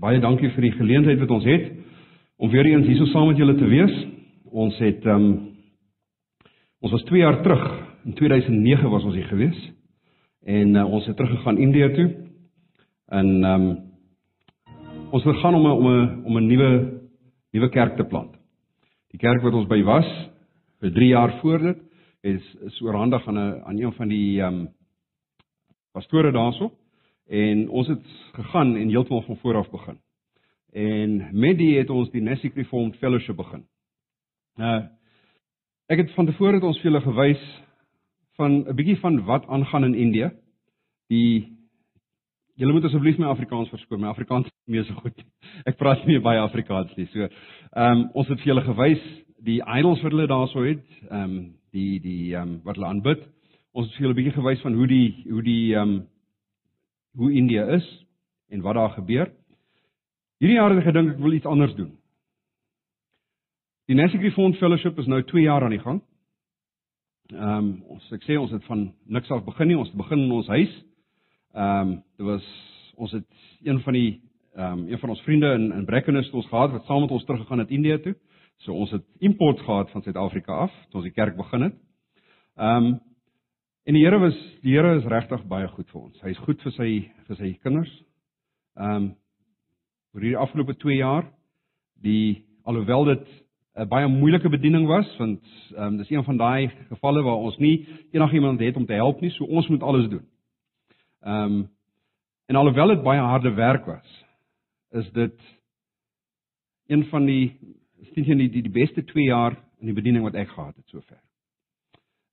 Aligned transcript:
Baie 0.00 0.16
dankie 0.16 0.48
vir 0.54 0.64
die 0.64 0.76
geleentheid 0.78 1.18
wat 1.20 1.32
ons 1.34 1.44
het 1.44 1.66
om 2.40 2.48
weer 2.48 2.64
eens 2.70 2.86
hierso 2.88 3.04
saam 3.10 3.26
met 3.28 3.36
julle 3.36 3.52
te 3.58 3.66
wees. 3.68 3.92
Ons 4.48 4.78
het 4.80 5.04
ehm 5.04 5.26
um, 5.26 5.34
ons 6.80 6.94
was 6.94 7.02
2 7.10 7.20
jaar 7.20 7.42
terug, 7.44 7.64
in 8.08 8.14
2009 8.16 8.88
was 8.88 9.04
ons 9.04 9.18
hier 9.18 9.28
gewees. 9.28 9.58
En 10.48 10.72
uh, 10.72 10.86
ons 10.88 11.04
het 11.04 11.16
teruggegaan 11.16 11.60
Indië 11.60 11.90
toe. 11.98 12.08
En 13.12 13.28
ehm 13.44 13.66
um, 13.68 13.76
ons 15.10 15.24
wil 15.24 15.36
gaan 15.42 15.54
om 15.54 15.66
'n 15.66 15.76
om 15.76 15.86
'n 15.92 16.24
om 16.24 16.38
'n 16.38 16.46
nuwe 16.46 16.70
nuwe 17.52 17.68
kerk 17.68 17.96
te 17.96 18.04
plant. 18.04 18.32
Die 19.10 19.20
kerk 19.20 19.42
wat 19.42 19.52
ons 19.52 19.68
by 19.68 19.82
was 19.82 20.08
vir 20.80 20.92
3 20.92 21.08
jaar 21.08 21.38
voor 21.40 21.58
dit 21.58 21.78
is 22.22 22.56
is 22.64 22.80
oorhandig 22.80 23.28
aan 23.28 23.38
'n 23.38 23.62
aan 23.64 23.78
een 23.78 23.92
van 23.92 24.08
die 24.08 24.40
ehm 24.40 24.54
um, 24.54 24.68
pastore 25.92 26.32
daarso 26.32 26.72
en 27.30 27.68
ons 27.68 27.88
het 27.88 28.06
gegaan 28.34 28.74
en 28.76 28.90
heeltemal 28.90 29.22
van 29.22 29.38
voor 29.42 29.60
af 29.62 29.70
begin. 29.70 29.98
En 30.72 31.16
met 31.32 31.58
die 31.58 31.76
het 31.78 31.90
ons 31.90 32.10
die 32.10 32.22
Nessic 32.22 32.54
Reformed 32.58 32.98
Fellowship 32.98 33.36
begin. 33.36 33.64
Nou 34.58 34.80
ek 35.90 36.04
het 36.04 36.12
van 36.14 36.26
tevore 36.26 36.58
het 36.60 36.66
ons 36.66 36.78
vir 36.78 36.90
julle 36.90 37.02
gewys 37.02 37.46
van 38.38 38.62
'n 38.68 38.76
bietjie 38.76 39.00
van 39.00 39.24
wat 39.24 39.46
aangaan 39.46 39.84
in 39.84 39.94
Indië. 39.94 40.30
Die 41.08 41.60
Julle 42.60 42.72
moet 42.76 42.84
asseblief 42.84 43.16
my 43.16 43.24
Afrikaans 43.30 43.70
verskoon. 43.72 44.02
My 44.02 44.10
Afrikaans 44.10 44.44
is 44.46 44.52
nie 44.66 44.82
so 44.84 44.92
goed. 45.00 45.16
Ek 45.70 45.78
praat 45.80 46.02
nie 46.04 46.18
baie 46.20 46.42
Afrikaans 46.42 46.92
nie. 46.98 47.06
So, 47.08 47.24
ehm 47.24 48.02
um, 48.02 48.02
ons 48.20 48.28
het 48.28 48.42
vir 48.42 48.50
julle 48.52 48.64
gewys 48.66 49.06
die 49.40 49.62
idols 49.64 50.02
wat 50.04 50.12
hulle 50.12 50.26
daarso 50.28 50.66
het, 50.66 50.84
ehm 51.08 51.22
um, 51.22 51.38
die 51.72 52.00
die 52.04 52.34
ehm 52.34 52.42
um, 52.42 52.58
wat 52.66 52.76
hulle 52.76 52.90
aanbid. 52.90 53.22
Ons 53.72 53.88
het 53.88 53.96
vir 53.96 54.04
julle 54.04 54.12
'n 54.12 54.18
bietjie 54.20 54.36
gewys 54.36 54.64
van 54.66 54.76
hoe 54.76 54.88
die 54.90 55.06
hoe 55.30 55.42
die 55.46 55.64
ehm 55.72 55.94
um, 55.94 56.02
hoe 57.16 57.32
Indië 57.32 57.64
is 57.76 58.06
en 58.48 58.60
wat 58.60 58.74
daar 58.74 58.90
gebeur. 58.90 59.32
Hierdie 60.38 60.56
jaar 60.56 60.70
het 60.70 60.78
ek 60.80 60.88
gedink 60.90 61.14
ek 61.14 61.22
wil 61.22 61.32
iets 61.36 61.46
anders 61.46 61.74
doen. 61.74 61.90
Die 63.90 63.96
National 63.98 64.24
Reformed 64.24 64.58
Fellowship 64.58 64.98
is 64.98 65.08
nou 65.10 65.22
2 65.26 65.42
jaar 65.42 65.64
aan 65.66 65.74
die 65.74 65.82
gang. 65.82 66.00
Ehm 67.30 67.58
um, 67.58 67.68
ons 67.94 68.12
ek 68.14 68.24
sê 68.26 68.38
ons 68.38 68.50
het 68.50 68.64
van 68.66 68.88
niks 69.06 69.30
af 69.30 69.44
begin 69.44 69.68
nie, 69.70 69.76
ons 69.78 69.90
het 69.90 69.98
begin 69.98 70.24
in 70.24 70.32
ons 70.34 70.48
huis. 70.50 70.72
Ehm 71.54 71.90
um, 71.90 71.92
dit 72.16 72.26
was 72.26 72.46
ons 72.96 73.12
het 73.12 73.26
een 73.66 73.80
van 73.84 73.98
die 73.98 74.20
ehm 74.54 74.78
um, 74.78 74.88
een 74.88 74.98
van 74.98 75.10
ons 75.14 75.22
vriende 75.26 75.52
in 75.58 75.72
in 75.72 75.84
Breckenridge 75.84 76.32
ons 76.32 76.48
gehad 76.48 76.72
wat 76.72 76.84
saam 76.86 77.00
met 77.00 77.10
ons 77.10 77.24
teruggegaan 77.24 77.58
het 77.58 77.70
Indië 77.70 77.98
toe. 78.00 78.14
So 78.64 78.72
ons 78.72 78.90
het 78.90 79.04
import 79.18 79.60
gehad 79.60 79.90
van 79.90 80.02
Suid-Afrika 80.02 80.52
af 80.52 80.72
toe 80.90 81.00
ons 81.00 81.08
die 81.08 81.14
kerk 81.14 81.36
begin 81.36 81.62
het. 81.62 81.78
Ehm 82.56 82.84
um, 82.84 82.98
En 83.84 83.94
die 83.94 84.04
Here 84.04 84.18
was 84.18 84.36
die 84.60 84.74
Here 84.74 84.96
is 84.98 85.06
regtig 85.08 85.42
baie 85.48 85.68
goed 85.72 85.88
vir 85.88 86.00
ons. 86.02 86.20
Hy's 86.20 86.38
goed 86.44 86.60
vir 86.60 86.72
sy 86.76 86.90
vir 87.28 87.38
sy 87.38 87.54
kinders. 87.64 87.92
Ehm 88.76 88.96
um, 88.96 89.08
oor 90.10 90.24
hierdie 90.24 90.40
afgelope 90.42 90.74
2 90.82 90.96
jaar 90.98 91.28
die 92.02 92.42
alhoewel 92.66 93.04
dit 93.12 93.26
'n 93.78 93.88
baie 93.88 94.08
moeilike 94.10 94.50
bediening 94.50 94.86
was 94.86 95.08
want 95.18 95.40
ehm 95.76 95.86
um, 95.86 95.96
dis 95.96 96.10
een 96.10 96.24
van 96.24 96.36
daai 96.36 96.68
gevalle 96.88 97.22
waar 97.22 97.40
ons 97.46 97.56
nie 97.58 97.86
enigiemand 98.12 98.60
het 98.60 98.76
om 98.76 98.86
te 98.86 98.98
help 98.98 99.20
nie, 99.20 99.30
so 99.30 99.44
ons 99.44 99.68
moet 99.68 99.82
alles 99.82 100.08
doen. 100.08 100.26
Ehm 101.22 101.44
um, 101.44 101.70
en 102.46 102.56
alhoewel 102.56 102.88
dit 102.88 103.02
baie 103.02 103.20
harde 103.20 103.54
werk 103.54 103.86
was, 103.86 104.24
is 104.90 105.10
dit 105.12 105.40
een 106.88 107.04
van 107.04 107.26
die 107.26 107.56
sien 108.12 108.24
jy 108.24 108.48
die 108.48 108.62
die 108.62 108.76
beste 108.82 109.04
2 109.04 109.24
jaar 109.24 109.56
in 109.80 109.86
die 109.86 109.94
bediening 109.94 110.24
wat 110.24 110.34
ek 110.34 110.48
gehad 110.48 110.76
het 110.76 110.86
sover. 110.88 111.29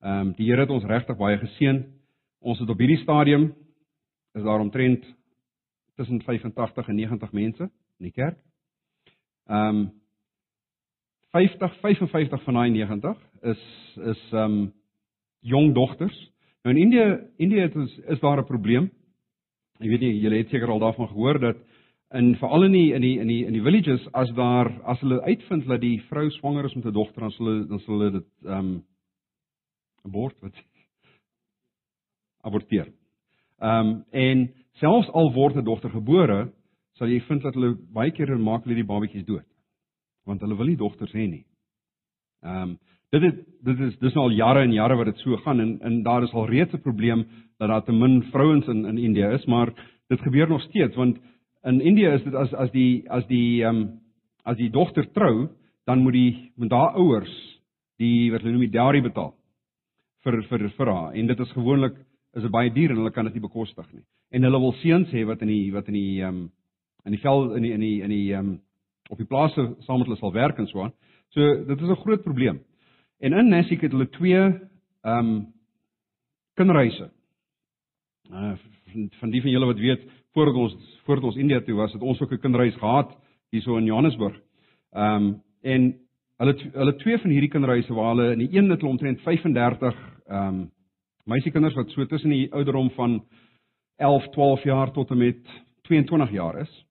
Ehm 0.01 0.27
um, 0.27 0.33
die 0.37 0.45
Here 0.45 0.61
het 0.61 0.69
ons 0.69 0.85
regtig 0.85 1.17
baie 1.17 1.37
geseën. 1.41 1.79
Ons 2.39 2.59
het 2.59 2.69
op 2.69 2.77
hierdie 2.77 2.99
stadium 3.01 3.47
is 4.37 4.43
daar 4.43 4.61
omtrent 4.61 5.05
tussen 5.95 6.21
85 6.21 6.87
en 6.87 6.95
90 6.95 7.31
mense 7.31 7.63
in 7.63 8.09
die 8.09 8.11
kerk. 8.11 8.37
Ehm 9.49 9.77
um, 9.77 9.87
50 11.33 11.79
55 11.81 12.43
van 12.43 12.53
daai 12.53 12.69
90 12.69 13.17
is 13.41 13.63
is 14.13 14.21
ehm 14.31 14.43
um, 14.43 14.73
jong 15.39 15.73
dogters. 15.73 16.17
Nou 16.63 16.75
in 16.75 16.81
Indië 16.81 17.19
Indië 17.37 17.59
het 17.65 17.75
ons 17.75 17.97
is 17.97 18.19
daar 18.19 18.37
'n 18.37 18.45
probleem. 18.45 18.91
Ek 19.79 19.89
weet 19.89 19.99
nie 19.99 20.19
julle 20.19 20.37
het 20.37 20.49
seker 20.49 20.69
al 20.69 20.79
daarvan 20.79 21.07
gehoor 21.07 21.39
dat 21.39 21.57
in 22.13 22.35
veral 22.35 22.63
in 22.63 22.71
die 22.71 22.93
in 22.93 23.01
die 23.01 23.19
in 23.19 23.27
die 23.27 23.45
in 23.45 23.53
die 23.53 23.61
villages 23.61 24.07
as 24.13 24.29
daar 24.33 24.69
as 24.83 24.99
hulle 24.99 25.21
uitvind 25.21 25.65
dat 25.67 25.81
die 25.81 26.01
vrou 26.01 26.29
swanger 26.29 26.65
is 26.65 26.75
met 26.75 26.85
'n 26.85 26.93
dogter 26.93 27.21
dan 27.21 27.31
sal 27.31 27.45
hulle 27.45 27.67
dan 27.67 27.79
sal 27.79 27.97
hulle 27.97 28.11
dit 28.11 28.27
ehm 28.45 28.59
um, 28.59 28.83
abort 30.05 30.39
wat 30.41 30.53
aborteer. 32.41 32.91
Ehm 33.59 33.87
um, 33.87 34.03
en 34.11 34.47
selfs 34.81 35.09
al 35.09 35.33
word 35.33 35.55
'n 35.55 35.65
dogter 35.65 35.89
gebore, 35.89 36.51
sal 36.97 37.07
jy 37.07 37.19
vind 37.27 37.41
dat 37.41 37.53
hulle 37.53 37.75
baie 37.93 38.11
keer 38.11 38.37
maak 38.37 38.63
hulle 38.63 38.75
die 38.75 38.91
babatjies 38.91 39.25
dood. 39.25 39.45
Want 40.25 40.41
hulle 40.41 40.57
wil 40.57 40.69
nie 40.69 40.77
dogters 40.77 41.13
hê 41.13 41.27
nie. 41.27 41.45
Ehm 42.43 42.61
um, 42.61 42.77
dit 43.11 43.21
het, 43.23 43.37
dit 43.63 43.79
is 43.79 43.97
dis 43.99 44.13
nou 44.13 44.25
al 44.27 44.35
jare 44.35 44.63
en 44.67 44.73
jare 44.73 44.95
wat 44.99 45.05
dit 45.05 45.19
so 45.23 45.37
gaan 45.37 45.59
en 45.59 45.79
en 45.81 46.03
daar 46.03 46.23
is 46.23 46.33
al 46.33 46.49
reeds 46.49 46.73
'n 46.73 46.81
probleem 46.81 47.25
dat 47.57 47.69
daar 47.69 47.83
te 47.83 47.91
min 47.91 48.23
vrouens 48.31 48.67
in 48.67 48.85
in 48.85 48.97
Indië 48.97 49.33
is, 49.33 49.45
maar 49.45 49.73
dit 50.09 50.21
gebeur 50.21 50.47
nog 50.47 50.61
steeds 50.61 50.95
want 50.95 51.17
in 51.63 51.81
Indië 51.81 52.13
is 52.13 52.23
dit 52.23 52.33
as 52.33 52.53
as 52.53 52.71
die 52.71 53.09
as 53.09 53.25
die 53.27 53.63
ehm 53.63 53.75
um, 53.75 53.99
as 54.43 54.57
die 54.57 54.69
dogter 54.69 55.11
trou, 55.11 55.49
dan 55.85 55.99
moet 55.99 56.13
die 56.13 56.51
moet 56.55 56.71
haar 56.71 56.95
ouers 56.95 57.61
die 57.97 58.31
wat 58.31 58.41
hulle 58.41 58.51
noem 58.51 58.69
die 58.69 58.79
dowry 58.79 59.01
betaal 59.01 59.33
vir 60.27 60.43
vir 60.49 60.69
vir 60.77 60.91
haar 60.91 61.15
en 61.15 61.27
dit 61.27 61.39
is 61.39 61.51
gewoonlik 61.55 61.97
is 62.35 62.43
dit 62.43 62.51
baie 62.51 62.69
duur 62.73 62.91
en 62.91 63.01
hulle 63.01 63.13
kan 63.15 63.25
dit 63.25 63.37
nie 63.37 63.45
bekostig 63.47 63.87
nie. 63.93 64.03
En 64.35 64.43
hulle 64.43 64.59
wil 64.61 64.73
seuns 64.81 65.11
hê 65.15 65.23
wat 65.25 65.41
in 65.45 65.51
die 65.51 65.65
wat 65.73 65.87
in 65.87 65.97
die 65.97 66.21
ehm 66.21 66.41
um, 66.43 66.47
in 67.07 67.15
die 67.15 67.21
vel 67.23 67.53
in 67.55 67.63
die 67.63 67.73
in 67.73 67.83
die 67.83 68.01
in 68.03 68.11
die 68.13 68.33
ehm 68.33 68.49
um, 68.49 68.55
op 69.09 69.21
die 69.21 69.27
plase 69.27 69.63
saam 69.85 70.01
met 70.01 70.09
hulle 70.09 70.19
sal 70.19 70.33
werk 70.35 70.57
en 70.59 70.67
so 70.67 70.83
aan. 70.83 70.93
So 71.31 71.41
dit 71.65 71.81
is 71.81 71.89
'n 71.89 72.01
groot 72.03 72.23
probleem. 72.23 72.59
En 73.19 73.33
in 73.33 73.49
Nassik 73.49 73.81
het 73.81 73.91
hulle 73.91 74.09
twee 74.09 74.35
ehm 74.37 75.19
um, 75.19 75.53
kinderreise. 76.55 77.09
Uh 78.31 78.55
van, 79.19 79.29
die 79.29 79.41
van 79.41 79.51
julle 79.51 79.65
wat 79.65 79.79
weet 79.79 80.03
voordat 80.33 80.55
ons 80.55 80.75
voordat 81.05 81.23
ons 81.23 81.35
India 81.35 81.59
toe 81.61 81.75
was, 81.75 81.93
het 81.93 82.01
ons 82.01 82.21
ook 82.21 82.31
'n 82.31 82.39
kinderreis 82.39 82.75
gehad 82.75 83.17
hierso 83.51 83.77
in 83.77 83.85
Johannesburg. 83.85 84.35
Ehm 84.91 85.15
um, 85.15 85.41
en 85.61 85.95
hulle 86.37 86.55
hulle 86.73 86.95
twee 86.95 87.17
van 87.17 87.31
hierdie 87.31 87.49
kinderreise 87.49 87.93
waar 87.93 88.15
hulle 88.15 88.31
in 88.31 88.39
die 88.39 88.57
een 88.57 88.69
het 88.69 88.81
hulle 88.81 88.91
omtrent 88.91 89.21
35 89.21 90.16
ehm 90.27 90.47
um, 90.47 90.71
meisiekinders 91.27 91.75
wat 91.75 91.89
so 91.91 92.05
tussen 92.05 92.31
die 92.31 92.51
ouderdom 92.53 92.89
van 92.95 93.25
11, 93.97 94.29
12 94.29 94.63
jaar 94.63 94.91
tot 94.91 95.09
en 95.11 95.17
met 95.17 95.39
22 95.81 96.31
jaar 96.31 96.59
is. 96.61 96.85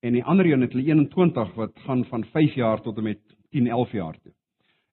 En 0.00 0.12
die 0.12 0.24
ander 0.24 0.46
een 0.46 0.60
het 0.60 0.72
hulle 0.72 0.84
21 0.84 1.54
wat 1.54 1.72
gaan 1.86 2.04
van 2.04 2.24
5 2.24 2.54
jaar 2.54 2.82
tot 2.82 2.96
en 2.96 3.02
met 3.02 3.20
10, 3.50 3.66
11 3.66 3.92
jaar 3.92 4.18
toe. 4.20 4.32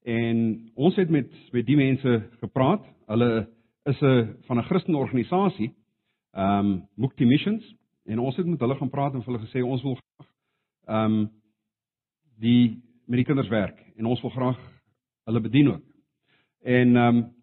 En 0.03 0.69
ons 0.73 0.95
het 0.95 1.09
met 1.09 1.31
met 1.51 1.65
die 1.65 1.75
mense 1.75 2.29
gepraat. 2.39 2.85
Hulle 3.07 3.49
is 3.83 4.01
'n 4.01 4.35
van 4.47 4.57
'n 4.57 4.63
Christelike 4.63 4.99
organisasie, 4.99 5.73
ehm 6.31 6.65
um, 6.65 6.87
Mukti 6.95 7.25
Missions 7.25 7.75
en 8.05 8.19
ons 8.19 8.35
het 8.35 8.45
met 8.45 8.59
hulle 8.59 8.75
gaan 8.75 8.89
praat 8.89 9.13
en 9.13 9.23
hulle 9.23 9.39
gesê 9.39 9.61
ons 9.63 9.81
wil 9.81 9.97
ehm 10.85 11.11
um, 11.11 11.31
die 12.39 12.81
met 13.05 13.17
die 13.17 13.25
kinders 13.25 13.47
werk 13.47 13.79
en 13.95 14.05
ons 14.05 14.21
wil 14.21 14.29
graag 14.29 14.59
hulle 15.25 15.39
bedien 15.39 15.67
ook. 15.67 15.83
En 16.61 16.95
ehm 16.95 17.17
um, 17.17 17.33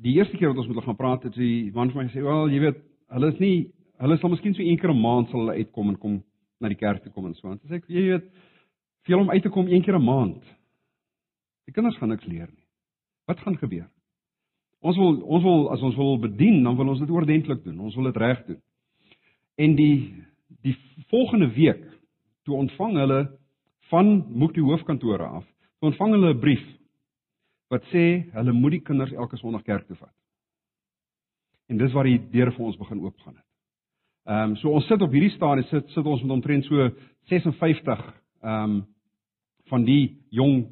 die 0.00 0.16
eerste 0.16 0.36
keer 0.36 0.48
wat 0.48 0.60
ons 0.62 0.68
met 0.68 0.76
hulle 0.76 0.86
gaan 0.86 0.98
praat 0.98 1.26
het 1.28 1.36
die 1.36 1.70
man 1.74 1.90
vir 1.90 2.02
my 2.02 2.08
gesê, 2.08 2.22
"Wel, 2.22 2.50
jy 2.50 2.60
weet, 2.60 2.78
hulle 3.10 3.32
is 3.32 3.40
nie 3.40 3.72
hulle 4.00 4.16
sal 4.18 4.30
miskien 4.30 4.54
so 4.54 4.62
een 4.62 4.78
keer 4.78 4.90
'n 4.90 5.00
maand 5.00 5.28
sal 5.28 5.40
hulle 5.40 5.58
uitkom 5.58 5.88
en 5.88 5.98
kom 5.98 6.22
na 6.60 6.68
die 6.68 6.76
kerk 6.76 7.02
toe 7.02 7.12
kom 7.12 7.26
en 7.26 7.34
so 7.34 7.48
aan." 7.48 7.60
Dis 7.62 7.70
ek, 7.70 7.84
jy 7.88 8.02
weet, 8.10 8.30
vir 9.06 9.18
hom 9.18 9.30
uit 9.30 9.42
te 9.42 9.50
kom 9.50 9.66
een 9.68 9.82
keer 9.82 9.96
'n 9.98 10.04
maand. 10.04 10.42
Die 11.66 11.72
kinders 11.72 11.96
gaan 11.98 12.08
niks 12.08 12.26
leer 12.26 12.48
nie. 12.48 12.64
Wat 13.26 13.40
gaan 13.40 13.56
gebeur? 13.56 13.88
Ons 14.80 14.96
wil 14.96 15.20
ons 15.20 15.42
wil 15.42 15.70
as 15.70 15.82
ons 15.82 15.96
wil 15.96 16.18
bedien, 16.18 16.62
dan 16.62 16.76
wil 16.76 16.88
ons 16.88 16.98
dit 16.98 17.10
oordentlik 17.10 17.64
doen. 17.64 17.80
Ons 17.80 17.94
wil 17.94 18.04
dit 18.04 18.16
reg 18.16 18.44
doen. 18.46 18.60
En 19.56 19.74
die 19.76 20.14
die 20.62 20.76
volgende 21.08 21.52
week 21.54 21.84
toe 22.44 22.56
ontvang 22.56 22.96
hulle 22.96 23.38
van 23.90 24.24
Mukti 24.28 24.60
hoofkantore 24.60 25.24
af, 25.24 25.44
ontvang 25.80 26.12
hulle 26.12 26.34
'n 26.34 26.40
brief 26.40 26.79
wat 27.70 27.84
sê 27.92 28.04
hulle 28.34 28.52
moet 28.52 28.78
die 28.78 28.84
kinders 28.86 29.12
elke 29.12 29.38
Sondag 29.38 29.62
kerk 29.62 29.86
toe 29.86 29.96
vat. 29.96 30.14
En 31.70 31.78
dis 31.78 31.92
waar 31.94 32.08
die 32.08 32.18
deure 32.32 32.52
vir 32.56 32.66
ons 32.66 32.78
begin 32.78 33.02
oopgaan 33.04 33.36
het. 33.36 33.46
Ehm 34.28 34.50
um, 34.50 34.56
so 34.60 34.72
ons 34.74 34.86
sit 34.86 35.02
op 35.02 35.12
hierdie 35.14 35.32
stadium 35.36 35.66
sit 35.70 35.88
sit 35.94 36.06
ons 36.06 36.22
met 36.22 36.34
omtrent 36.38 36.66
so 36.66 36.90
56 37.30 38.02
ehm 38.42 38.64
um, 38.64 38.80
van 39.70 39.84
die 39.86 40.18
jong 40.34 40.66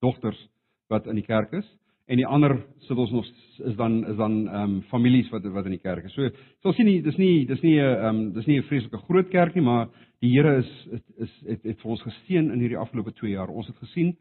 dogters 0.00 0.40
wat 0.88 1.06
in 1.06 1.20
die 1.20 1.26
kerk 1.26 1.52
is 1.52 1.68
en 2.10 2.18
die 2.18 2.26
ander 2.26 2.56
sit 2.88 2.98
ons 2.98 3.12
nog 3.14 3.26
is 3.68 3.76
dan 3.78 4.00
is 4.10 4.16
dan 4.16 4.36
ehm 4.48 4.62
um, 4.62 4.82
families 4.90 5.28
wat 5.30 5.44
wat 5.54 5.68
in 5.68 5.76
die 5.76 5.84
kerk 5.84 6.04
is. 6.04 6.14
So 6.16 6.28
sal 6.62 6.74
sien 6.74 6.88
nie 6.88 7.00
dis 7.02 7.16
nie 7.16 7.46
dis 7.46 7.62
nie 7.62 7.76
'n 7.78 7.94
ehm 7.94 8.08
um, 8.08 8.32
dis 8.32 8.46
nie 8.46 8.58
'n 8.58 8.68
vreeslike 8.68 9.04
groot 9.06 9.30
kerk 9.30 9.54
nie, 9.54 9.64
maar 9.64 9.88
die 10.20 10.32
Here 10.34 10.58
is 10.58 10.70
is 10.92 11.02
is 11.16 11.32
het, 11.46 11.62
het 11.62 11.80
vir 11.80 11.90
ons 11.90 12.02
geseën 12.02 12.50
in 12.50 12.60
hierdie 12.60 12.78
afgelope 12.78 13.12
2 13.12 13.30
jaar. 13.30 13.48
Ons 13.48 13.66
het 13.66 13.76
gesien 13.76 14.16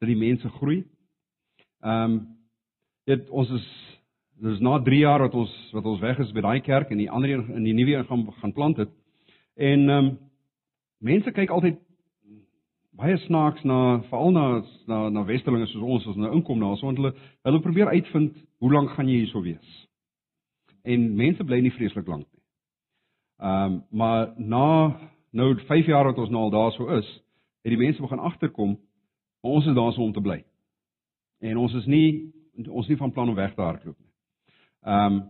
dat 0.00 0.08
die 0.08 0.16
mense 0.16 0.48
groei. 0.48 0.84
Ehm 1.84 2.12
um, 2.12 2.20
dit 3.04 3.28
ons 3.28 3.50
is 3.50 3.64
dis 4.40 4.60
na 4.64 4.78
3 4.82 4.98
jaar 4.98 5.20
wat 5.20 5.34
ons 5.36 5.52
wat 5.72 5.84
ons 5.84 6.00
weg 6.00 6.18
is 6.18 6.30
by 6.32 6.40
daai 6.40 6.60
kerk 6.64 6.90
en 6.90 6.98
die 6.98 7.10
ander 7.10 7.34
in 7.36 7.66
die 7.66 7.74
nuwe 7.76 8.04
gaan 8.08 8.22
gaan 8.40 8.52
plant 8.52 8.76
het. 8.80 8.92
En 9.54 9.88
ehm 9.88 10.06
um, 10.06 10.14
mense 10.98 11.32
kyk 11.36 11.50
altyd 11.50 11.76
baie 12.96 13.16
snaaks 13.26 13.66
na 13.68 14.00
veral 14.08 14.32
na 14.32 14.44
na 14.86 15.08
na 15.10 15.24
westerlinge 15.28 15.66
soos 15.66 15.82
ons 15.82 16.06
as 16.06 16.16
nou 16.16 16.32
inkom 16.32 16.58
na 16.58 16.72
so 16.76 16.86
want 16.86 17.02
hulle 17.02 17.12
hulle 17.44 17.60
probeer 17.60 17.92
uitvind 17.92 18.40
hoe 18.64 18.72
lank 18.72 18.90
gaan 18.96 19.08
jy 19.08 19.18
hierso 19.20 19.42
wees. 19.42 19.76
En 20.84 21.14
mense 21.16 21.44
bly 21.44 21.60
nie 21.60 21.74
vreeslik 21.76 22.08
lank 22.08 22.24
nie. 22.24 22.42
Ehm 23.44 23.72
um, 23.72 23.82
maar 23.90 24.32
na 24.38 24.96
nou 25.32 25.52
5 25.68 25.86
jaar 25.86 26.08
wat 26.08 26.18
ons 26.18 26.30
nou 26.30 26.48
al 26.48 26.56
daarso 26.56 26.88
is, 26.96 27.06
het 27.60 27.76
die 27.76 27.84
mense 27.84 28.00
begin 28.00 28.18
agterkom 28.32 28.76
ons 29.42 29.66
is 29.66 29.76
daarso 29.76 30.00
om 30.00 30.12
te 30.12 30.24
bly. 30.24 30.40
En 31.44 31.60
ons 31.60 31.74
is 31.80 31.86
nie 31.90 32.08
ons 32.70 32.88
nie 32.88 32.96
van 32.96 33.12
plan 33.12 33.28
om 33.28 33.34
weg 33.36 33.54
te 33.54 33.62
hardloop 33.62 33.98
nie. 33.98 34.12
Ehm 34.84 35.12
um, 35.12 35.22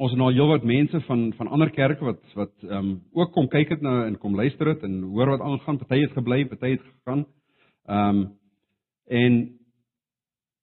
ons 0.00 0.08
het 0.08 0.16
nou 0.16 0.30
heelwat 0.32 0.62
mense 0.64 1.00
van 1.04 1.26
van 1.36 1.48
ander 1.52 1.70
kerke 1.70 2.04
wat 2.04 2.36
wat 2.38 2.52
ehm 2.64 2.76
um, 2.78 2.92
ook 3.12 3.32
kom 3.32 3.48
kyk 3.48 3.74
het 3.74 3.82
nou 3.84 3.96
en 4.06 4.18
kom 4.18 4.36
luister 4.36 4.72
het 4.72 4.82
en 4.88 5.02
hoor 5.02 5.34
wat 5.36 5.40
aangaan. 5.40 5.78
Party 5.78 6.00
het 6.00 6.14
gebly, 6.16 6.44
party 6.48 6.76
het 6.76 6.86
gegaan. 6.86 7.26
Ehm 7.86 8.22
um, 8.22 8.22
en 9.06 9.40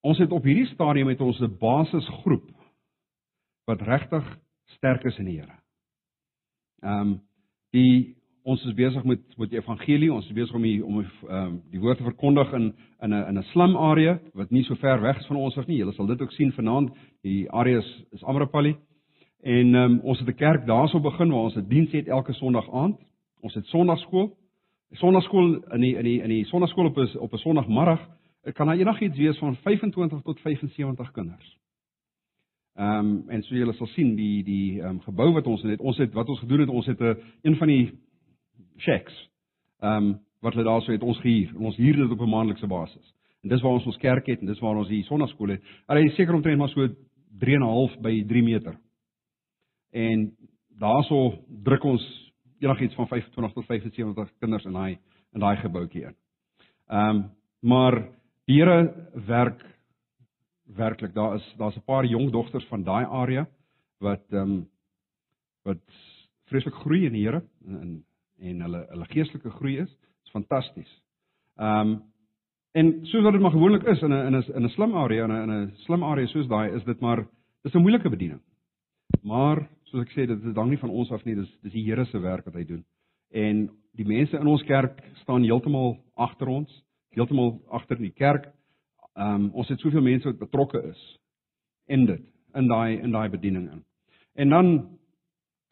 ons 0.01 0.17
het 0.17 0.31
op 0.31 0.43
hierdie 0.43 0.69
stadium 0.73 1.07
met 1.07 1.21
ons 1.21 1.39
'n 1.39 1.57
basisgroep 1.59 2.49
wat 3.65 3.81
regtig 3.81 4.37
sterk 4.75 5.03
is 5.03 5.17
in 5.17 5.25
die 5.25 5.39
Here. 5.39 5.59
Ehm 6.81 7.01
um, 7.01 7.21
die 7.71 8.18
ons 8.43 8.65
is 8.65 8.73
besig 8.73 9.03
met 9.03 9.19
met 9.37 9.49
die 9.49 9.59
evangelie, 9.59 10.11
ons 10.13 10.25
is 10.25 10.33
besig 10.33 10.55
om 10.55 10.61
die 10.61 10.85
om 10.85 10.99
ehm 10.99 11.45
um, 11.45 11.61
die 11.71 11.79
woord 11.79 11.97
te 11.97 12.03
verkondig 12.03 12.53
in 12.53 12.73
in 13.01 13.13
'n 13.13 13.27
in 13.27 13.37
'n 13.37 13.43
slum 13.51 13.75
area 13.75 14.19
wat 14.33 14.51
nie 14.51 14.63
so 14.63 14.75
ver 14.75 15.01
weg 15.01 15.19
is 15.19 15.27
van 15.27 15.37
ons 15.37 15.57
af 15.57 15.67
nie. 15.67 15.77
Julle 15.77 15.93
sal 15.93 16.07
dit 16.07 16.21
ook 16.21 16.31
sien 16.31 16.51
vanaand. 16.51 16.89
Die 17.21 17.51
area 17.51 17.77
is, 17.77 18.03
is 18.11 18.23
Amrapali. 18.23 18.75
En 19.41 19.75
ehm 19.75 19.91
um, 19.91 19.99
ons 19.99 20.19
het 20.19 20.27
'n 20.27 20.35
kerk 20.35 20.65
daarso 20.65 20.99
begin 20.99 21.29
waar 21.29 21.43
ons 21.43 21.55
'n 21.55 21.67
diens 21.67 21.91
het 21.91 22.07
elke 22.07 22.33
Sondag 22.33 22.71
aand. 22.71 22.97
Ons 23.41 23.53
het 23.53 23.65
Sondagskool. 23.65 24.37
Sondagskool 24.91 25.63
in 25.73 25.81
die 25.81 25.95
in 25.95 26.03
die 26.03 26.21
in 26.21 26.29
die 26.29 26.45
Sondagskool 26.45 26.85
op 26.85 26.97
is 26.97 27.15
op 27.15 27.33
'n 27.33 27.37
Sondagmiddag 27.37 28.09
kan 28.53 28.67
daar 28.67 28.77
enigiets 28.77 29.17
wees 29.17 29.37
van 29.37 29.55
25 29.55 30.21
tot 30.21 30.39
75 30.39 31.11
kinders. 31.11 31.57
Ehm 32.75 32.99
um, 32.99 33.23
en 33.27 33.43
so 33.43 33.55
julle 33.55 33.73
sal 33.73 33.87
sien 33.87 34.15
die 34.15 34.43
die 34.43 34.81
ehm 34.81 34.89
um, 34.89 35.01
gebou 35.01 35.33
wat 35.33 35.47
ons 35.47 35.61
het, 35.61 35.79
ons 35.79 35.97
het 35.97 36.13
wat 36.13 36.29
ons 36.29 36.39
gedoen 36.39 36.59
het, 36.59 36.69
ons 36.69 36.85
het 36.85 36.99
'n 36.99 37.17
een 37.41 37.55
van 37.55 37.67
die 37.67 37.99
shacks. 38.79 39.15
Ehm 39.81 39.95
um, 39.95 40.17
wat 40.39 40.53
hulle 40.53 40.63
daarso 40.63 40.91
het 40.91 41.03
ons 41.03 41.19
gehuur. 41.19 41.51
Ons 41.59 41.75
huur 41.75 41.95
dit 41.95 42.11
op 42.11 42.21
'n 42.21 42.29
maandelikse 42.29 42.67
basis. 42.67 43.13
En 43.43 43.49
dis 43.49 43.61
waar 43.61 43.71
ons 43.71 43.85
ons 43.85 43.97
kerk 43.97 44.25
het 44.25 44.39
en 44.39 44.45
dis 44.45 44.59
waar 44.59 44.75
ons 44.75 44.87
die 44.87 45.03
Sondagskool 45.03 45.49
het. 45.49 45.63
Hulle 45.87 46.05
is 46.05 46.15
seker 46.15 46.33
omtrent 46.33 46.57
maar 46.57 46.69
so 46.69 46.87
3.5 46.87 47.99
by 48.01 48.23
3 48.27 48.43
meter. 48.43 48.77
En 49.91 50.31
daarso 50.79 51.43
druk 51.63 51.83
ons 51.83 52.33
enigiets 52.59 52.95
van 52.95 53.07
25 53.07 53.53
tot 53.53 53.65
75 53.65 54.31
kinders 54.39 54.65
in 54.65 54.73
daai 54.73 54.97
in 55.33 55.39
daai 55.39 55.57
gebouetjie 55.57 56.05
in. 56.05 56.15
Ehm 56.87 57.09
um, 57.09 57.29
maar 57.61 58.09
die 58.45 58.61
Here 58.61 59.09
werk 59.27 59.65
werklik. 60.75 61.13
Daar 61.13 61.35
is 61.35 61.55
daar's 61.57 61.75
'n 61.75 61.85
paar 61.85 62.05
jong 62.05 62.31
dogters 62.31 62.65
van 62.65 62.83
daai 62.83 63.05
area 63.05 63.47
wat 63.99 64.23
ehm 64.31 64.41
um, 64.41 64.69
wat 65.63 65.83
vreeslik 66.45 66.73
groei 66.73 67.05
in 67.05 67.13
die 67.13 67.25
Here 67.25 67.43
en 67.65 67.81
en 67.81 68.05
hulle 68.39 68.85
hulle 68.89 69.05
geestelike 69.05 69.49
groei 69.49 69.77
is. 69.83 69.89
Dit 69.89 70.25
is 70.25 70.31
fantasties. 70.31 70.95
Ehm 71.59 71.89
um, 71.89 71.99
en 72.71 72.91
soos 73.09 73.23
wat 73.23 73.33
dit 73.33 73.41
maar 73.41 73.51
gewoonlik 73.51 73.83
is 73.83 74.01
in 74.01 74.13
'n 74.13 74.25
in 74.27 74.35
'n 74.35 74.55
in 74.55 74.63
'n 74.65 74.69
slim 74.69 74.93
area 74.93 75.23
in 75.23 75.31
'n 75.31 75.43
in 75.43 75.51
'n 75.51 75.71
slim 75.85 76.03
area 76.03 76.27
soos 76.27 76.47
daai 76.47 76.75
is 76.75 76.83
dit 76.83 76.99
maar 76.99 77.25
dis 77.63 77.73
'n 77.73 77.81
moeilike 77.81 78.09
bediening. 78.09 78.41
Maar 79.23 79.67
soos 79.83 80.05
ek 80.05 80.11
sê 80.11 80.27
dit 80.27 80.43
is 80.43 80.53
dan 80.53 80.69
nie 80.69 80.77
van 80.77 80.89
ons 80.89 81.11
af 81.11 81.25
nie, 81.25 81.35
dis 81.35 81.49
dis 81.63 81.73
die 81.73 81.83
Here 81.83 82.05
se 82.05 82.19
werk 82.19 82.45
wat 82.45 82.53
hy 82.53 82.63
doen. 82.63 82.85
En 83.31 83.69
die 83.93 84.05
mense 84.05 84.37
in 84.37 84.47
ons 84.47 84.63
kerk 84.63 85.03
staan 85.21 85.43
heeltemal 85.43 85.97
agter 86.15 86.47
ons, 86.47 86.83
heeltemal 87.09 87.61
agter 87.69 87.97
in 87.97 88.03
die 88.03 88.17
kerk. 88.17 88.53
Ehm 89.15 89.35
um, 89.35 89.51
ons 89.53 89.67
het 89.67 89.79
soveel 89.79 90.01
mense 90.01 90.27
wat 90.29 90.39
betrokke 90.39 90.83
is 90.83 91.19
in 91.87 92.05
dit, 92.05 92.21
in 92.53 92.67
daai 92.67 92.99
in 92.99 93.11
daai 93.11 93.29
bediening 93.29 93.71
in. 93.71 93.83
En 94.35 94.49
dan 94.49 94.98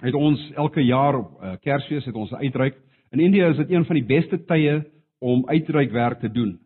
het 0.04 0.14
ons 0.14 0.52
elke 0.56 0.82
jaar 0.82 1.18
op 1.18 1.42
uh, 1.42 1.56
Kersfees 1.62 2.06
het 2.06 2.16
ons 2.16 2.34
uitreik. 2.34 2.78
In 3.12 3.20
Indië 3.20 3.50
is 3.50 3.58
dit 3.58 3.72
een 3.72 3.86
van 3.86 3.96
die 3.96 4.06
beste 4.06 4.38
tye 4.46 4.84
om 5.20 5.48
uitreikwerk 5.48 6.20
te 6.20 6.32
doen 6.32 6.60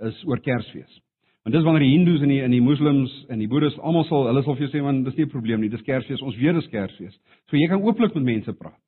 is 0.00 0.24
oor 0.24 0.40
Kersfees. 0.40 1.00
Want 1.42 1.56
dis 1.56 1.64
wanneer 1.64 1.84
die 1.84 1.96
Hindus 1.96 2.22
en 2.22 2.28
die 2.32 2.42
in 2.44 2.52
die 2.52 2.62
Moslems 2.62 3.12
en 3.28 3.40
die 3.40 3.48
Boeddhas 3.48 3.76
almal 3.80 4.06
sal 4.08 4.26
hulle 4.28 4.42
sal 4.44 4.56
vir 4.56 4.66
jou 4.66 4.70
sê 4.72 4.82
man 4.84 5.02
dis 5.04 5.16
nie 5.16 5.24
'n 5.24 5.30
probleem 5.30 5.60
nie, 5.60 5.68
dis 5.68 5.82
Kersfees, 5.82 6.22
ons 6.22 6.36
weet 6.36 6.54
dis 6.54 6.68
Kersfees. 6.68 7.14
So 7.50 7.56
jy 7.56 7.68
kan 7.68 7.82
ooplik 7.82 8.14
met 8.14 8.24
mense 8.24 8.52
praat 8.52 8.80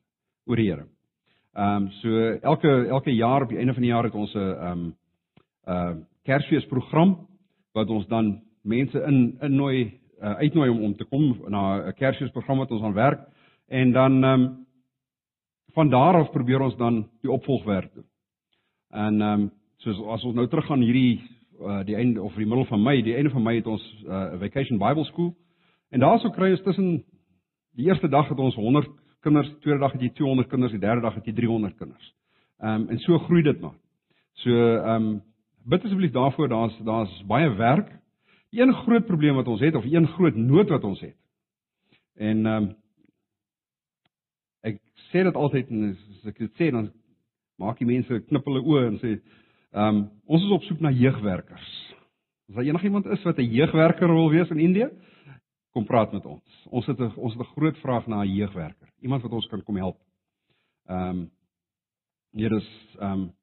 oor 0.47 0.55
die 0.55 0.69
Here. 0.69 0.85
Ehm 1.55 1.83
um, 1.83 1.91
so 2.01 2.09
elke 2.41 2.87
elke 2.87 3.11
jaar 3.11 3.43
op 3.43 3.49
die 3.49 3.57
einde 3.57 3.73
van 3.73 3.81
die 3.81 3.91
jaar 3.91 4.03
het 4.03 4.15
ons 4.15 4.33
'n 4.35 4.37
ehm 4.37 4.71
um, 4.71 4.95
'n 5.67 5.71
uh, 5.71 5.95
Kersfees 6.23 6.65
program 6.65 7.27
wat 7.73 7.89
ons 7.89 8.07
dan 8.07 8.41
mense 8.63 9.03
in 9.07 9.37
innooi 9.41 9.99
uh, 10.21 10.33
uitnooi 10.37 10.69
om 10.69 10.83
om 10.83 10.95
te 10.95 11.03
kom 11.03 11.37
na 11.47 11.87
'n 11.87 11.93
Kersfees 11.93 12.31
program 12.31 12.57
wat 12.57 12.71
ons 12.71 12.83
aan 12.83 12.93
werk 12.93 13.19
en 13.71 13.91
dan 13.91 14.23
ehm 14.23 14.41
um, 14.41 14.59
van 15.73 15.89
daar 15.89 16.13
af 16.13 16.31
probeer 16.31 16.59
ons 16.59 16.75
dan 16.75 17.09
die 17.21 17.31
opvolgwerk 17.31 17.93
doen. 17.93 18.05
En 18.89 19.21
ehm 19.21 19.41
um, 19.41 19.51
soos 19.77 20.01
as 20.01 20.23
ons 20.23 20.35
nou 20.35 20.47
teruggaan 20.47 20.81
hierdie 20.81 21.21
uh, 21.59 21.83
die 21.85 21.95
einde 21.95 22.21
of 22.21 22.35
die 22.35 22.45
middel 22.45 22.65
van 22.65 22.83
Mei, 22.83 23.01
die 23.01 23.15
einde 23.15 23.29
van 23.29 23.43
Mei 23.43 23.55
het 23.55 23.67
ons 23.67 23.83
'n 24.03 24.11
uh, 24.11 24.39
vacation 24.39 24.77
Bible 24.77 25.03
school. 25.03 25.35
En 25.89 25.99
daarso 25.99 26.29
kry 26.29 26.51
ons 26.51 26.61
tussen 26.61 27.03
die 27.75 27.85
eerste 27.85 28.09
dag 28.09 28.29
het 28.29 28.39
ons 28.39 28.55
100 28.55 28.89
kinders, 29.19 29.53
tweede 29.59 29.79
dag 29.79 29.91
het 29.91 30.01
jy 30.01 30.09
200 30.09 30.47
kinders, 30.49 30.71
die 30.71 30.81
derde 30.81 31.01
dag 31.01 31.15
het 31.15 31.25
jy 31.25 31.33
300 31.33 31.77
kinders. 31.77 32.13
Ehm 32.59 32.81
um, 32.81 32.89
en 32.89 32.99
so 32.99 33.17
groei 33.17 33.41
dit 33.41 33.61
maar. 33.61 33.77
So 34.33 34.49
ehm 34.51 34.95
um, 34.95 35.21
bid 35.65 35.83
asseblief 35.83 36.11
daarvoor, 36.11 36.47
daar's 36.47 36.77
daar's 36.83 37.23
baie 37.27 37.55
werk. 37.55 37.99
Een 38.51 38.73
groot 38.73 39.05
probleem 39.05 39.35
wat 39.35 39.47
ons 39.47 39.61
het 39.61 39.75
of 39.75 39.85
een 39.85 40.07
groot 40.07 40.35
nood 40.35 40.69
wat 40.69 40.83
ons 40.83 40.99
het. 40.99 41.15
En 42.15 42.45
ehm 42.45 42.63
um, 42.63 42.75
sê 45.11 45.23
dit 45.23 45.35
altyd 45.35 45.69
en 45.69 45.91
as 45.91 46.25
ek 46.25 46.37
dit 46.37 46.53
sê 46.59 46.71
dan 46.71 46.91
maak 47.57 47.79
die 47.79 47.85
mense 47.85 48.21
knip 48.27 48.45
hulle 48.45 48.61
oë 48.61 48.87
en 48.87 48.99
sê 48.99 49.19
Ehm 49.71 49.95
um, 49.95 49.99
ons 50.27 50.43
is 50.43 50.51
op 50.51 50.63
soek 50.67 50.81
na 50.83 50.89
jeugwerkers. 50.91 51.67
As 52.49 52.57
daar 52.57 52.67
enigiemand 52.67 53.05
is 53.05 53.23
wat 53.23 53.37
'n 53.37 53.51
jeugwerker 53.51 54.07
wil 54.07 54.29
wees 54.29 54.49
in 54.49 54.59
Indië, 54.59 54.89
kom 55.71 55.85
praat 55.85 56.11
met 56.11 56.25
ons. 56.25 56.67
Ons 56.69 56.85
het 56.85 56.99
'n 56.99 57.13
ons 57.15 57.33
het 57.33 57.41
'n 57.41 57.53
groot 57.55 57.77
vraag 57.77 58.07
na 58.07 58.21
'n 58.23 58.35
jeugwerker. 58.35 58.89
Iemand 58.99 59.21
wat 59.21 59.31
ons 59.31 59.47
kan 59.47 59.63
kom 59.63 59.75
help. 59.75 59.97
Ehm 60.87 61.09
um, 61.09 61.31
hier 62.31 62.51
is 62.51 62.67
ehm 62.99 63.11
um, 63.11 63.33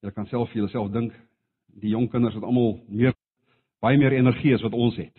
jy 0.00 0.10
kan 0.10 0.26
self 0.26 0.50
vir 0.50 0.58
jouself 0.58 0.90
dink 0.90 1.12
die 1.66 1.90
jong 1.90 2.10
kinders 2.10 2.34
het 2.34 2.42
almal 2.42 2.80
meer 2.88 3.14
baie 3.80 3.98
meer 3.98 4.12
energie 4.12 4.54
as 4.54 4.62
wat 4.62 4.72
ons 4.72 4.96
het. 4.96 5.16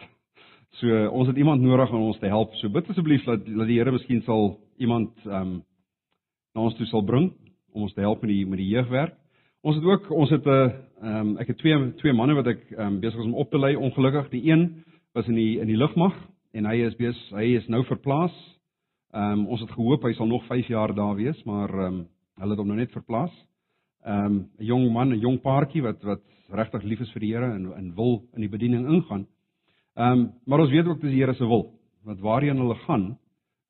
So 0.77 1.07
ons 1.09 1.27
het 1.27 1.37
iemand 1.37 1.61
nodig 1.61 1.91
om 1.91 2.01
ons 2.11 2.19
te 2.19 2.29
help. 2.29 2.53
So 2.59 2.69
bid 2.69 2.89
asseblief 2.89 3.25
dat 3.25 3.45
dat 3.45 3.67
die 3.67 3.79
Here 3.79 3.91
miskien 3.91 4.21
sal 4.27 4.59
iemand 4.77 5.11
ehm 5.25 5.41
um, 5.41 5.63
na 6.55 6.61
ons 6.61 6.75
toe 6.77 6.85
sal 6.89 7.03
bring 7.05 7.31
om 7.73 7.83
ons 7.85 7.93
te 7.93 8.01
help 8.01 8.21
met 8.21 8.31
die 8.31 8.45
met 8.45 8.61
die 8.61 8.69
jeugwerk. 8.69 9.15
Ons 9.61 9.75
het 9.75 9.85
ook 9.85 10.11
ons 10.11 10.29
het 10.29 10.45
'n 10.45 10.49
uh, 10.49 10.71
ehm 11.01 11.27
um, 11.27 11.37
ek 11.37 11.47
het 11.47 11.57
twee 11.57 11.93
twee 11.93 12.13
manne 12.13 12.35
wat 12.35 12.47
ek 12.47 12.71
ehm 12.71 12.87
um, 12.87 12.99
besig 12.99 13.19
is 13.19 13.25
om 13.25 13.33
op 13.33 13.49
te 13.49 13.59
lei 13.59 13.75
ongelukkig. 13.75 14.29
Die 14.29 14.51
een 14.51 14.83
was 15.13 15.27
in 15.27 15.35
die 15.35 15.59
in 15.59 15.67
die 15.67 15.77
lugmag 15.77 16.15
en 16.53 16.65
hy 16.65 16.85
is 16.85 16.95
besig 16.95 17.29
hy 17.31 17.55
is 17.57 17.67
nou 17.67 17.83
verplaas. 17.83 18.33
Ehm 19.13 19.39
um, 19.39 19.47
ons 19.47 19.61
het 19.61 19.71
gehoop 19.71 20.03
hy 20.03 20.13
sal 20.13 20.27
nog 20.27 20.45
5 20.45 20.67
jaar 20.67 20.95
daar 20.95 21.15
wees, 21.15 21.43
maar 21.43 21.69
ehm 21.69 21.93
um, 21.93 22.07
hulle 22.39 22.49
het 22.49 22.59
hom 22.59 22.67
nou 22.67 22.77
net 22.77 22.91
verplaas. 22.91 23.31
Ehm 24.05 24.25
um, 24.25 24.49
'n 24.59 24.65
jong 24.65 24.91
man, 24.91 25.09
'n 25.09 25.19
jong 25.19 25.41
paartjie 25.41 25.81
wat 25.81 26.03
wat 26.03 26.21
regtig 26.49 26.83
lief 26.83 26.99
is 26.99 27.11
vir 27.11 27.19
die 27.19 27.33
Here 27.33 27.53
en 27.53 27.73
en 27.73 27.95
wil 27.95 28.23
in 28.35 28.41
die 28.41 28.49
bediening 28.49 28.87
ingaan. 28.87 29.27
Ehm 29.97 30.11
um, 30.11 30.33
maar 30.45 30.59
ons 30.59 30.71
weet 30.71 30.87
ook 30.87 31.01
dis 31.01 31.11
die 31.11 31.21
Here 31.21 31.33
se 31.33 31.47
wil. 31.47 31.73
Want 32.03 32.19
waarheen 32.19 32.57
hulle 32.57 32.75
gaan, 32.85 33.17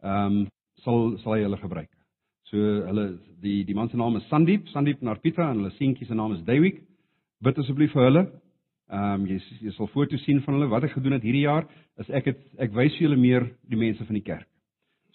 ehm 0.02 0.26
um, 0.26 0.48
sal 0.84 1.18
sal 1.24 1.34
hy 1.34 1.42
hulle 1.44 1.58
gebruik. 1.58 1.90
So 2.50 2.58
hulle 2.58 3.20
die 3.42 3.64
die 3.66 3.76
man 3.76 3.90
se 3.90 3.98
naam 3.98 4.16
is 4.18 4.28
Sandeep, 4.28 4.68
Sandeep 4.74 5.02
Narpita 5.02 5.50
en 5.50 5.62
hulle 5.62 5.74
seentjie 5.78 6.08
se 6.08 6.16
naam 6.16 6.34
is 6.34 6.46
Dewik. 6.46 6.82
Bid 7.42 7.58
asseblief 7.58 7.94
vir 7.94 8.08
hulle. 8.10 8.24
Ehm 8.90 9.22
um, 9.22 9.28
jy 9.30 9.40
jy 9.62 9.74
sal 9.78 9.90
foto's 9.94 10.24
sien 10.26 10.42
van 10.46 10.58
hulle 10.58 10.70
wat 10.72 10.88
ek 10.88 10.96
gedoen 10.98 11.18
het 11.18 11.26
hierdie 11.26 11.46
jaar 11.46 11.68
is 12.02 12.10
ek 12.10 12.32
het 12.32 12.40
ek 12.66 12.74
wys 12.74 12.96
julle 13.00 13.18
meer 13.18 13.46
die 13.70 13.78
mense 13.78 14.06
van 14.06 14.18
die 14.18 14.26
kerk. 14.26 14.48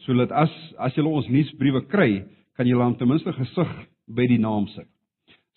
Sodat 0.06 0.32
as 0.32 0.52
as 0.78 0.94
julle 0.94 1.10
ons 1.10 1.28
nuusbriewe 1.28 1.86
kry, 1.90 2.24
kan 2.56 2.68
julle 2.68 2.84
hom 2.84 2.94
ten 2.98 3.08
minste 3.10 3.32
gesig 3.34 3.72
by 4.06 4.26
die 4.30 4.38
naam 4.38 4.68
sit. 4.74 4.88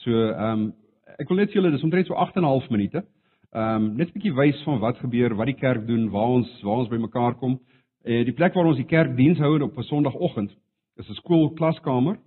So 0.06 0.12
ehm 0.12 0.54
um, 0.54 0.74
ek 1.18 1.30
wil 1.30 1.39
net 1.42 1.54
julle 1.56 1.72
dis 1.74 1.84
omtrent 1.86 2.10
so 2.10 2.13
8 2.13 2.38
en 2.38 2.44
'n 2.44 2.51
half 2.54 2.70
minute. 2.70 3.04
Ehm 3.51 3.75
um, 3.75 3.96
net 3.96 4.10
'n 4.10 4.13
bietjie 4.13 4.36
wys 4.36 4.63
van 4.63 4.80
wat 4.80 4.98
gebeur, 4.98 5.36
wat 5.36 5.46
die 5.46 5.56
kerk 5.56 5.88
doen, 5.88 6.10
waar 6.10 6.27
ons 6.39 6.62
waar 6.62 6.77
ons 6.77 6.89
bymekaar 6.89 7.36
kom. 7.36 7.60
Eh 8.04 8.25
die 8.25 8.34
plek 8.34 8.54
waar 8.54 8.66
ons 8.66 8.77
die 8.77 8.86
kerkdiens 8.86 9.39
hou 9.39 9.62
op 9.62 9.77
'n 9.77 9.84
Sondagoggend 9.84 10.51
is 10.98 11.10
'n 11.10 11.13
skoolklaskamer. 11.13 12.18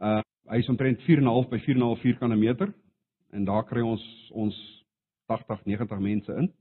Uh 0.00 0.20
hy 0.48 0.58
is 0.58 0.68
omtrent 0.68 1.00
4.5 1.02 1.48
by 1.50 1.58
4.5 1.58 2.00
vierkante 2.00 2.36
meter 2.36 2.74
en 3.32 3.44
daar 3.44 3.64
kry 3.64 3.80
ons 3.80 4.30
ons 4.32 4.84
80, 5.26 5.64
90 5.64 5.98
mense 5.98 6.32
in. 6.32 6.52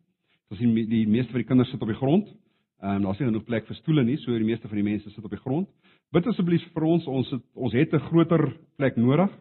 Ons 0.50 0.60
sien 0.60 0.74
die 0.74 1.08
meeste 1.08 1.32
van 1.32 1.42
die 1.42 1.48
kinders 1.48 1.70
sit 1.70 1.82
op 1.82 1.88
die 1.88 1.98
grond 1.98 2.28
Ehm 2.86 2.96
um, 2.96 3.02
daar's 3.02 3.18
nie 3.18 3.28
genoeg 3.28 3.44
plek 3.48 3.66
vir 3.66 3.76
stoele 3.80 4.04
nie, 4.04 4.18
so 4.20 4.36
die 4.36 4.46
meeste 4.46 4.68
van 4.68 4.78
die 4.78 4.86
mense 4.86 5.10
sit 5.10 5.24
op 5.24 5.32
die 5.32 5.40
grond. 5.40 5.70
Bid 6.12 6.28
asseblief 6.28 6.64
vir 6.76 6.84
ons, 6.86 7.06
ons 7.08 7.30
het, 7.32 7.44
ons 7.56 7.74
het 7.74 7.94
'n 7.94 8.04
groter 8.10 8.44
plek 8.78 8.96
nodig 8.96 9.32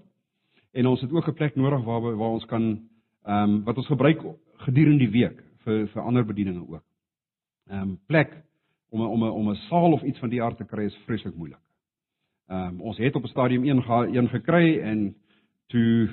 en 0.73 0.87
ons 0.87 1.01
het 1.01 1.13
ook 1.13 1.29
'n 1.29 1.35
plek 1.35 1.57
nodig 1.57 1.85
waar 1.85 2.01
waar 2.01 2.33
ons 2.39 2.45
kan 2.47 2.63
ehm 3.25 3.51
um, 3.51 3.65
wat 3.65 3.77
ons 3.77 3.87
gebruik 3.87 4.23
gedurende 4.64 5.04
die 5.04 5.12
week 5.12 5.40
vir 5.64 5.87
vir 5.92 6.02
ander 6.02 6.25
bedieninge 6.25 6.64
ook. 6.68 6.85
Ehm 7.71 7.80
um, 7.80 7.99
plek 8.06 8.33
om 8.90 9.02
a, 9.02 9.06
om 9.06 9.23
a, 9.23 9.30
om 9.30 9.50
'n 9.50 9.56
saal 9.68 9.92
of 9.92 10.02
iets 10.02 10.18
van 10.18 10.30
die 10.30 10.42
aard 10.42 10.56
te 10.56 10.64
kry 10.64 10.85
is 10.85 10.99
vreeslik 11.06 11.35
moeilik. 11.35 11.61
Ehm 12.49 12.68
um, 12.68 12.80
ons 12.80 12.99
het 12.99 13.16
op 13.16 13.25
'n 13.25 13.35
stadium 13.35 13.64
een 13.64 13.83
ge, 13.83 14.09
een 14.18 14.28
gekry 14.28 14.80
en 14.80 15.14
toe 15.66 16.09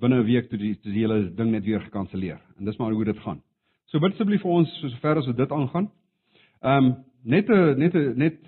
binne 0.00 0.20
'n 0.22 0.24
week 0.24 0.48
toe 0.48 0.58
die 0.58 0.74
toe 0.80 0.92
die 0.92 1.00
hele 1.00 1.34
ding 1.34 1.50
net 1.50 1.64
weer 1.64 1.80
gekanselleer. 1.80 2.40
En 2.58 2.64
dis 2.64 2.76
maar 2.76 2.92
hoe 2.92 3.04
dit 3.04 3.18
gaan. 3.18 3.42
So 3.84 3.98
bid 3.98 4.12
asseblief 4.12 4.40
vir 4.40 4.50
ons 4.50 4.80
sover 4.80 5.16
as 5.16 5.26
dit 5.36 5.52
aangaan. 5.52 5.90
Ehm 6.60 6.84
um, 6.84 7.04
net 7.24 7.48
'n 7.48 7.78
net 7.78 7.94
'n 7.94 8.18
net 8.18 8.38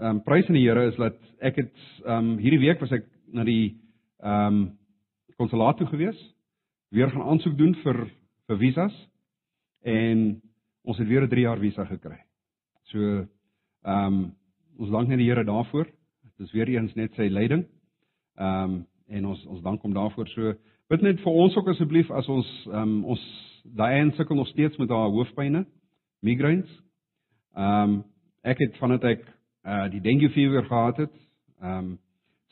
ehm 0.00 0.16
um, 0.16 0.22
prys 0.22 0.46
aan 0.48 0.54
die 0.54 0.68
Here 0.68 0.86
is 0.86 0.96
dat 0.96 1.16
ek 1.40 1.56
het 1.56 1.74
ehm 2.04 2.30
um, 2.30 2.38
hierdie 2.38 2.60
week 2.60 2.80
was 2.80 2.92
ek 2.92 3.04
na 3.32 3.44
die 3.44 3.80
ehm 4.20 4.54
um, 4.54 4.78
konsulaat 5.36 5.76
toe 5.76 5.86
gewees, 5.86 6.34
weer 6.90 7.10
gaan 7.10 7.22
aansoek 7.22 7.58
doen 7.58 7.74
vir 7.74 8.10
vir 8.48 8.58
visas 8.58 8.94
en 9.84 10.40
ons 10.88 10.98
het 10.98 11.08
weer 11.08 11.22
'n 11.22 11.28
3 11.28 11.42
jaar 11.42 11.58
visa 11.58 11.84
gekry. 11.84 12.18
So 12.90 13.26
ehm 13.84 14.14
um, 14.14 14.34
ons 14.78 14.90
dank 14.90 15.08
net 15.08 15.18
die 15.18 15.28
Here 15.28 15.44
daarvoor. 15.44 15.84
Dit 15.84 16.46
is 16.46 16.52
weer 16.52 16.68
eens 16.68 16.94
net 16.94 17.14
sy 17.14 17.28
leiding. 17.28 17.66
Ehm 18.36 18.64
um, 18.64 18.86
en 19.08 19.26
ons 19.26 19.46
ons 19.46 19.62
dank 19.62 19.82
hom 19.82 19.92
daarvoor. 19.92 20.28
So 20.28 20.54
bid 20.88 21.02
net 21.02 21.20
vir 21.20 21.32
ons 21.32 21.56
ook 21.56 21.68
asseblief 21.68 22.10
as 22.10 22.28
ons 22.28 22.66
ehm 22.66 22.82
um, 22.82 23.04
ons 23.04 23.22
daai 23.64 24.10
sukkel 24.16 24.36
nog 24.36 24.48
steeds 24.48 24.76
met 24.76 24.88
haar 24.88 25.10
hoofpynne, 25.10 25.66
migraines. 26.20 26.70
Ehm 27.56 27.90
um, 27.90 28.04
ek 28.42 28.58
het 28.58 28.76
vandat 28.76 29.04
ek 29.04 29.24
uh 29.64 29.88
die 29.90 30.00
dengue 30.00 30.30
fever 30.30 30.64
gehad 30.64 30.96
het, 30.96 31.16
ehm 31.60 31.78
um, 31.78 31.98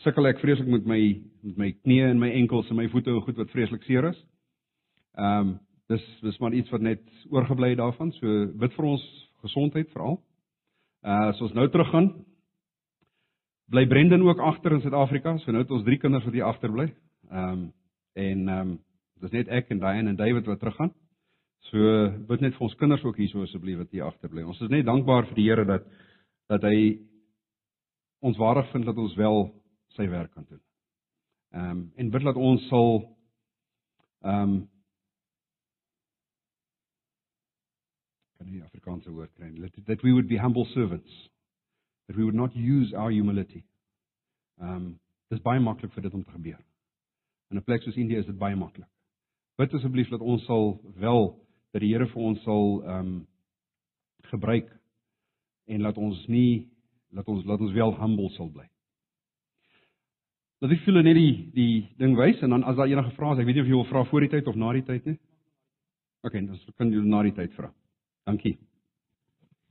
sukkel 0.05 0.26
ek 0.26 0.41
vreeslik 0.41 0.69
met 0.69 0.87
my 0.87 1.23
met 1.43 1.57
my 1.57 1.71
knieë 1.73 2.11
en 2.11 2.19
my 2.19 2.31
enkels 2.31 2.69
en 2.71 2.76
my 2.76 2.88
voete 2.88 3.11
en 3.11 3.23
goed 3.23 3.37
wat 3.37 3.50
vreeslik 3.50 3.83
seer 3.83 4.09
is. 4.09 4.26
Ehm 5.17 5.49
um, 5.49 5.61
dis 5.90 6.07
dis 6.23 6.38
maar 6.43 6.55
iets 6.55 6.71
wat 6.75 6.81
net 6.81 7.02
oorgebly 7.31 7.73
het 7.75 7.78
daarvan. 7.83 8.12
So 8.19 8.47
bid 8.59 8.75
vir 8.75 8.88
ons 8.95 9.05
gesondheid 9.45 9.90
veral. 9.95 10.19
Uh 11.07 11.31
as 11.31 11.40
ons 11.40 11.55
nou 11.55 11.69
terug 11.71 11.90
gaan 11.90 12.11
bly 13.66 13.87
Brendan 13.87 14.23
ook 14.23 14.38
agter 14.38 14.73
in 14.73 14.81
Suid-Afrika. 14.81 15.38
So 15.38 15.50
nou 15.50 15.62
het 15.62 15.71
ons 15.71 15.85
drie 15.85 15.99
kinders 15.99 16.25
wat 16.25 16.35
hier 16.35 16.47
agter 16.47 16.73
bly. 16.73 16.90
Ehm 17.31 17.52
um, 17.52 17.73
en 18.16 18.49
ehm 18.49 18.61
um, 18.61 18.76
dis 19.21 19.33
net 19.33 19.49
ek 19.49 19.71
en 19.73 19.81
Diane 19.81 20.12
en 20.12 20.16
David 20.16 20.47
wat 20.47 20.59
teruggaan. 20.61 20.93
So 21.71 21.78
bid 22.28 22.40
net 22.40 22.55
vir 22.55 22.66
ons 22.69 22.76
kinders 22.78 23.05
ook 23.05 23.16
hier 23.16 23.28
so 23.33 23.43
asseblief 23.43 23.81
wat 23.81 23.90
hier 23.90 24.07
agterbly. 24.07 24.45
Ons 24.45 24.61
is 24.61 24.71
net 24.71 24.87
dankbaar 24.87 25.26
vir 25.31 25.38
die 25.38 25.49
Here 25.49 25.64
dat 25.64 25.87
dat 26.49 26.62
hy 26.62 27.00
ons 28.23 28.38
waardig 28.38 28.71
vind 28.73 28.87
dat 28.87 28.97
ons 28.97 29.16
wel 29.19 29.50
sy 29.97 30.07
werk 30.09 30.33
kan 30.35 30.47
doen. 30.49 30.62
Ehm 31.55 31.71
um, 31.71 31.85
en 31.97 32.11
bid 32.11 32.26
dat 32.31 32.37
ons 32.37 32.69
sal 32.71 33.02
ehm 34.23 34.43
um, 34.43 34.57
kan 38.47 38.55
nie 38.55 38.62
Afrikaanse 38.65 39.11
woord 39.11 39.33
kry. 39.35 39.50
That 39.87 40.03
we 40.03 40.12
would 40.12 40.29
be 40.29 40.37
humble 40.37 40.67
servants. 40.75 41.11
That 42.07 42.17
we 42.17 42.25
would 42.25 42.35
not 42.35 42.55
use 42.55 42.95
our 42.95 43.11
humility. 43.11 43.65
Ehm 44.61 44.76
um, 44.76 44.99
dis 45.29 45.43
baie 45.43 45.59
maklik 45.61 45.91
vir 45.93 46.03
dit 46.03 46.15
om 46.15 46.23
te 46.23 46.31
gebeur. 46.31 46.61
In 47.50 47.59
'n 47.59 47.65
plek 47.65 47.83
soos 47.83 47.97
Indië 47.97 48.19
is 48.19 48.26
dit 48.26 48.38
baie 48.38 48.57
maklik. 48.57 48.88
Bid 49.59 49.75
asseblief 49.75 50.09
dat 50.09 50.21
ons 50.21 50.45
sal 50.45 50.81
wel 50.95 51.35
dat 51.73 51.81
die 51.81 51.93
Here 51.93 52.07
vir 52.07 52.23
ons 52.23 52.43
sal 52.43 52.83
ehm 52.85 53.00
um, 53.00 53.26
gebruik 54.31 54.71
en 55.67 55.81
laat 55.81 55.97
ons 55.97 56.26
nie 56.26 56.69
laat 57.11 57.26
ons 57.26 57.45
laat 57.45 57.61
ons 57.61 57.73
wel 57.73 57.99
humble 57.99 58.31
sal 58.31 58.50
bly. 58.50 58.69
Dat 60.61 60.71
ek 60.71 60.85
voel 60.85 61.03
net 61.03 61.15
die 61.15 61.50
die 61.53 61.88
ding 61.99 62.17
wys 62.17 62.43
en 62.43 62.50
dan 62.50 62.65
as 62.65 62.76
daar 62.76 62.88
enige 62.88 63.11
vrae 63.11 63.35
is, 63.35 63.41
ek 63.41 63.47
weet 63.47 63.55
nie 63.55 63.62
of 63.62 63.69
jy 63.69 63.75
wil 63.75 63.91
vra 63.91 64.05
voor 64.05 64.21
die 64.21 64.29
tyd 64.29 64.47
of 64.47 64.55
na 64.55 64.73
die 64.73 64.85
tyd 64.85 65.05
nie. 65.05 65.19
OK, 66.23 66.33
dan 66.33 66.59
kan 66.76 66.93
jy 66.93 67.03
na 67.03 67.23
die 67.23 67.35
tyd 67.35 67.53
vra. 67.53 67.73
Dankie. 68.26 68.56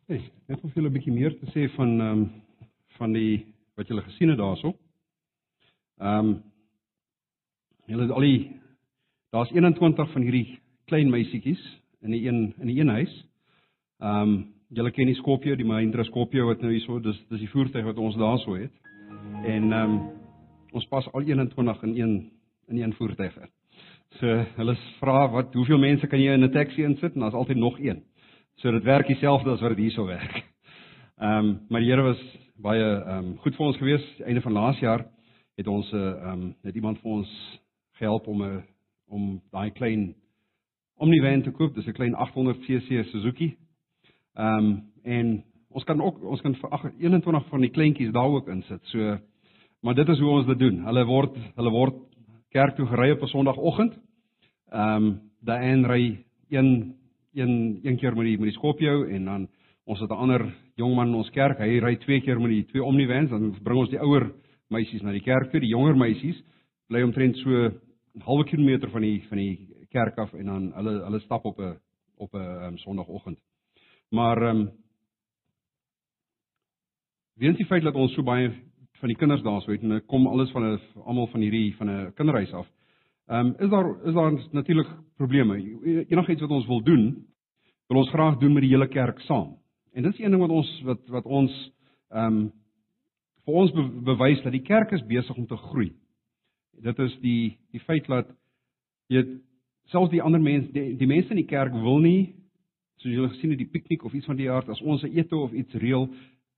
Hey, 0.07 0.21
net 0.47 0.61
om 0.63 0.71
vir 0.71 0.79
julle 0.79 0.89
'n 0.89 0.95
bietjie 0.95 1.11
meer 1.13 1.33
te 1.35 1.47
sê 1.51 1.65
van 1.75 1.89
ehm 1.99 2.11
um, 2.11 2.21
van 2.97 3.11
die 3.11 3.45
wat 3.75 3.87
julle 3.87 4.01
gesien 4.01 4.29
het 4.31 4.37
daarso. 4.39 4.71
Ehm 5.99 6.29
um, 6.29 6.43
julle 7.85 8.13
al 8.13 8.21
die 8.21 8.61
daar's 9.35 9.51
21 9.51 10.11
van 10.11 10.21
hierdie 10.21 10.59
klein 10.87 11.11
meisietjies 11.11 11.65
in 12.01 12.15
die 12.15 12.23
een 12.27 12.53
in 12.57 12.67
die 12.67 12.79
een 12.79 12.93
huis. 12.95 13.27
Ehm 13.99 14.21
um, 14.21 14.53
julle 14.69 14.91
ken 14.91 15.11
die 15.11 15.19
Scorpio, 15.19 15.55
die 15.55 15.67
Mahindra 15.67 16.03
Scorpio 16.03 16.47
wat 16.47 16.61
nou 16.61 16.71
hierso, 16.71 16.99
dis 16.99 17.19
dis 17.27 17.39
die 17.39 17.51
voertuig 17.51 17.83
wat 17.85 17.97
ons 17.97 18.15
daarso 18.15 18.55
het. 18.55 18.71
En 19.43 19.71
ehm 19.71 19.91
um, 19.91 19.99
ons 20.71 20.87
pas 20.87 21.11
al 21.11 21.21
21 21.21 21.83
in 21.83 21.95
een 21.99 22.31
in 22.67 22.81
een 22.81 22.93
voertuig 22.93 23.35
in. 23.35 23.51
So 24.19 24.45
hulle 24.55 24.75
vra 24.99 25.29
wat 25.29 25.53
hoeveel 25.53 25.77
mense 25.77 26.07
kan 26.07 26.21
jy 26.21 26.33
in 26.33 26.43
'n 26.43 26.51
taxi 26.51 26.83
insit 26.83 27.15
en 27.15 27.19
daar's 27.19 27.33
altyd 27.33 27.57
nog 27.57 27.79
een. 27.79 28.03
So 28.55 28.71
dit 28.71 28.83
werk 28.83 29.07
dieselfde 29.07 29.51
as 29.51 29.61
wat 29.61 29.73
dit 29.75 29.85
hierso 29.85 30.05
werk. 30.05 30.43
Ehm 31.19 31.37
um, 31.37 31.59
maar 31.69 31.79
die 31.83 31.89
Here 31.89 32.01
was 32.01 32.21
baie 32.55 32.83
ehm 32.83 33.17
um, 33.17 33.37
goed 33.43 33.55
vir 33.55 33.65
ons 33.65 33.77
gewees. 33.77 34.05
Einde 34.23 34.41
van 34.41 34.55
laas 34.55 34.79
jaar 34.79 35.05
het 35.57 35.67
ons 35.67 35.91
'n 35.91 35.97
ehm 35.97 36.31
um, 36.31 36.55
het 36.63 36.75
iemand 36.75 36.99
vir 36.99 37.11
ons 37.11 37.59
gehelp 37.99 38.27
om 38.27 38.43
'n 38.43 38.63
om 39.07 39.41
daai 39.51 39.71
klein 39.71 40.15
Omnivan 40.97 41.41
te 41.41 41.51
koop. 41.51 41.75
Dis 41.75 41.87
'n 41.87 41.91
klein 41.91 42.15
800cc 42.15 43.03
Suzuki. 43.11 43.57
Ehm 44.35 44.57
um, 44.57 44.83
en 45.03 45.43
ons 45.69 45.83
kan 45.83 46.01
ook 46.01 46.23
ons 46.23 46.41
kan 46.41 46.55
vir 46.55 46.93
21 46.99 47.47
van 47.47 47.61
die 47.61 47.71
kleintjies 47.71 48.11
daar 48.11 48.29
ook 48.29 48.47
insit. 48.47 48.81
So 48.83 49.17
maar 49.81 49.95
dit 49.95 50.09
is 50.09 50.19
hoe 50.19 50.29
ons 50.29 50.45
dit 50.45 50.59
doen. 50.59 50.85
Hulle 50.85 51.05
word 51.05 51.35
hulle 51.55 51.69
word 51.69 51.95
kerk 52.49 52.75
toe 52.75 52.85
gery 52.85 53.11
op 53.11 53.21
'n 53.21 53.27
Sondagoggend. 53.27 53.93
Ehm 54.71 55.03
um, 55.03 55.21
daai 55.41 55.71
en 55.71 55.85
ry 55.85 56.25
een 56.49 56.94
een 57.35 57.79
een 57.83 57.97
keer 57.97 58.15
met 58.15 58.25
die 58.25 58.37
met 58.37 58.49
die 58.49 58.57
Scorpio 58.57 59.03
en 59.03 59.25
dan 59.25 59.47
ons 59.85 59.99
het 59.99 60.09
'n 60.09 60.13
ander 60.13 60.55
jong 60.75 60.95
man 60.95 61.07
in 61.07 61.15
ons 61.15 61.29
kerk. 61.29 61.59
Hy 61.59 61.79
ry 61.79 61.95
twee 61.95 62.21
keer 62.21 62.39
met 62.41 62.49
die 62.49 62.65
twee 62.65 62.83
Omnivans 62.83 63.29
dan 63.29 63.55
bring 63.63 63.79
ons 63.79 63.89
die 63.89 63.99
ouer 63.99 64.31
meisies 64.69 65.01
na 65.01 65.11
die 65.11 65.21
kerk 65.21 65.51
toe. 65.51 65.59
Die 65.59 65.69
jonger 65.69 65.97
meisies 65.97 66.43
bly 66.87 67.01
omtrent 67.01 67.37
so 67.37 67.49
'n 67.49 68.21
halwe 68.21 68.45
kilometer 68.45 68.89
van 68.89 69.01
die 69.01 69.23
van 69.29 69.37
die 69.37 69.67
kerk 69.89 70.17
af 70.17 70.33
en 70.33 70.45
dan 70.45 70.71
hulle 70.75 71.03
hulle 71.03 71.19
stap 71.19 71.45
op 71.45 71.59
'n 71.59 71.77
op 72.17 72.33
'n 72.33 72.37
um, 72.37 72.77
sonoggend. 72.77 73.39
Maar 74.09 74.41
ehm 74.41 74.57
um, 74.57 74.71
weens 77.35 77.57
die 77.57 77.65
feit 77.65 77.83
dat 77.83 77.95
ons 77.95 78.13
so 78.13 78.23
baie 78.23 78.51
van 78.99 79.09
die 79.09 79.17
kinders 79.17 79.41
daar 79.43 79.61
sou 79.61 79.73
het 79.75 79.83
en 79.83 80.05
kom 80.05 80.27
alles 80.27 80.51
van 80.51 80.63
'n 80.63 80.79
almal 81.05 81.27
van 81.27 81.41
hierdie 81.41 81.75
van 81.75 81.89
'n 81.89 82.13
kinderhuis 82.13 82.53
af. 82.53 82.67
Ehm 83.27 83.47
um, 83.47 83.55
is 83.57 83.69
daar 83.69 84.05
is 84.05 84.13
daar 84.13 84.33
natuurlik 84.51 84.87
probleme. 85.17 85.55
Enigiets 86.07 86.41
wat 86.41 86.49
ons 86.49 86.67
wil 86.67 86.81
doen, 86.83 87.25
wil 87.87 87.97
ons 87.97 88.09
graag 88.09 88.37
doen 88.37 88.53
met 88.53 88.61
die 88.61 88.71
hele 88.71 88.87
kerk 88.87 89.19
saam. 89.19 89.57
En 89.93 90.03
dit 90.03 90.13
is 90.13 90.19
een 90.19 90.31
ding 90.31 90.41
wat 90.41 90.49
ons 90.49 90.81
wat 90.83 91.07
wat 91.07 91.25
ons 91.25 91.71
ehm 92.09 92.37
um, 92.37 92.51
vir 93.45 93.53
ons 93.53 93.71
be, 93.71 93.83
bewys 94.05 94.41
dat 94.41 94.51
die 94.51 94.61
kerk 94.61 94.91
is 94.91 95.05
besig 95.05 95.37
om 95.37 95.47
te 95.47 95.57
groei. 95.57 95.91
Dit 96.81 96.99
is 96.99 97.17
die 97.21 97.57
die 97.71 97.79
feit 97.79 98.07
dat 98.07 98.29
jy 99.07 99.25
selfs 99.89 100.11
die 100.11 100.21
ander 100.21 100.41
mense 100.41 100.71
die, 100.71 100.95
die 100.97 101.07
mense 101.07 101.29
in 101.29 101.41
die 101.41 101.49
kerk 101.49 101.73
wil 101.73 101.99
nie 101.99 102.35
soos 103.01 103.13
julle 103.13 103.29
gesien 103.33 103.53
het 103.53 103.61
die 103.61 103.69
piknik 103.69 104.05
of 104.05 104.13
iets 104.13 104.29
van 104.29 104.37
die 104.37 104.49
aard 104.51 104.69
as 104.69 104.81
ons 104.81 105.03
'n 105.03 105.17
ete 105.17 105.35
of 105.35 105.53
iets 105.53 105.73
reël, 105.73 106.09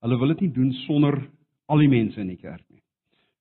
hulle 0.01 0.17
wil 0.19 0.27
dit 0.27 0.41
nie 0.41 0.51
doen 0.51 0.73
sonder 0.85 1.29
al 1.67 1.77
die 1.77 1.89
mense 1.91 2.19
in 2.21 2.27
die 2.27 2.41
kerk. 2.41 2.66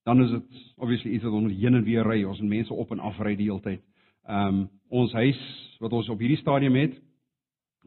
Dan 0.06 0.22
is 0.22 0.30
dit 0.30 0.74
obviously 0.76 1.10
iets 1.16 1.24
wat 1.26 1.34
ons 1.34 1.52
heen 1.52 1.74
en 1.74 1.84
weer 1.84 2.06
ry, 2.06 2.20
ons 2.24 2.40
mense 2.40 2.74
op 2.74 2.92
en 2.94 3.02
af 3.02 3.18
ry 3.18 3.34
die 3.34 3.48
hele 3.50 3.62
tyd. 3.64 3.82
Ehm 4.26 4.48
um, 4.48 4.68
ons 4.88 5.12
huis 5.18 5.38
wat 5.82 5.92
ons 5.92 6.08
op 6.14 6.20
hierdie 6.22 6.38
stadium 6.38 6.76
het, 6.78 6.94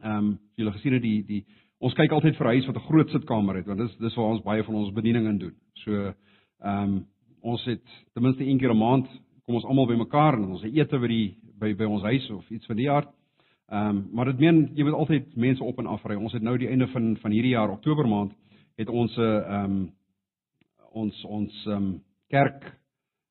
ehm 0.02 0.16
um, 0.16 0.26
julle 0.60 0.72
gesien 0.76 0.98
het 0.98 1.02
die 1.02 1.22
die 1.24 1.40
ons 1.80 1.96
kyk 1.96 2.12
altyd 2.12 2.36
vir 2.36 2.46
'n 2.46 2.52
huis 2.56 2.66
wat 2.66 2.76
'n 2.76 2.88
groot 2.88 3.10
sitkamer 3.10 3.56
het 3.56 3.66
want 3.66 3.80
dis 3.80 3.96
dis 3.96 4.14
waar 4.16 4.32
ons 4.34 4.42
baie 4.44 4.64
van 4.64 4.74
ons 4.74 4.92
bediening 4.92 5.26
in 5.28 5.38
doen. 5.38 5.54
So 5.84 5.92
ehm 5.94 6.84
um, 6.84 7.06
ons 7.40 7.64
het 7.64 7.84
ten 8.12 8.22
minste 8.22 8.44
een 8.44 8.58
keer 8.58 8.74
'n 8.74 8.78
maand 8.78 9.08
kom 9.44 9.54
ons 9.54 9.64
almal 9.64 9.86
bymekaar 9.86 10.34
en 10.34 10.44
ons 10.44 10.62
ete 10.62 10.98
by 10.98 11.08
die 11.08 11.36
by 11.58 11.74
by 11.74 11.84
ons 11.84 12.02
huis 12.02 12.30
of 12.30 12.50
iets 12.50 12.66
van 12.66 12.76
die 12.76 12.90
aard. 12.90 13.08
Ehm 13.72 13.96
um, 13.96 14.08
maar 14.12 14.24
dit 14.24 14.38
meen 14.38 14.70
jy 14.74 14.84
moet 14.84 14.94
altyd 14.94 15.36
mense 15.36 15.64
op 15.64 15.78
en 15.78 15.86
af 15.86 16.04
ry. 16.04 16.14
Ons 16.14 16.32
het 16.32 16.42
nou 16.42 16.58
die 16.58 16.68
einde 16.68 16.86
van 16.88 17.16
van 17.16 17.30
hierdie 17.30 17.56
jaar 17.56 17.70
Oktober 17.70 18.08
maand 18.08 18.32
het 18.76 18.88
ons 18.88 19.16
'n 19.16 19.20
ehm 19.20 19.64
um, 19.64 19.92
ons 20.92 21.24
ons 21.24 21.66
ehm 21.66 21.76
um, 21.76 22.02
kerk 22.30 22.66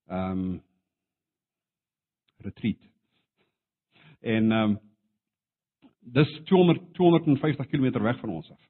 ehm 0.09 0.31
um, 0.31 0.61
retreat. 2.45 2.81
En 4.19 4.51
ehm 4.51 4.69
um, 4.69 4.77
dis 5.99 6.41
200 6.49 6.93
250 6.93 7.67
km 7.67 8.01
weg 8.01 8.19
van 8.19 8.29
ons 8.29 8.51
af. 8.51 8.61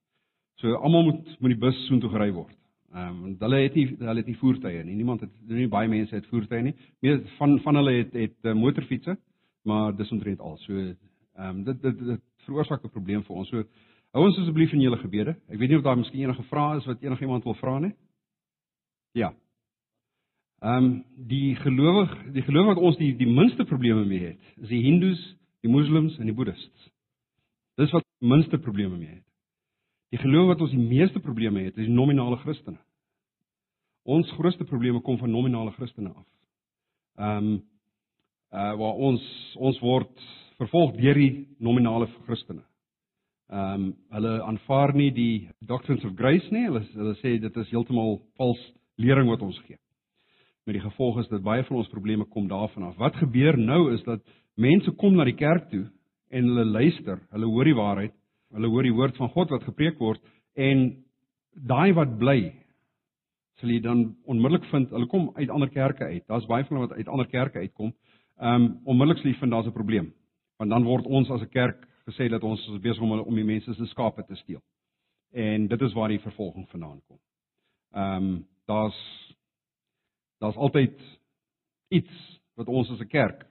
So 0.55 0.73
almal 0.73 1.03
moet 1.03 1.35
moet 1.39 1.55
die 1.55 1.61
bus 1.65 1.85
soontoe 1.87 2.09
gery 2.09 2.31
word. 2.31 2.55
Ehm 2.93 3.25
um, 3.25 3.35
hulle 3.39 3.61
het 3.63 3.75
nie 3.75 3.87
hulle 3.97 4.17
het 4.21 4.31
nie 4.31 4.37
voertuie 4.37 4.83
nie. 4.83 4.95
Niemand 4.95 5.21
het 5.21 5.35
nie 5.47 5.67
baie 5.67 5.89
mense 5.89 6.15
het 6.15 6.27
voertuie 6.27 6.61
nie. 6.61 6.75
Meer 6.99 7.21
van 7.37 7.59
van 7.59 7.75
hulle 7.75 7.93
het 8.01 8.13
het 8.13 8.37
uh, 8.41 8.53
motorfietsse, 8.53 9.17
maar 9.63 9.95
dis 9.95 10.11
omtrent 10.11 10.39
al. 10.39 10.57
So 10.57 10.73
ehm 10.73 10.95
um, 11.49 11.63
dit, 11.63 11.81
dit 11.81 11.99
dit 11.99 12.25
veroorsaak 12.45 12.83
'n 12.83 12.89
probleem 12.89 13.23
vir 13.23 13.35
ons. 13.35 13.49
So 13.49 13.63
Hou 14.09 14.23
ons 14.25 14.39
asseblief 14.41 14.71
in 14.73 14.81
julle 14.81 14.97
gebede. 14.97 15.35
Ek 15.53 15.59
weet 15.61 15.69
nie 15.69 15.77
of 15.77 15.83
daar 15.85 15.97
miskien 15.99 16.23
enige 16.23 16.41
vrae 16.49 16.79
is 16.79 16.87
wat 16.89 17.03
enigiemand 17.05 17.43
wil 17.45 17.53
vra 17.59 17.75
nie. 17.83 17.91
Ja. 19.13 19.29
Ehm 20.59 20.83
um, 20.83 21.05
die 21.15 21.55
gelowig, 21.55 22.11
die 22.35 22.43
geloof 22.43 22.73
wat 22.73 22.81
ons 22.83 22.97
die 22.99 23.13
die 23.15 23.27
minste 23.27 23.63
probleme 23.65 24.03
mee 24.05 24.33
het, 24.33 24.39
is 24.59 24.67
die 24.67 24.81
Hindus, 24.83 25.21
die 25.63 25.71
Moslems 25.71 26.17
en 26.19 26.27
die 26.27 26.35
Boeddhists. 26.35 26.89
Dis 27.79 27.93
wat 27.95 28.03
minste 28.19 28.59
probleme 28.59 28.97
mee 28.97 29.13
het. 29.13 29.25
Die 30.11 30.19
geloof 30.19 30.49
wat 30.51 30.61
ons 30.65 30.75
die 30.75 30.83
meeste 30.83 31.19
probleme 31.23 31.63
het, 31.63 31.77
is 31.77 31.87
die 31.87 31.95
nominale 31.95 32.41
Christene. 32.43 32.79
Ons 34.03 34.31
grootste 34.35 34.65
probleme 34.67 34.99
kom 35.01 35.17
van 35.21 35.31
nominale 35.31 35.71
Christene 35.79 36.11
af. 36.11 36.27
Ehm 37.19 37.37
um, 37.53 37.59
uh 38.49 38.73
waar 38.81 38.95
ons 39.07 39.23
ons 39.55 39.79
word 39.79 40.23
vervolg 40.57 40.95
deur 40.97 41.15
die 41.15 41.47
nominale 41.57 42.09
Christene. 42.27 42.65
Ehm 43.47 43.73
um, 43.73 43.91
hulle 44.11 44.39
aanvaar 44.43 44.91
nie 44.93 45.11
die 45.11 45.49
doctrines 45.59 46.03
of 46.03 46.17
grace 46.19 46.51
nie. 46.51 46.67
Hulle 46.67 46.83
hulle 46.93 47.15
sê 47.23 47.37
dit 47.39 47.63
is 47.63 47.71
heeltemal 47.71 48.19
vals 48.35 48.71
lering 48.97 49.29
wat 49.31 49.41
ons 49.45 49.61
gee. 49.67 49.79
Met 50.69 50.77
die 50.77 50.85
gevolg 50.85 51.17
is 51.17 51.27
dat 51.31 51.41
baie 51.41 51.63
van 51.65 51.79
ons 51.79 51.87
probleme 51.89 52.27
kom 52.29 52.47
daarvan 52.47 52.83
af. 52.83 52.97
Wat 53.01 53.15
gebeur 53.17 53.57
nou 53.57 53.93
is 53.93 54.03
dat 54.05 54.21
mense 54.53 54.91
kom 55.01 55.15
na 55.17 55.23
die 55.25 55.33
kerk 55.33 55.71
toe 55.71 55.87
en 56.29 56.45
hulle 56.45 56.65
luister, 56.65 57.23
hulle 57.33 57.47
hoor 57.49 57.65
die 57.65 57.73
waarheid, 57.73 58.13
hulle 58.53 58.69
hoor 58.69 58.85
die 58.85 58.93
woord 58.93 59.17
van 59.17 59.31
God 59.33 59.49
wat 59.49 59.65
gepreek 59.65 59.97
word 59.97 60.21
en 60.53 60.83
daai 61.71 61.89
wat 61.97 62.13
bly 62.21 62.51
sal 63.57 63.73
jy 63.73 63.79
dan 63.81 64.03
onmiddellik 64.29 64.67
vind 64.69 64.93
hulle 64.93 65.09
kom 65.09 65.31
uit 65.39 65.49
ander 65.49 65.71
kerke 65.73 66.05
uit. 66.05 66.27
Daar's 66.29 66.45
baie 66.51 66.67
van 66.67 66.77
hulle 66.77 66.87
wat 66.91 67.01
uit 67.01 67.09
ander 67.15 67.31
kerke 67.31 67.65
uitkom. 67.65 67.89
Ehm 68.37 68.61
um, 68.61 68.69
onmiddellik 68.93 69.23
sal 69.23 69.31
jy 69.31 69.39
vind 69.39 69.51
daar's 69.51 69.71
'n 69.71 69.77
probleem. 69.79 70.13
Want 70.61 70.69
dan 70.69 70.83
word 70.83 71.05
ons 71.05 71.31
as 71.31 71.41
'n 71.41 71.49
kerk 71.49 71.81
gesê 72.05 72.29
dat 72.29 72.43
ons 72.43 72.67
is 72.67 72.81
besig 72.81 73.01
om 73.01 73.17
om 73.19 73.35
die 73.35 73.49
mense 73.53 73.73
se 73.73 73.85
skape 73.85 74.23
te 74.23 74.35
steel. 74.35 74.61
En 75.33 75.67
dit 75.67 75.81
is 75.81 75.93
waar 75.93 76.09
die 76.09 76.21
vervolging 76.21 76.69
vandaan 76.69 77.01
kom. 77.07 77.17
Ehm 77.93 78.23
um, 78.23 78.45
daar's 78.67 79.28
daar's 80.39 80.55
altyd 80.55 80.99
iets 81.89 82.41
wat 82.59 82.67
ons 82.67 82.89
as 82.89 82.99
'n 82.99 83.07
kerk 83.07 83.45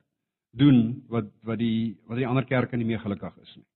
doen 0.51 1.05
wat 1.09 1.31
wat 1.43 1.59
die 1.59 1.97
wat 2.07 2.17
die 2.17 2.27
ander 2.27 2.45
kerke 2.45 2.77
nie 2.77 2.87
meer 2.87 3.01
gelukkig 3.01 3.37
is 3.39 3.57
nie. 3.57 3.67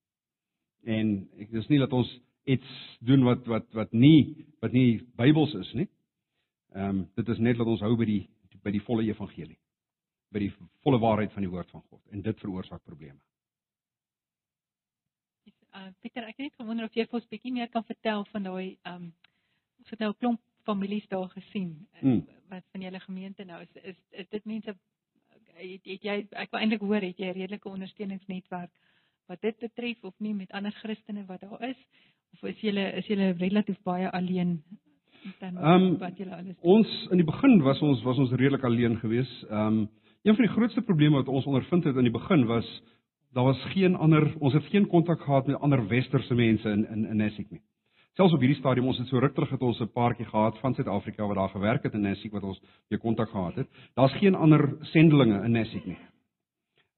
En 0.85 1.29
ek 1.39 1.51
dis 1.51 1.69
nie 1.69 1.79
dat 1.79 1.93
ons 1.93 2.21
iets 2.45 2.99
doen 3.01 3.25
wat 3.25 3.47
wat 3.47 3.73
wat 3.73 3.93
nie 3.93 4.47
wat 4.61 4.73
nie 4.73 5.03
Bybels 5.17 5.55
is 5.55 5.73
nie. 5.73 5.89
Ehm 6.75 6.89
um, 6.89 7.11
dit 7.15 7.29
is 7.29 7.39
net 7.39 7.57
dat 7.57 7.67
ons 7.67 7.81
hou 7.81 7.97
by 7.97 8.05
die 8.05 8.29
by 8.63 8.71
die 8.71 8.83
volle 8.83 9.05
evangelie. 9.05 9.59
By 10.33 10.39
die 10.39 10.55
volle 10.83 10.99
waarheid 10.99 11.33
van 11.33 11.43
die 11.43 11.51
woord 11.51 11.71
van 11.71 11.83
God 11.83 12.01
en 12.11 12.23
dit 12.23 12.41
veroorsaak 12.41 12.85
probleme. 12.85 13.21
Uh 15.73 15.89
Pieter, 16.01 16.25
ek 16.29 16.37
het 16.37 16.47
net 16.47 16.57
gewonder 16.61 16.85
of 16.85 16.95
jy 16.95 17.07
vir 17.07 17.19
ons 17.21 17.29
bietjie 17.29 17.53
meer 17.53 17.69
kan 17.69 17.85
vertel 17.85 18.25
van 18.33 18.43
daai 18.49 18.79
ehm 18.83 18.95
um, 18.95 19.13
ons 19.83 19.91
het 19.91 19.99
nou 19.99 20.11
'n 20.11 20.19
klomp 20.19 20.41
families 20.65 21.09
daar 21.09 21.29
gesien 21.29 21.87
hmm. 22.01 22.27
wat 22.49 22.65
van 22.73 22.81
julle 22.81 23.01
gemeente 23.01 23.45
nou 23.45 23.63
is 23.63 23.83
is, 23.83 23.99
is 24.11 24.29
dit 24.29 24.45
mense 24.45 24.75
het, 25.55 25.85
het 25.85 26.03
jy 26.03 26.17
ek 26.31 26.51
wou 26.51 26.61
eintlik 26.61 26.81
hoor 26.81 27.01
het 27.01 27.19
jy 27.19 27.31
'n 27.33 27.39
redelike 27.41 27.69
ondersteuningsnetwerk 27.69 28.73
wat 29.27 29.41
dit 29.41 29.59
betref 29.59 30.05
of 30.05 30.15
nie 30.19 30.35
met 30.35 30.51
ander 30.51 30.73
Christene 30.73 31.25
wat 31.27 31.41
daar 31.41 31.69
is 31.69 31.79
of 32.33 32.49
is 32.49 32.61
julle 32.61 32.93
is 32.93 33.07
julle 33.07 33.33
relatief 33.39 33.83
baie 33.83 34.11
alleen 34.11 34.63
dan 35.39 35.57
um, 35.57 35.99
wat 35.99 36.17
julle 36.19 36.35
alles 36.35 36.57
doen? 36.57 36.79
Ons 36.79 37.09
in 37.11 37.21
die 37.21 37.27
begin 37.27 37.61
was 37.63 37.81
ons 37.83 38.03
was 38.03 38.19
ons 38.19 38.31
redelik 38.31 38.65
alleen 38.65 38.99
geweest. 38.99 39.43
Ehm 39.51 39.67
um, 39.67 39.91
een 40.23 40.37
van 40.39 40.45
die 40.45 40.55
grootste 40.55 40.83
probleme 40.83 41.17
wat 41.17 41.29
ons 41.29 41.47
ondervind 41.47 41.85
het 41.85 41.97
in 41.97 42.07
die 42.07 42.15
begin 42.15 42.45
was 42.47 42.83
daar 43.33 43.45
was 43.45 43.63
geen 43.73 43.97
ander 43.97 44.35
ons 44.39 44.53
het 44.53 44.65
geen 44.71 44.87
kontak 44.87 45.21
gehad 45.21 45.47
met 45.47 45.61
ander 45.61 45.87
westerse 45.89 46.35
mense 46.35 46.69
in 46.69 46.87
in 46.89 47.05
in 47.05 47.17
Nessiek 47.17 47.51
nie. 47.51 47.63
Selfs 48.17 48.35
op 48.35 48.41
hierdie 48.41 48.59
stadium 48.59 48.87
ons 48.87 48.99
het 48.99 49.09
so 49.09 49.19
ruk 49.19 49.35
terug 49.35 49.51
het 49.51 49.63
ons 49.63 49.81
'n 49.81 49.93
paartjie 49.93 50.27
gehad 50.27 50.59
van 50.59 50.75
Suid-Afrika 50.75 51.27
wat 51.27 51.37
daar 51.37 51.49
gewerk 51.49 51.83
het 51.83 51.95
in 51.95 52.01
Nessiek 52.01 52.33
wat 52.33 52.43
ons 52.43 52.61
weer 52.89 52.99
kontak 52.99 53.29
gehad 53.29 53.55
het. 53.55 53.69
Daar's 53.95 54.13
geen 54.13 54.35
ander 54.35 54.77
sendelinge 54.81 55.45
in 55.45 55.53
Nessiek 55.53 55.87
nie. 55.87 55.99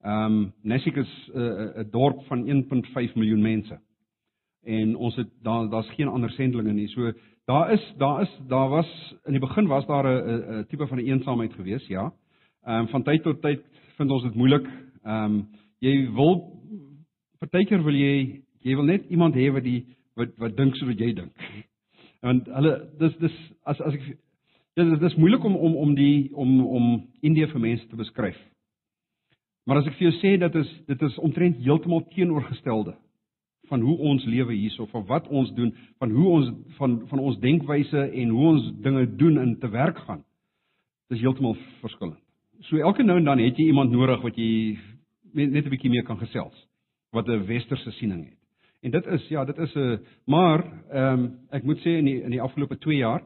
Ehm 0.03 0.33
um, 0.33 0.53
Nessiek 0.63 0.97
is 0.97 1.31
'n 1.35 1.39
uh, 1.39 1.79
'n 1.79 1.91
dorp 1.91 2.25
van 2.27 2.47
1.5 2.47 3.15
miljoen 3.15 3.43
mense. 3.43 3.79
En 4.65 4.97
ons 4.97 5.17
het 5.17 5.29
daar 5.43 5.69
daar's 5.69 5.91
geen 5.91 6.09
ander 6.09 6.31
sendelinge 6.31 6.73
nie. 6.73 6.89
So 6.89 7.13
Daar 7.45 7.73
is 7.73 7.95
daar 7.97 8.23
is 8.23 8.41
daar 8.49 8.69
was 8.69 9.15
in 9.25 9.33
die 9.33 9.41
begin 9.41 9.67
was 9.67 9.87
daar 9.87 10.05
'n 10.05 10.59
'n 10.59 10.67
tipe 10.67 10.87
van 10.87 10.99
'n 10.99 11.07
eensaamheid 11.07 11.53
geweest, 11.53 11.87
ja. 11.87 12.13
Ehm 12.63 12.79
um, 12.79 12.89
van 12.89 13.03
tyd 13.03 13.23
tot 13.23 13.43
tyd 13.43 13.61
vind 13.97 14.11
ons 14.11 14.23
dit 14.23 14.35
moeilik. 14.35 14.67
Ehm 15.03 15.25
um, 15.25 15.49
jy 15.79 16.13
wil 16.13 16.63
partykeer 17.39 17.83
wil 17.83 17.95
jy 17.95 18.43
jy 18.61 18.75
wil 18.75 18.85
net 18.85 19.05
iemand 19.09 19.35
hê 19.35 19.53
wat 19.53 19.63
die 19.63 19.87
wat 20.17 20.35
wat 20.39 20.57
dink 20.57 20.77
so 20.77 20.87
wat 20.87 21.01
jy 21.01 21.13
dink. 21.13 21.33
Want 22.25 22.47
hulle 22.47 22.75
dis 22.99 23.17
dis 23.23 23.39
as 23.65 23.81
as 23.81 23.95
ek 23.95 24.05
dit 24.75 24.93
is 24.93 25.01
dis 25.03 25.17
moeilik 25.21 25.45
om 25.45 25.57
om 25.57 25.77
om 25.77 25.95
die 25.95 26.31
om 26.33 26.67
om 26.67 26.91
Indië 27.23 27.51
vir 27.53 27.61
mense 27.61 27.89
te 27.89 27.97
beskryf. 27.97 28.39
Maar 29.65 29.81
as 29.81 29.89
ek 29.89 29.97
vir 29.99 30.11
jou 30.11 30.15
sê 30.21 30.37
dat 30.41 30.55
is 30.61 30.71
dit 30.89 31.03
is 31.03 31.19
omtrent 31.19 31.63
heeltemal 31.65 32.05
teenoorgestelde 32.15 32.97
van 33.69 33.81
hoe 33.81 33.97
ons 33.99 34.25
lewe 34.29 34.53
hierso, 34.53 34.85
van 34.93 35.07
wat 35.09 35.29
ons 35.29 35.53
doen, 35.57 35.71
van 35.99 36.11
hoe 36.11 36.27
ons 36.29 36.51
van 36.77 36.99
van 37.09 37.23
ons 37.23 37.39
denkwyse 37.41 38.03
en 38.11 38.35
hoe 38.37 38.47
ons 38.53 38.69
dinge 38.85 39.07
doen 39.17 39.41
in 39.41 39.57
te 39.59 39.71
werk 39.73 39.99
gaan. 40.05 40.25
Dis 41.09 41.21
heeltemal 41.25 41.57
verskillend. 41.81 42.21
So 42.69 42.79
elke 42.79 43.03
nou 43.03 43.19
en 43.19 43.25
dan 43.25 43.41
het 43.43 43.59
jy 43.59 43.71
iemand 43.73 43.93
nodig 43.93 44.23
wat 44.23 44.37
jy 44.37 44.79
net 45.33 45.65
'n 45.65 45.71
bietjie 45.71 45.91
meer 45.91 46.05
kan 46.05 46.19
gesels 46.19 46.67
wat 47.13 47.29
'n 47.29 47.47
westerse 47.47 47.91
siening 47.91 48.25
het. 48.25 48.44
En 48.85 48.91
dit 48.91 49.07
is 49.07 49.29
ja, 49.29 49.45
dit 49.45 49.59
is 49.59 49.75
'n 49.75 50.01
maar 50.25 50.61
ehm 50.91 51.19
um, 51.19 51.39
ek 51.51 51.63
moet 51.63 51.79
sê 51.79 51.97
in 51.97 52.05
die 52.05 52.23
in 52.23 52.31
die 52.31 52.43
afgelope 52.43 52.79
2 52.79 52.97
jaar 52.97 53.23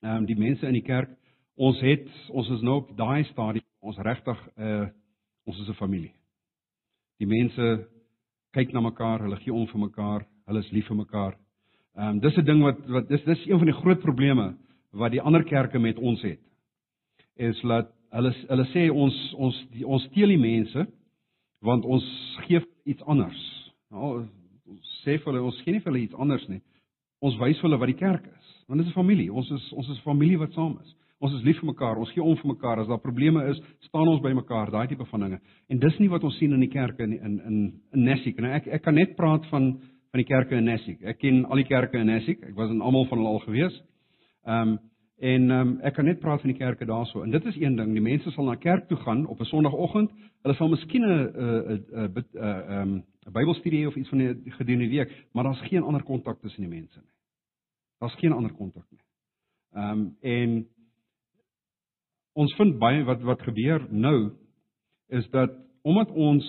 ehm 0.00 0.16
um, 0.16 0.24
die 0.24 0.38
mense 0.38 0.66
in 0.66 0.72
die 0.72 0.82
kerk, 0.82 1.10
ons 1.54 1.80
het 1.80 2.08
ons 2.28 2.48
is 2.48 2.60
nou 2.60 2.76
op 2.76 2.96
daai 2.96 3.24
stadium 3.24 3.64
ons 3.80 3.98
regtig 3.98 4.38
'n 4.56 4.62
uh, 4.62 4.82
eh, 4.82 4.88
ons 5.44 5.60
is 5.60 5.68
'n 5.68 5.72
familie. 5.72 6.12
Die 7.18 7.26
mense 7.26 7.88
kyk 8.50 8.72
na 8.72 8.80
mekaar, 8.80 9.20
hulle 9.20 9.36
gee 9.36 9.52
om 9.52 9.66
vir 9.66 9.80
mekaar, 9.80 10.26
hulle 10.46 10.58
is 10.58 10.70
lief 10.70 10.86
vir 10.86 10.96
mekaar. 10.96 11.36
Ehm 11.96 12.08
um, 12.08 12.20
dis 12.20 12.36
'n 12.36 12.44
ding 12.44 12.62
wat 12.62 12.86
wat 12.86 13.08
dis 13.08 13.24
dis 13.24 13.46
een 13.46 13.58
van 13.58 13.66
die 13.66 13.80
groot 13.80 14.00
probleme 14.00 14.56
wat 14.90 15.10
die 15.10 15.22
ander 15.22 15.44
kerke 15.44 15.78
met 15.78 15.98
ons 15.98 16.22
het. 16.22 16.40
Is 17.36 17.60
dat 17.60 17.92
hulle 18.10 18.32
hulle 18.48 18.64
sê 18.64 18.90
ons 18.90 19.34
ons 19.34 19.66
die, 19.70 19.86
ons 19.86 20.02
steel 20.02 20.28
die 20.28 20.38
mense 20.38 20.86
want 21.60 21.84
ons 21.84 22.36
gee 22.46 22.60
iets 22.84 23.02
anders. 23.02 23.72
Nou 23.90 24.26
sê 25.06 25.16
vir 25.16 25.32
hulle 25.32 25.46
ons 25.46 25.62
gee 25.62 25.72
nie 25.72 25.80
vir 25.80 25.92
hulle 25.92 26.04
iets 26.04 26.18
anders 26.18 26.48
nie. 26.50 26.60
Ons 27.22 27.38
wys 27.40 27.60
vir 27.60 27.68
hulle 27.68 27.80
wat 27.80 27.92
die 27.92 28.00
kerk 28.02 28.26
is. 28.26 28.52
Want 28.68 28.82
dit 28.82 28.88
is 28.88 28.92
'n 28.92 29.00
familie. 29.00 29.32
Ons 29.32 29.50
is 29.50 29.72
ons 29.72 29.88
is 29.88 30.00
familie 30.04 30.38
wat 30.38 30.52
saam 30.52 30.78
is. 30.82 30.94
Ons 31.18 31.32
is 31.32 31.44
lief 31.46 31.56
vir 31.60 31.70
mekaar, 31.70 31.96
ons 31.96 32.10
gee 32.12 32.22
om 32.22 32.36
vir 32.36 32.50
mekaar. 32.52 32.80
As 32.82 32.88
daar 32.88 33.00
probleme 33.00 33.40
is, 33.48 33.60
staan 33.88 34.08
ons 34.08 34.20
by 34.20 34.34
mekaar, 34.36 34.70
daai 34.70 34.86
tipe 34.90 35.04
van 35.04 35.20
dinge. 35.20 35.38
En 35.72 35.78
dis 35.78 35.98
nie 35.98 36.10
wat 36.12 36.24
ons 36.24 36.36
sien 36.36 36.52
in 36.52 36.60
die 36.60 36.68
kerke 36.72 37.02
in 37.02 37.12
in 37.12 37.38
in, 37.40 37.72
in 37.94 38.04
Nessiek 38.04 38.40
nie. 38.40 38.50
Ek 38.50 38.66
ek 38.66 38.82
kan 38.82 38.94
net 38.94 39.16
praat 39.16 39.46
van 39.46 39.78
van 40.10 40.20
die 40.20 40.28
kerke 40.28 40.56
in 40.56 40.68
Nessiek. 40.68 41.00
Ek 41.02 41.18
ken 41.18 41.44
al 41.44 41.56
die 41.56 41.68
kerke 41.68 41.98
in 41.98 42.06
Nessiek. 42.06 42.42
Ek 42.42 42.54
was 42.54 42.70
in 42.70 42.82
almal 42.82 43.08
van 43.08 43.18
hulle 43.18 43.32
al 43.32 43.42
gewees. 43.46 43.80
Ehm 44.46 44.68
um, 44.68 44.78
en 45.16 45.50
ehm 45.50 45.60
um, 45.60 45.80
ek 45.88 45.94
kan 45.96 46.04
net 46.04 46.20
praat 46.20 46.42
van 46.42 46.50
die 46.52 46.58
kerke 46.58 46.84
daarso. 46.84 47.22
En 47.24 47.30
dit 47.30 47.44
is 47.46 47.56
een 47.56 47.76
ding, 47.76 47.94
die 47.96 48.04
mense 48.04 48.30
sal 48.30 48.44
na 48.44 48.54
kerk 48.60 48.88
toe 48.88 48.98
gaan 48.98 49.26
op 49.26 49.40
'n 49.40 49.44
Sondagoggend. 49.44 50.10
Hulle 50.42 50.54
sal 50.54 50.68
miskien 50.68 51.02
'n 51.02 51.32
'n 51.32 51.84
'n 51.94 52.24
'n 52.84 53.04
'n 53.26 53.32
Bybelstudie 53.32 53.86
of 53.86 53.96
iets 53.96 54.08
van 54.08 54.18
die 54.18 54.52
gedurende 54.52 54.88
die 54.88 54.98
week, 54.98 55.26
maar 55.32 55.44
daar's 55.44 55.68
geen 55.68 55.82
ander 55.82 56.02
kontak 56.02 56.40
tussen 56.40 56.62
die 56.62 56.70
mense 56.70 57.00
nie. 57.00 57.14
Daar's 57.98 58.14
geen 58.14 58.32
ander 58.32 58.52
kontak 58.52 58.86
nie. 58.90 59.02
Ehm 59.74 59.90
um, 59.90 60.16
en 60.20 60.68
ons 62.32 62.54
vind 62.54 62.78
baie 62.78 63.04
wat 63.04 63.22
wat 63.22 63.42
gebeur 63.42 63.86
nou 63.90 64.32
is 65.08 65.28
dat 65.30 65.52
omdat 65.82 66.10
ons 66.10 66.46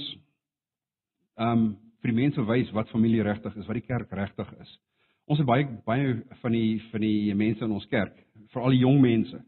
ehm 1.35 1.51
um, 1.51 1.77
vir 2.01 2.11
die 2.13 2.21
mense 2.21 2.45
wys 2.45 2.69
wat 2.71 2.89
familie 2.89 3.23
regtig 3.23 3.55
is, 3.55 3.65
wat 3.65 3.79
die 3.79 3.87
kerk 3.87 4.11
regtig 4.11 4.53
is. 4.61 4.79
Ons 5.25 5.39
het 5.41 5.47
baie 5.47 5.65
baie 5.85 6.13
van 6.41 6.51
die 6.51 6.81
van 6.91 7.01
die 7.01 7.35
mense 7.35 7.65
in 7.65 7.71
ons 7.71 7.87
kerk, 7.87 8.15
veral 8.53 8.75
die 8.75 8.83
jong 8.85 9.01
mense. 9.01 9.41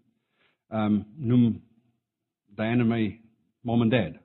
Ehm 0.69 0.95
um, 0.95 1.05
noem 1.15 1.61
Diana 2.57 2.83
my 2.83 3.19
mom 3.61 3.81
and 3.81 3.91
dad. 3.91 4.17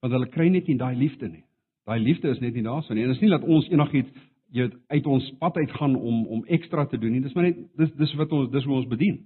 Want 0.00 0.12
hulle 0.12 0.28
kry 0.28 0.48
net 0.48 0.66
nie 0.66 0.76
daai 0.76 0.96
liefde 0.96 1.28
nie. 1.28 1.44
Daai 1.84 1.98
liefde 2.00 2.28
is 2.28 2.40
net 2.40 2.54
nie 2.54 2.62
daar 2.62 2.82
so 2.82 2.94
nie. 2.94 3.02
En 3.02 3.08
dit 3.08 3.16
is 3.16 3.22
nie 3.22 3.30
dat 3.30 3.42
ons 3.42 3.68
enigiets 3.68 4.10
jy 4.52 4.68
uit 4.92 5.06
ons 5.08 5.30
pad 5.40 5.56
uit 5.56 5.70
gaan 5.78 5.94
om 5.96 6.26
om 6.26 6.44
ekstra 6.44 6.84
te 6.86 6.98
doen 6.98 7.12
nie. 7.12 7.22
Dis 7.24 7.32
maar 7.34 7.48
net 7.48 7.62
dis 7.80 7.94
dis 7.98 8.12
wat 8.20 8.32
ons 8.32 8.50
dis 8.52 8.64
hoe 8.68 8.76
ons 8.76 8.90
bedien. 8.90 9.22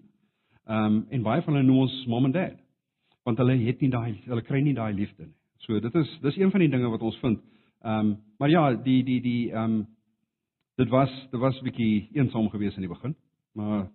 Ehm 0.67 0.85
um, 0.85 1.03
en 1.11 1.27
baie 1.27 1.43
van 1.43 1.55
hulle 1.55 1.67
noem 1.67 1.85
ons 1.87 1.97
mom 2.07 2.25
and 2.25 2.35
dad. 2.35 2.55
Want 3.27 3.39
hulle 3.43 3.59
het 3.65 3.83
nie 3.83 3.91
daai 3.91 4.23
hulle 4.25 4.43
kry 4.47 4.63
nie 4.63 4.75
daai 4.75 4.93
liefde 4.95 5.27
nie. 5.27 5.35
So 5.67 5.81
dit 5.81 5.95
is 5.95 6.19
dis 6.23 6.39
een 6.39 6.51
van 6.51 6.63
die 6.63 6.71
dinge 6.71 6.91
wat 6.91 7.03
ons 7.03 7.19
vind. 7.25 7.43
Ehm 7.85 7.99
um, 7.99 8.17
maar 8.39 8.51
ja, 8.51 8.65
die 8.75 9.03
die 9.05 9.21
die 9.21 9.53
ehm 9.53 9.81
um, 9.81 9.87
dit 10.77 10.89
was 10.89 11.13
dit 11.31 11.41
was 11.41 11.61
'n 11.61 11.65
bietjie 11.65 12.09
eensaam 12.13 12.51
geweest 12.51 12.77
in 12.77 12.87
die 12.87 12.95
begin, 12.95 13.15
maar 13.55 13.89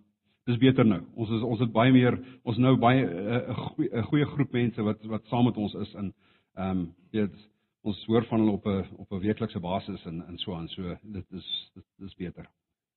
dis 0.46 0.58
beter 0.58 0.84
nou. 0.84 1.00
Ons 1.14 1.30
is 1.30 1.42
ons 1.42 1.60
het 1.60 1.72
baie 1.72 1.92
meer 1.92 2.18
ons 2.42 2.58
nou 2.58 2.76
baie 2.76 3.04
'n 3.04 3.50
uh, 3.50 3.56
goeie 3.56 3.90
'n 3.92 4.02
goeie 4.02 4.26
groep 4.26 4.52
mense 4.52 4.82
wat 4.82 5.04
wat 5.04 5.26
saam 5.26 5.44
met 5.44 5.56
ons 5.56 5.74
is 5.74 5.94
in 5.94 6.12
ehm 6.54 6.78
um, 6.78 6.94
weet 7.10 7.51
ons 7.82 8.04
hoor 8.06 8.24
van 8.30 8.40
hulle 8.40 8.52
op 8.52 8.66
'n 8.66 8.84
op 8.96 9.12
'n 9.12 9.20
weeklikse 9.20 9.60
basis 9.60 10.04
en 10.04 10.24
en 10.26 10.38
so 10.38 10.54
aan. 10.54 10.68
So 10.68 10.96
dit 11.02 11.26
is 11.30 11.70
dit 11.74 11.84
is 12.06 12.14
beter. 12.14 12.46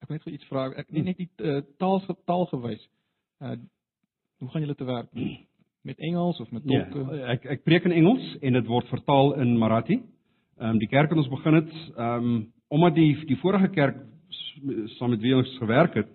Ek 0.01 0.07
wil 0.07 0.17
net 0.17 0.33
iets 0.33 0.45
vra. 0.45 0.71
Ek 0.71 0.91
net 0.91 1.05
net 1.05 1.17
die 1.17 1.29
uh, 1.37 1.61
taal 1.77 2.03
taal 2.25 2.45
gewys. 2.45 2.89
Uh 3.41 3.57
hoe 4.37 4.49
gaan 4.49 4.61
julle 4.61 4.75
te 4.75 4.85
werk? 4.85 5.07
Met 5.81 5.97
Engels 5.97 6.39
of 6.39 6.51
met 6.51 6.63
tolke? 6.63 7.15
Ja, 7.15 7.25
ek 7.31 7.45
ek 7.45 7.63
preek 7.63 7.85
in 7.85 7.91
Engels 7.91 8.37
en 8.41 8.53
dit 8.53 8.65
word 8.65 8.87
vertaal 8.87 9.33
in 9.39 9.57
Marathi. 9.57 10.01
Ehm 10.57 10.69
um, 10.69 10.77
die 10.79 10.87
kerk 10.87 11.09
het 11.09 11.17
ons 11.17 11.29
begin 11.29 11.53
het 11.53 11.71
ehm 11.97 12.25
um, 12.25 12.53
omdat 12.67 12.95
die 12.95 13.25
die 13.25 13.37
vorige 13.37 13.69
kerk 13.69 13.97
saam 14.97 15.09
met 15.09 15.21
wie 15.21 15.35
ons 15.35 15.57
gewerk 15.57 15.93
het 15.93 16.07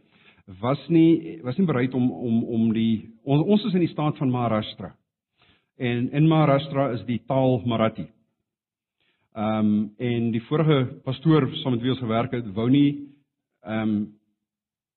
was 0.61 0.89
nie 0.89 1.41
was 1.43 1.57
nie 1.57 1.67
bereid 1.67 1.95
om 1.95 2.11
om 2.11 2.45
om 2.45 2.73
die 2.73 3.11
ons, 3.23 3.45
ons 3.47 3.65
is 3.65 3.75
in 3.75 3.85
die 3.85 3.93
staat 3.93 4.17
van 4.17 4.31
Maharashtra. 4.31 4.95
En 5.77 6.11
in 6.13 6.29
Maharashtra 6.29 6.91
is 6.93 7.05
die 7.05 7.23
taal 7.27 7.61
Marathi. 7.65 8.09
Ehm 9.35 9.67
um, 9.67 9.95
en 9.99 10.31
die 10.35 10.43
vorige 10.43 11.01
pastoor 11.05 11.45
saam 11.63 11.73
met 11.73 11.83
wie 11.85 11.91
ons 11.91 12.03
gewerk 12.03 12.33
het, 12.35 12.49
wou 12.55 12.71
nie 12.71 13.09
ehm 13.63 13.89
um, 13.89 14.19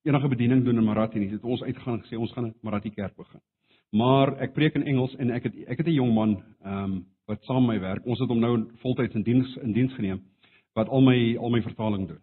enige 0.04 0.28
bediening 0.28 0.64
doen 0.66 0.78
in 0.78 0.84
Marathi 0.84 1.20
nie. 1.20 1.30
Het 1.30 1.44
ons 1.44 1.62
uitgegaan 1.62 2.00
en 2.00 2.02
gesê 2.04 2.18
ons 2.18 2.32
gaan 2.34 2.46
'n 2.46 2.56
Marathi 2.62 2.90
kerk 2.90 3.16
begin. 3.16 3.40
Maar 3.92 4.42
ek 4.42 4.54
preek 4.54 4.76
in 4.76 4.84
Engels 4.84 5.16
en 5.16 5.32
ek 5.32 5.44
het 5.44 5.56
ek 5.68 5.78
het 5.78 5.88
'n 5.88 5.94
jong 5.94 6.14
man 6.14 6.44
ehm 6.64 6.84
um, 6.84 7.06
wat 7.26 7.44
saam 7.44 7.66
met 7.66 7.76
my 7.76 7.80
werk. 7.80 8.06
Ons 8.06 8.20
het 8.20 8.30
hom 8.30 8.40
nou 8.40 8.70
voltyds 8.82 9.16
in 9.16 9.24
diens 9.24 9.58
in 9.58 9.72
diens 9.72 9.94
geneem 9.94 10.22
wat 10.74 10.90
al 10.90 11.02
my 11.02 11.38
al 11.38 11.50
my 11.50 11.62
vertaling 11.62 12.08
doen. 12.08 12.22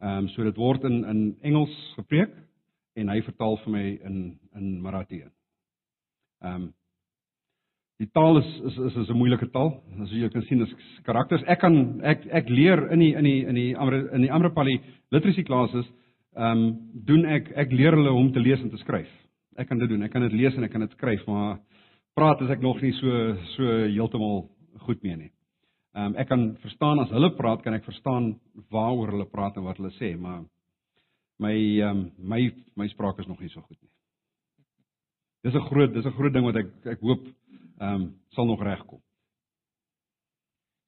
Ehm 0.00 0.18
um, 0.18 0.28
so 0.28 0.42
dit 0.42 0.56
word 0.56 0.82
in 0.84 1.04
in 1.04 1.36
Engels 1.40 1.92
gepreek 1.94 2.34
en 2.94 3.08
hy 3.08 3.22
vertaal 3.22 3.56
vir 3.56 3.72
my 3.72 3.98
in 4.04 4.38
in 4.54 4.80
Marathi. 4.80 5.22
Ehm 6.40 6.54
um, 6.54 6.74
Die 8.02 8.08
taal 8.10 8.40
is 8.40 8.46
is 8.66 8.78
is, 8.88 8.96
is 9.04 9.08
'n 9.08 9.16
moeilike 9.16 9.46
taal. 9.54 9.70
As 10.02 10.10
jy 10.10 10.28
kan 10.28 10.42
sien, 10.42 10.58
dis 10.58 10.72
karakters. 11.06 11.42
Ek 11.46 11.60
kan 11.60 12.00
ek 12.02 12.26
ek 12.26 12.48
leer 12.48 12.90
in 12.92 12.98
die 12.98 13.14
in 13.14 13.24
die 13.24 13.44
in 13.46 13.54
die 13.54 13.76
Amre 13.76 14.08
in 14.12 14.22
die 14.22 14.30
Amrapali 14.30 14.80
literacy 15.12 15.44
classes, 15.44 15.86
ehm 16.36 16.58
um, 16.58 16.78
doen 17.06 17.24
ek 17.24 17.52
ek 17.54 17.72
leer 17.72 17.94
hulle 17.94 18.10
om 18.12 18.32
te 18.32 18.40
lees 18.40 18.60
en 18.60 18.70
te 18.70 18.82
skryf. 18.82 19.10
Ek 19.56 19.68
kan 19.68 19.78
dit 19.78 19.88
doen. 19.88 20.02
Ek 20.02 20.10
kan 20.10 20.22
dit 20.22 20.32
lees 20.32 20.56
en 20.56 20.64
ek 20.64 20.72
kan 20.72 20.80
dit 20.80 20.90
skryf, 20.90 21.22
maar 21.26 21.60
praat 22.16 22.42
as 22.42 22.50
ek 22.50 22.62
nog 22.62 22.82
nie 22.82 22.92
so 22.92 23.36
so 23.54 23.62
heeltemal 23.86 24.48
goed 24.86 25.02
mee 25.02 25.16
nie. 25.16 25.30
Ehm 25.94 26.06
um, 26.06 26.16
ek 26.16 26.28
kan 26.28 26.56
verstaan 26.62 26.98
as 26.98 27.10
hulle 27.10 27.30
praat, 27.38 27.62
kan 27.62 27.74
ek 27.74 27.84
verstaan 27.84 28.34
waaroor 28.70 29.14
hulle 29.14 29.30
praat 29.30 29.56
en 29.56 29.64
wat 29.64 29.78
hulle 29.78 29.94
sê, 30.00 30.16
maar 30.18 30.42
my 31.38 31.54
ehm 31.54 31.90
um, 31.90 32.10
my 32.18 32.50
my 32.76 32.88
spraak 32.88 33.18
is 33.20 33.30
nog 33.30 33.40
nie 33.40 33.48
so 33.54 33.60
goed 33.60 33.78
nie. 33.80 33.90
Dis 35.44 35.54
'n 35.54 35.66
groot 35.70 35.94
dis 35.94 36.04
'n 36.04 36.18
groot 36.18 36.32
ding 36.32 36.44
wat 36.44 36.56
ek 36.56 36.68
ek 36.86 37.00
hoop 37.00 37.22
ehm 37.78 38.02
um, 38.02 38.20
sal 38.36 38.46
nog 38.46 38.62
regkom. 38.62 39.00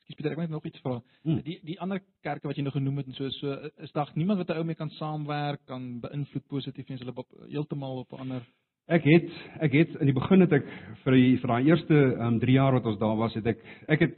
Ekskuus 0.06 0.16
Pieter, 0.16 0.32
ek 0.32 0.38
moet 0.38 0.50
nog 0.50 0.66
iets 0.66 0.80
vra. 0.80 1.00
Hmm. 1.22 1.40
Die 1.42 1.58
die 1.66 1.80
ander 1.80 2.02
kerke 2.22 2.46
wat 2.46 2.56
jy 2.56 2.62
nou 2.62 2.72
genoem 2.72 3.00
het 3.02 3.06
en 3.06 3.16
so 3.18 3.30
so 3.40 3.56
is 3.82 3.92
daar 3.92 4.12
niemand 4.14 4.38
wat 4.38 4.50
'n 4.50 4.58
ou 4.58 4.64
mee 4.64 4.78
kan 4.78 4.90
saamwerk, 4.90 5.66
kan 5.66 6.00
beïnvloed 6.00 6.46
positief 6.46 6.90
en 6.90 6.98
hulle 6.98 7.24
heeltemal 7.48 7.98
op 7.98 8.12
'n 8.12 8.20
ander 8.20 8.46
Ek 8.86 9.02
het 9.02 9.30
ek 9.60 9.72
het 9.72 9.94
in 9.98 10.06
die 10.06 10.14
begin 10.14 10.40
het 10.40 10.52
ek 10.52 10.66
vir 11.02 11.12
die 11.12 11.36
vir 11.42 11.48
daai 11.48 11.66
eerste 11.66 11.94
ehm 11.94 12.34
um, 12.34 12.38
3 12.38 12.52
jaar 12.54 12.72
wat 12.72 12.84
ons 12.86 12.98
daar 12.98 13.16
was, 13.16 13.34
het 13.34 13.46
ek 13.46 13.58
ek 13.88 14.00
het 14.00 14.14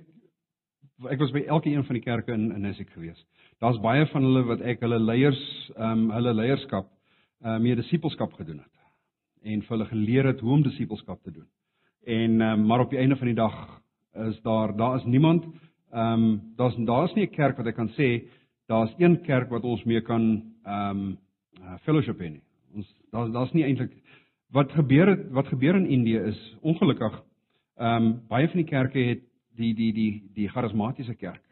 ek 1.09 1.19
was 1.19 1.33
by 1.33 1.45
elke 1.47 1.71
een 1.71 1.85
van 1.85 1.95
die 1.95 2.05
kerke 2.05 2.33
in 2.33 2.53
in 2.53 2.61
Nisik 2.61 2.91
gewees. 2.91 3.25
Daar's 3.61 3.81
baie 3.81 4.07
van 4.07 4.23
hulle 4.23 4.45
wat 4.45 4.61
ek 4.61 4.81
hulle 4.81 4.99
leiers 5.01 5.41
ehm 5.77 5.93
um, 5.93 6.11
hulle 6.11 6.35
leierskap 6.35 6.91
ehm 7.41 7.55
uh, 7.55 7.59
mee 7.59 7.77
disipelskap 7.77 8.33
gedoen 8.33 8.59
het 8.59 8.77
en 9.43 9.63
vir 9.63 9.77
hulle 9.77 9.89
geleer 9.89 10.27
het 10.27 10.41
hoe 10.41 10.53
om 10.53 10.63
disipelskap 10.63 11.23
te 11.23 11.33
doen. 11.33 11.49
En 12.09 12.41
um, 12.41 12.67
maar 12.67 12.81
op 12.81 12.91
die 12.91 12.99
einde 12.99 13.17
van 13.17 13.27
die 13.27 13.37
dag 13.37 13.83
is 14.15 14.41
daar 14.43 14.77
daar 14.77 14.97
is 14.97 15.05
niemand 15.05 15.45
ehm 15.93 16.13
um, 16.13 16.41
daar's 16.57 16.77
daar's 16.77 17.15
nie 17.15 17.27
'n 17.27 17.31
kerk 17.31 17.57
wat 17.57 17.67
ek 17.67 17.75
kan 17.75 17.89
sê 17.89 18.29
daar's 18.67 18.95
een 18.99 19.21
kerk 19.23 19.51
wat 19.51 19.63
ons 19.63 19.85
mee 19.85 20.01
kan 20.01 20.43
ehm 20.65 20.91
um, 20.91 21.19
fellowship 21.85 22.21
in. 22.21 22.41
Ons 22.75 22.95
daar's 23.11 23.33
daar's 23.33 23.53
nie 23.53 23.65
eintlik 23.65 23.93
wat 24.51 24.73
gebeur 24.73 25.07
het 25.07 25.31
wat 25.31 25.47
gebeur 25.47 25.77
in 25.77 25.87
Indië 25.87 26.19
is 26.19 26.57
ongelukkig 26.61 27.23
ehm 27.77 28.05
um, 28.05 28.21
baie 28.29 28.49
van 28.49 28.57
die 28.57 28.71
kerke 28.71 28.99
het 28.99 29.23
die 29.57 29.75
die 29.75 29.93
die 29.93 30.23
die 30.35 30.49
charismatiese 30.49 31.15
kerk 31.15 31.43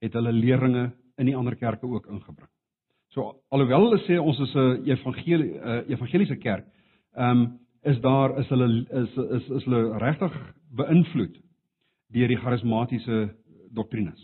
het 0.00 0.12
hulle 0.12 0.32
leringe 0.32 0.90
in 1.16 1.26
die 1.26 1.36
ander 1.36 1.56
kerke 1.56 1.86
ook 1.86 2.06
ingebring. 2.06 2.50
So 3.08 3.36
alhoewel 3.48 3.84
hulle 3.84 3.98
sê 3.98 4.18
ons 4.18 4.38
is 4.40 4.54
'n 4.54 4.82
evangelie 4.84 5.54
uh, 5.54 5.88
evangeliese 5.88 6.36
kerk, 6.36 6.66
ehm 7.14 7.30
um, 7.30 7.61
is 7.82 8.00
daar 8.00 8.38
is 8.38 8.48
hulle 8.48 8.86
is 8.90 9.16
is 9.16 9.48
is 9.48 9.64
hulle 9.64 9.98
regtig 9.98 10.34
beïnvloed 10.76 11.38
deur 12.12 12.28
die 12.28 12.38
charismatiese 12.38 13.22
doktrines. 13.74 14.20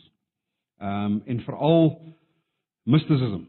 Ehm 0.78 1.12
um, 1.12 1.22
en 1.26 1.40
veral 1.40 1.88
mysticism. 2.84 3.46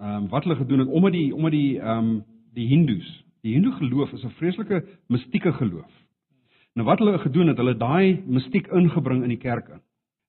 Ehm 0.00 0.24
um, 0.24 0.28
wat 0.28 0.44
hulle 0.44 0.56
gedoen 0.56 0.78
het 0.78 0.88
omdat 0.88 1.12
die 1.12 1.34
omdat 1.34 1.52
die 1.52 1.78
ehm 1.80 1.98
um, 1.98 2.24
die 2.52 2.66
Hindus, 2.66 3.24
die 3.40 3.52
Hindu 3.54 3.72
geloof 3.72 4.12
is 4.12 4.24
'n 4.24 4.34
vreeslike 4.40 4.84
mistieke 5.06 5.52
geloof. 5.52 5.92
Nou 6.74 6.86
wat 6.86 6.98
hulle 6.98 7.18
gedoen 7.18 7.46
het, 7.46 7.56
hulle 7.56 7.76
daai 7.76 8.22
mistiek 8.26 8.66
ingebring 8.66 9.22
in 9.22 9.28
die 9.28 9.38
kerke. 9.38 9.80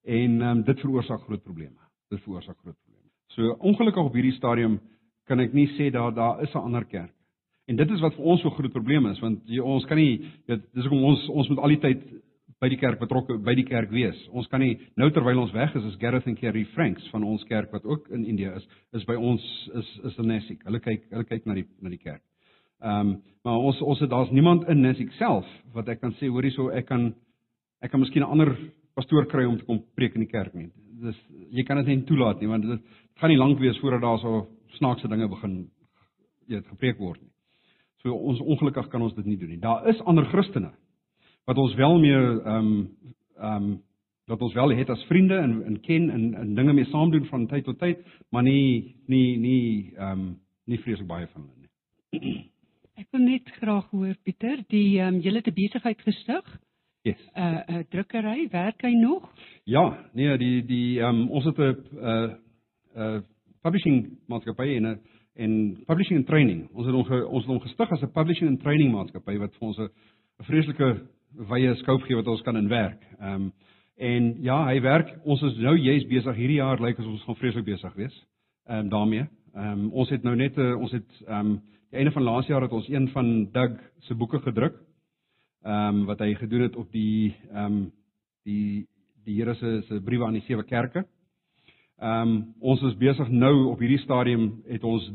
En 0.03 0.41
ehm 0.41 0.57
um, 0.57 0.63
dit 0.63 0.79
veroorsaak 0.79 1.21
groot 1.21 1.43
probleme. 1.43 1.79
Dit 2.09 2.21
veroorsaak 2.21 2.57
groot 2.57 2.77
probleme. 2.83 3.09
So 3.27 3.55
ongelukkig 3.59 4.03
op 4.03 4.13
hierdie 4.13 4.37
stadium 4.37 4.79
kan 5.25 5.39
ek 5.39 5.53
nie 5.53 5.67
sê 5.67 5.91
daar 5.91 6.13
daar 6.13 6.41
is 6.41 6.53
'n 6.53 6.57
ander 6.57 6.85
kerk 6.85 7.13
En 7.67 7.79
dit 7.79 7.91
is 7.95 8.01
wat 8.03 8.15
vir 8.17 8.25
ons 8.33 8.41
so 8.43 8.51
groot 8.57 8.73
probleem 8.73 9.05
is 9.07 9.19
want 9.23 9.43
jy, 9.47 9.61
ons 9.63 9.85
kan 9.87 9.99
nie 9.99 10.19
dit 10.51 10.63
dis 10.75 10.87
hoekom 10.87 11.05
ons 11.13 11.27
ons 11.31 11.49
moet 11.49 11.61
al 11.63 11.75
die 11.75 11.81
tyd 11.85 12.01
by 12.63 12.69
die 12.71 12.79
kerk 12.79 12.99
betrokke 12.99 13.37
by 13.43 13.53
die 13.55 13.65
kerk 13.67 13.91
wees. 13.91 14.19
Ons 14.35 14.47
kan 14.51 14.61
nie 14.63 14.75
nou 14.99 15.09
terwyl 15.15 15.41
ons 15.43 15.53
weg 15.55 15.75
is 15.79 15.87
is 15.87 15.97
Gareth 16.01 16.27
en 16.27 16.35
Kerry 16.39 16.63
Franks 16.75 17.07
van 17.11 17.25
ons 17.27 17.43
kerk 17.49 17.71
wat 17.75 17.87
ook 17.87 18.09
in 18.15 18.25
Indië 18.27 18.53
is 18.59 18.67
is 18.99 19.07
by 19.07 19.15
ons 19.15 19.43
is 19.81 19.89
is 20.11 20.19
in 20.19 20.29
Nessik. 20.31 20.63
Hulle 20.67 20.83
kyk 20.83 21.07
hulle 21.11 21.27
kyk 21.27 21.47
na 21.47 21.57
die 21.59 21.67
na 21.79 21.91
die 21.93 22.01
kerk. 22.03 22.23
Ehm 22.83 23.13
um, 23.13 23.17
maar 23.43 23.59
ons 23.59 23.81
ons 23.83 23.99
het 23.99 24.11
daar's 24.11 24.31
niemand 24.31 24.67
in 24.71 24.83
Nessik 24.83 25.11
self 25.19 25.47
wat 25.75 25.89
ek 25.91 25.99
kan 26.03 26.15
sê 26.19 26.31
hoor 26.31 26.43
hierso 26.43 26.69
ek 26.71 26.87
kan 26.91 27.13
ek 27.83 27.91
kan 27.91 27.99
miskien 27.99 28.23
'n 28.23 28.31
ander 28.31 28.55
pastoor 28.95 29.25
kry 29.27 29.45
om 29.45 29.57
te 29.57 29.65
kom 29.65 29.83
preek 29.95 30.15
in 30.15 30.23
die 30.27 30.31
kerk 30.31 30.53
nie. 30.53 30.69
Dis 31.01 31.19
jy 31.51 31.63
kan 31.63 31.77
dit 31.77 31.87
nie 31.87 32.05
toelaat 32.07 32.41
nie 32.41 32.47
want 32.47 32.63
dit 32.63 32.81
gaan 33.19 33.29
nie 33.29 33.39
lank 33.39 33.59
wees 33.59 33.79
voordat 33.79 34.01
daar 34.01 34.19
so 34.19 34.47
snaakse 34.79 35.07
dinge 35.07 35.27
begin 35.27 35.69
het 36.49 36.67
gepreek 36.67 36.99
word 36.99 37.21
nie. 37.21 37.32
So 38.03 38.11
ons 38.11 38.39
ongelukkig 38.39 38.89
kan 38.91 39.01
ons 39.01 39.15
dit 39.15 39.25
nie 39.25 39.37
doen 39.39 39.53
nie. 39.53 39.61
Daar 39.63 39.87
is 39.87 40.01
ander 40.03 40.25
Christene 40.31 40.73
wat 41.47 41.59
ons 41.59 41.73
wel 41.75 41.99
mee 41.99 42.19
ehm 42.19 42.55
um, 42.55 42.71
ehm 43.39 43.63
um, 43.63 43.81
wat 44.31 44.41
ons 44.41 44.53
wel 44.55 44.71
het 44.77 44.89
as 44.89 45.03
vriende 45.09 45.35
en 45.35 45.63
en 45.63 45.79
ken 45.79 46.09
en 46.09 46.33
en 46.33 46.55
dinge 46.55 46.73
mee 46.73 46.87
saam 46.91 47.11
doen 47.11 47.25
van 47.25 47.47
tyd 47.47 47.63
tot 47.63 47.79
tyd, 47.79 48.03
maar 48.31 48.43
nie 48.43 48.95
nie 49.07 49.37
nie 49.37 49.93
ehm 49.95 50.11
um, 50.11 50.25
nie 50.65 50.79
vreeslik 50.79 51.07
baie 51.07 51.27
van 51.27 51.47
hulle 51.47 51.59
nie. 51.63 52.49
Ek 52.95 53.07
wil 53.11 53.23
net 53.25 53.49
graag 53.59 53.89
hoor 53.91 54.15
Pieter, 54.23 54.63
die 54.67 54.99
ehm 54.99 55.15
um, 55.15 55.21
julle 55.21 55.41
te 55.41 55.51
besigheid 55.51 56.01
gestig. 56.01 56.59
Yes. 57.03 57.19
'n 57.35 57.41
uh, 57.41 57.63
'n 57.67 57.75
uh, 57.75 57.83
drukkery, 57.89 58.47
werk 58.51 58.81
hy 58.81 58.93
nog? 58.99 59.31
Ja, 59.63 60.09
nee, 60.13 60.37
die 60.37 60.65
die 60.65 60.99
ehm 60.99 61.23
um, 61.23 61.29
ons 61.29 61.45
het 61.45 61.57
'n 61.57 61.63
'n 61.63 61.75
uh, 61.99 62.35
'n 62.95 63.15
uh, 63.15 63.21
publishing 63.61 64.17
maatskappy 64.27 64.75
en 64.75 64.87
'n 64.87 64.99
en 65.35 65.83
publishing 65.87 66.17
and 66.17 66.27
training. 66.27 66.67
Ons 66.73 66.87
het 66.87 66.95
hom 66.95 67.25
ons 67.25 67.43
het 67.43 67.51
hom 67.51 67.61
gestig 67.63 67.91
as 67.91 68.03
'n 68.03 68.13
publishing 68.13 68.49
and 68.49 68.61
training 68.61 68.91
maatskappy 68.91 69.37
wat 69.39 69.53
vir 69.55 69.67
ons 69.67 69.79
'n 69.79 69.89
vreeslike 70.43 71.07
wye 71.49 71.75
skoop 71.75 72.03
gee 72.03 72.15
wat 72.15 72.27
ons 72.27 72.41
kan 72.41 72.57
inwerk. 72.57 73.01
Ehm 73.19 73.33
um, 73.33 73.53
en 73.97 74.41
ja, 74.41 74.65
hy 74.65 74.81
werk. 74.81 75.19
Ons 75.23 75.41
is 75.41 75.57
nou 75.57 75.77
juist 75.77 76.07
besig 76.07 76.35
hierdie 76.35 76.57
jaar 76.57 76.79
lyk 76.79 76.97
like, 76.97 77.01
as 77.01 77.07
ons 77.07 77.23
gaan 77.23 77.35
vreeslik 77.35 77.65
besig 77.65 77.93
wees. 77.95 78.25
Ehm 78.67 78.79
um, 78.79 78.89
daarmee. 78.89 79.27
Ehm 79.55 79.71
um, 79.71 79.91
ons 79.91 80.09
het 80.09 80.23
nou 80.23 80.35
net 80.35 80.57
'n 80.57 80.61
uh, 80.61 80.79
ons 80.79 80.91
het 80.91 81.23
ehm 81.27 81.39
um, 81.39 81.61
die 81.89 81.97
einde 81.97 82.11
van 82.11 82.23
laas 82.23 82.47
jaar 82.47 82.61
het 82.61 82.71
ons 82.71 82.89
een 82.89 83.07
van 83.09 83.51
Doug 83.51 83.79
se 83.99 84.15
boeke 84.15 84.39
gedruk. 84.39 84.75
Ehm 85.63 85.95
um, 85.95 86.05
wat 86.05 86.19
hy 86.19 86.33
gedoen 86.35 86.61
het 86.61 86.75
op 86.75 86.91
die 86.91 87.35
ehm 87.51 87.65
um, 87.65 87.91
die 88.43 88.87
die 89.25 89.35
Here 89.35 89.55
se 89.55 89.81
se 89.87 90.01
briewe 90.01 90.25
aan 90.25 90.33
die 90.33 90.45
sewe 90.47 90.63
kerke. 90.63 90.99
Ehm 90.99 91.22
um, 92.01 92.53
ons 92.59 92.81
is 92.81 92.97
besig 92.97 93.29
nou 93.29 93.69
op 93.71 93.79
hierdie 93.79 94.01
stadium 94.03 94.63
het 94.67 94.83
ons 94.83 95.11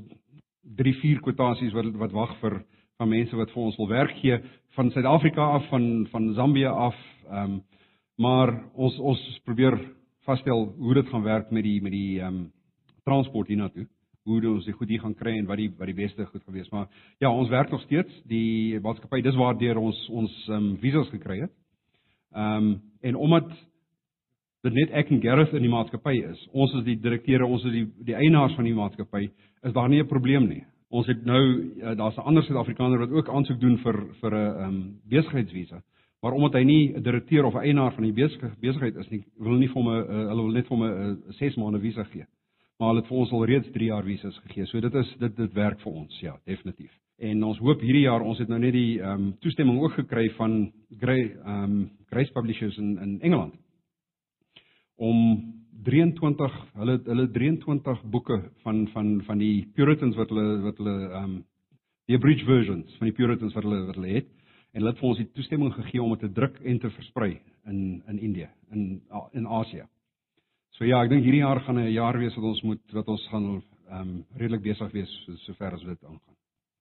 3 0.78 0.94
4 1.00 1.20
kwotasies 1.24 1.72
wat 1.72 1.94
wat 1.98 2.12
wag 2.12 2.36
vir 2.40 2.60
van 2.98 3.08
mense 3.08 3.36
wat 3.36 3.50
vir 3.54 3.62
ons 3.62 3.76
wil 3.78 3.88
werk 3.88 4.16
gee 4.20 4.38
van 4.76 4.90
Suid-Afrika 4.90 5.44
af 5.58 5.68
van 5.68 6.06
van 6.10 6.34
Zambië 6.34 6.66
af. 6.66 6.96
Ehm 7.30 7.52
um, 7.52 7.62
maar 8.18 8.50
ons 8.74 8.98
ons 8.98 9.40
probeer 9.44 9.78
vasstel 10.26 10.74
hoe 10.78 10.94
dit 10.94 11.08
gaan 11.08 11.22
werk 11.22 11.50
met 11.50 11.62
die 11.62 11.82
met 11.82 11.92
die 11.92 12.20
ehm 12.20 12.34
um, 12.34 12.52
transport 13.04 13.48
hiernatoe. 13.48 13.86
Hoe 14.24 14.48
ons 14.48 14.64
dit 14.64 14.74
goed 14.74 14.88
hier 14.88 15.00
gaan 15.00 15.14
kry 15.14 15.38
en 15.38 15.46
wat 15.46 15.56
die 15.56 15.70
wat 15.78 15.86
die 15.86 15.94
beste 15.94 16.26
goed 16.26 16.42
gewees. 16.44 16.68
Maar 16.70 16.88
ja, 17.18 17.30
ons 17.30 17.48
werk 17.48 17.70
nog 17.70 17.82
steeds. 17.82 18.22
Die 18.24 18.80
maatskappy 18.80 19.22
dis 19.22 19.38
waardeur 19.38 19.78
ons 19.78 20.08
ons 20.08 20.48
ehm 20.48 20.56
um, 20.56 20.76
visas 20.78 21.08
gekry 21.14 21.40
het. 21.40 21.54
Ehm 22.34 22.56
um, 22.56 22.82
en 23.00 23.14
omdat 23.14 23.50
dit 24.66 24.74
net 24.74 24.94
ek 24.96 25.12
en 25.14 25.20
Gareth 25.22 25.54
in 25.54 25.62
die 25.62 25.72
maatskappy 25.72 26.16
is. 26.30 26.40
Ons 26.52 26.74
is 26.80 26.84
die 26.86 26.96
direkteure, 27.02 27.46
ons 27.46 27.64
is 27.68 27.74
die 27.74 27.84
die 28.08 28.16
eienaars 28.18 28.56
van 28.58 28.66
die 28.66 28.74
maatskappy. 28.74 29.28
Is 29.62 29.72
daar 29.72 29.88
nie 29.88 30.02
'n 30.02 30.08
probleem 30.08 30.48
nie. 30.48 30.64
Ons 30.90 31.06
het 31.06 31.24
nou 31.24 31.42
uh, 31.82 31.94
daar's 31.94 32.16
'n 32.16 32.26
ander 32.26 32.42
Suid-Afrikaner 32.42 32.98
wat 32.98 33.10
ook 33.10 33.28
aansoek 33.28 33.60
doen 33.60 33.78
vir 33.78 33.96
vir 34.20 34.34
'n 34.34 34.64
um, 34.64 35.00
besigheidsvisa. 35.08 35.82
Maar 36.22 36.32
omdat 36.32 36.54
hy 36.54 36.64
nie 36.64 36.94
'n 36.94 37.02
direkteur 37.02 37.44
of 37.44 37.54
'n 37.54 37.64
eienaar 37.64 37.92
van 37.92 38.04
die 38.04 38.12
besigheid 38.60 38.96
is 38.96 39.08
nie, 39.10 39.24
wil 39.38 39.58
nie 39.58 39.68
vir 39.68 39.82
hom 39.82 39.88
'n 39.88 40.02
uh, 40.02 40.28
hulle 40.28 40.42
wil 40.42 40.52
net 40.52 40.66
vir 40.66 40.76
hom 40.76 40.86
'n 40.86 41.22
6 41.28 41.56
maande 41.56 41.80
visa 41.80 42.04
gee. 42.04 42.26
Maar 42.78 42.88
hulle 42.88 43.00
het 43.00 43.08
vir 43.08 43.18
ons 43.18 43.32
al 43.32 43.44
reeds 43.44 43.70
3 43.70 43.86
jaar 43.86 44.04
visas 44.04 44.38
gegee. 44.38 44.66
So 44.66 44.80
dit 44.80 44.94
is 44.94 45.16
dit 45.18 45.36
dit 45.36 45.52
werk 45.52 45.80
vir 45.80 45.92
ons, 45.92 46.20
ja, 46.20 46.36
definitief. 46.44 46.92
En 47.18 47.44
ons 47.44 47.58
hoop 47.58 47.80
hierdie 47.80 48.06
jaar 48.06 48.20
ons 48.20 48.38
het 48.38 48.48
nou 48.48 48.58
net 48.58 48.72
die 48.72 49.00
ehm 49.00 49.10
um, 49.12 49.36
toestemming 49.40 49.80
ook 49.80 49.92
gekry 49.92 50.30
van 50.30 50.72
Grey 50.98 51.36
ehm 51.44 51.64
um, 51.64 51.90
Grace 52.10 52.32
Publishers 52.32 52.78
in 52.78 52.98
in 52.98 53.20
Engeland 53.20 53.54
om 54.98 55.18
23 55.84 56.56
hulle 56.80 56.96
hulle 57.06 57.28
23 57.34 58.02
boeke 58.12 58.38
van 58.64 58.87
van 58.94 59.12
van 59.26 59.38
die 59.38 59.68
Puritans 59.74 60.16
wat 60.18 60.32
hulle 60.34 60.61
wat 60.64 60.80
hulle 60.82 60.96
ehm 61.11 61.24
um, 61.24 61.38
die 62.08 62.16
abridged 62.16 62.46
versions 62.48 62.96
van 62.98 63.11
die 63.11 63.16
Puritans 63.16 63.54
wat 63.54 63.66
hulle 63.68 63.84
wat 63.87 64.00
hulle 64.00 64.14
het 64.16 64.28
en 64.72 64.80
hulle 64.80 64.92
het 64.92 65.00
vir 65.00 65.08
ons 65.08 65.20
die 65.20 65.30
toestemming 65.37 65.72
gegee 65.76 66.02
om 66.02 66.14
dit 66.16 66.24
te 66.26 66.32
druk 66.40 66.58
en 66.64 66.80
te 66.82 66.90
versprei 66.96 67.38
in 67.66 68.02
in 68.08 68.18
Indië 68.18 68.48
in 68.72 69.00
in 69.32 69.46
Asië. 69.46 69.87
So 70.76 70.84
ja, 70.84 71.02
ek 71.02 71.11
dink 71.11 71.24
hierdie 71.24 71.44
jaar 71.44 71.61
gaan 71.61 71.78
'n 71.78 71.92
jaar 71.92 72.18
wees 72.18 72.34
wat 72.37 72.44
ons 72.44 72.62
moet 72.62 72.92
wat 72.92 73.08
ons 73.08 73.28
gaan 73.28 73.46
ehm 73.90 74.00
um, 74.00 74.24
redelik 74.37 74.62
besig 74.62 74.92
wees 74.92 75.11
so, 75.24 75.37
sover 75.37 75.72
as 75.72 75.82
dit 75.82 76.04
aangaan. 76.04 76.37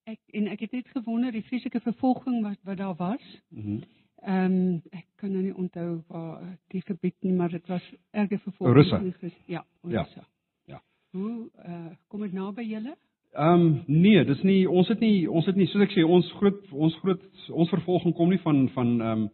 Ek 0.05 0.19
en 0.33 0.47
ek 0.47 0.59
het 0.59 0.71
net 0.71 0.87
gewonder 0.87 1.31
die 1.31 1.43
fisiese 1.43 1.79
vervolging 1.79 2.43
wat 2.43 2.59
wat 2.63 2.77
daar 2.77 2.95
was. 2.95 3.23
Mhm. 3.49 3.71
Mm 3.71 3.83
Ehm 4.25 4.45
um, 4.45 4.81
ek 4.91 5.05
kan 5.15 5.31
nou 5.31 5.41
nie 5.43 5.53
onthou 5.53 6.01
waar 6.07 6.57
die 6.73 6.81
gebied 6.81 7.15
nie, 7.21 7.33
maar 7.33 7.49
dit 7.49 7.67
was 7.67 7.83
erge 8.11 8.39
vervolging. 8.39 8.75
Russe. 8.75 9.31
Ja, 9.45 9.65
Russe. 9.81 10.21
Ja. 10.21 10.25
ja. 10.65 10.81
Hoe 11.11 11.49
uh, 11.67 11.91
kom 12.07 12.21
dit 12.21 12.33
nou 12.33 12.51
by 12.53 12.65
julle? 12.65 12.95
Ehm 13.37 13.61
um, 13.61 13.83
nee, 13.85 14.23
dis 14.25 14.41
nie 14.43 14.65
ons 14.69 14.87
het 14.89 14.99
nie 14.99 15.27
ons 15.29 15.45
het 15.45 15.55
nie 15.55 15.67
soos 15.69 15.83
ek 15.85 15.93
sê 15.93 16.05
ons 16.05 16.31
groot 16.39 16.71
ons 16.71 16.95
groot 17.03 17.25
ons 17.53 17.69
vervolging 17.69 18.15
kom 18.17 18.31
nie 18.33 18.41
van 18.41 18.63
van 18.73 18.95
ehm 19.01 19.11
um, 19.11 19.27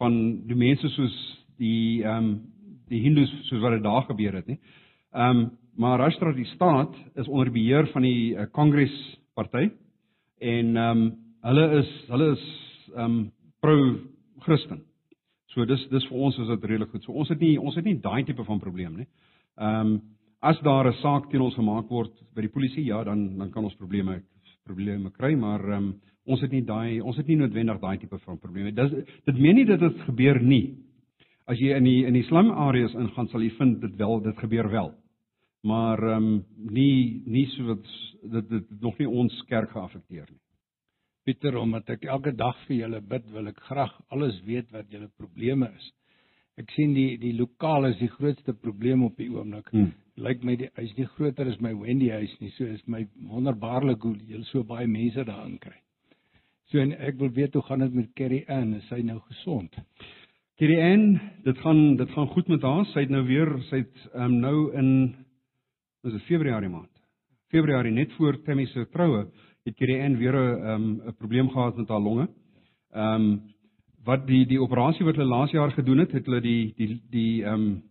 van 0.00 0.16
die 0.48 0.56
mense 0.58 0.88
soos 0.96 1.14
die 1.62 2.02
ehm 2.02 2.16
um, 2.16 2.32
die 2.90 3.02
hindus 3.04 3.30
soos 3.48 3.62
wat 3.62 3.76
dit 3.76 3.84
daar 3.84 4.08
gebeur 4.08 4.40
het 4.40 4.48
nie. 4.50 4.58
Ehm 5.14 5.44
um, 5.44 5.52
maar 5.76 5.98
Rashtra 5.98 6.32
die 6.32 6.46
staat 6.52 6.94
is 7.18 7.26
onder 7.28 7.50
beheer 7.50 7.86
van 7.90 8.02
die 8.02 8.34
uh, 8.34 8.46
Congress 8.50 8.94
party 9.34 9.68
en 10.38 10.76
ehm 10.76 10.90
um, 10.90 11.06
hulle 11.46 11.68
is 11.78 11.94
hulle 12.08 12.32
is 12.34 12.44
ehm 12.96 13.04
um, 13.04 13.32
pro 13.60 13.78
Christen. 14.44 14.84
So 15.54 15.64
dis 15.68 15.84
dis 15.92 16.06
vir 16.10 16.24
ons 16.26 16.38
is 16.42 16.50
dit 16.50 16.66
redelik 16.70 16.90
goed. 16.90 17.04
So 17.04 17.14
ons 17.14 17.30
het 17.30 17.40
nie 17.40 17.54
ons 17.60 17.76
het 17.78 17.86
nie 17.86 17.98
daai 18.02 18.24
tipe 18.26 18.44
van 18.46 18.60
probleem 18.62 18.98
nie. 19.02 19.08
Ehm 19.58 19.94
um, 19.94 20.02
as 20.44 20.58
daar 20.60 20.86
'n 20.86 21.00
saak 21.00 21.30
teen 21.30 21.40
ons 21.40 21.54
gemaak 21.54 21.88
word 21.88 22.12
by 22.34 22.42
die 22.42 22.52
polisie, 22.52 22.84
ja, 22.84 23.02
dan 23.04 23.38
dan 23.38 23.50
kan 23.50 23.64
ons 23.64 23.74
probleme 23.74 24.22
probleme 24.64 25.10
kry, 25.10 25.34
maar 25.34 25.60
ehm 25.60 25.72
um, 25.72 25.94
ons 26.26 26.40
het 26.40 26.50
nie 26.50 26.64
daai 26.64 27.00
ons 27.00 27.16
het 27.16 27.26
nie 27.26 27.36
noodwendig 27.36 27.80
daai 27.80 27.98
tipe 27.98 28.18
van 28.18 28.38
probleme. 28.38 28.72
Dit 28.72 29.06
dit 29.24 29.38
meen 29.38 29.54
nie 29.54 29.64
dat 29.64 29.80
dit 29.80 30.00
gebeur 30.08 30.42
nie. 30.42 30.76
As 31.46 31.58
jy 31.58 31.76
in 31.76 31.84
die 31.84 32.04
in 32.06 32.14
die 32.14 32.24
slum 32.24 32.50
areas 32.50 32.94
ingaan, 32.94 33.28
sal 33.28 33.42
jy 33.42 33.50
vind 33.58 33.80
dit 33.80 33.96
wel 33.96 34.20
dit 34.20 34.38
gebeur 34.38 34.70
wel. 34.70 34.94
Maar 35.62 35.98
ehm 36.02 36.24
um, 36.24 36.44
nie 36.70 37.22
nie 37.26 37.46
so 37.46 37.64
wat 37.64 37.84
dit 38.22 38.48
dit 38.48 38.80
nog 38.80 38.98
nie 38.98 39.08
ons 39.08 39.44
kerk 39.48 39.70
geaffekteer 39.70 40.26
nie. 40.30 40.40
Pieter, 41.24 41.56
omdat 41.56 41.88
ek 41.94 42.04
elke 42.04 42.34
dag 42.36 42.56
vir 42.68 42.76
julle 42.82 43.00
bid, 43.00 43.28
wil 43.32 43.48
ek 43.48 43.60
graag 43.68 43.92
alles 44.12 44.40
weet 44.44 44.72
wat 44.74 44.90
julle 44.92 45.08
probleme 45.16 45.70
is. 45.72 45.92
Ek 46.60 46.70
sien 46.76 46.92
die 46.94 47.16
die 47.18 47.32
lokaal 47.34 47.88
is 47.88 47.96
die 47.98 48.10
grootste 48.12 48.54
probleem 48.54 49.02
op 49.06 49.16
die 49.18 49.30
oomblik. 49.32 49.70
Hmm. 49.72 49.90
Lyk 50.20 50.44
my 50.46 50.54
die 50.60 50.68
hy's 50.76 50.92
nie 50.98 51.08
groter 51.16 51.48
as 51.50 51.56
my 51.64 51.72
Wendy 51.74 52.12
huis 52.12 52.34
nie. 52.40 52.52
So 52.58 52.68
is 52.70 52.84
my 52.86 53.02
wonderbaarlik 53.30 54.04
hoe 54.06 54.14
julle 54.28 54.46
so 54.52 54.62
baie 54.68 54.86
mense 54.86 55.24
daarin 55.26 55.56
kry. 55.62 55.74
So 56.70 56.82
en 56.82 56.94
ek 56.94 57.18
wil 57.18 57.32
weet 57.34 57.56
hoe 57.58 57.64
gaan 57.66 57.82
dit 57.82 57.96
met 57.98 58.12
Carrie 58.18 58.44
Ann? 58.52 58.76
Is 58.78 58.86
sy 58.92 59.00
nou 59.02 59.18
gesond? 59.32 59.74
Carrie 60.60 60.78
Ann, 60.78 61.16
dit 61.42 61.58
gaan 61.64 61.96
dit 61.98 62.14
gaan 62.14 62.30
goed 62.36 62.52
met 62.52 62.62
haar. 62.62 62.84
Sy 62.92 63.06
het 63.08 63.16
nou 63.16 63.24
weer 63.26 63.50
sy't 63.72 64.04
um, 64.12 64.20
ehm, 64.20 64.38
nou 64.44 64.56
in 64.78 64.90
is 66.04 66.12
dit 66.12 66.28
Februarie 66.28 66.70
maand. 66.70 66.92
Februarie 67.50 67.94
net 67.94 68.12
voor 68.18 68.38
Tammy 68.46 68.68
se 68.70 68.86
troue 68.92 69.24
het 69.64 69.80
Ann 69.80 70.16
weer 70.18 70.34
'n 70.34 70.66
um, 70.68 71.02
'n 71.06 71.14
probleem 71.18 71.50
gehad 71.50 71.76
met 71.76 71.88
haar 71.88 72.00
longe. 72.00 72.28
Ehm 72.92 73.14
um, 73.14 73.42
wat 74.04 74.26
die 74.26 74.46
die 74.46 74.60
operasie 74.60 75.04
wat 75.04 75.16
hulle 75.16 75.28
laas 75.28 75.50
jaar 75.50 75.70
gedoen 75.70 75.98
het, 75.98 76.12
het 76.12 76.26
hulle 76.26 76.40
die 76.40 76.74
die 76.76 77.02
die 77.10 77.44
ehm 77.44 77.54
um, 77.54 77.82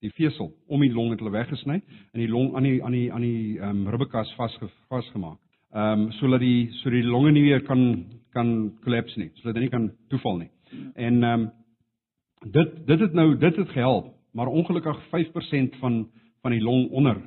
die 0.00 0.10
vesel 0.10 0.52
om 0.66 0.80
die 0.80 0.92
long 0.92 1.10
het 1.10 1.18
hulle 1.18 1.30
weggesny 1.30 1.82
en 2.12 2.20
die 2.20 2.28
long 2.28 2.54
aan 2.56 2.62
die 2.62 2.84
aan 2.84 2.92
die 2.92 3.12
aan 3.12 3.20
die 3.20 3.58
ehm 3.58 3.70
um, 3.70 3.88
ribbekas 3.88 4.34
vas 4.34 4.58
vasgemaak. 4.88 5.38
Ehm 5.72 6.00
um, 6.00 6.12
sodat 6.12 6.40
die 6.40 6.68
so 6.72 6.90
die 6.90 7.02
longe 7.02 7.32
nie 7.32 7.42
weer 7.42 7.62
kan 7.62 8.04
kan 8.32 8.72
collapse 8.82 9.18
nie, 9.18 9.30
sodat 9.34 9.54
dit 9.54 9.62
nie 9.62 9.70
kan 9.70 9.92
toeval 10.08 10.36
nie. 10.36 10.50
En 10.94 11.22
ehm 11.22 11.40
um, 11.40 11.50
dit 12.50 12.86
dit 12.86 13.00
het 13.00 13.12
nou 13.12 13.36
dit 13.36 13.56
het 13.56 13.68
gehelp, 13.68 14.14
maar 14.32 14.46
ongelukkig 14.46 14.98
5% 15.10 15.76
van 15.78 16.08
van 16.42 16.50
die 16.50 16.62
long 16.62 16.90
onder 16.90 17.22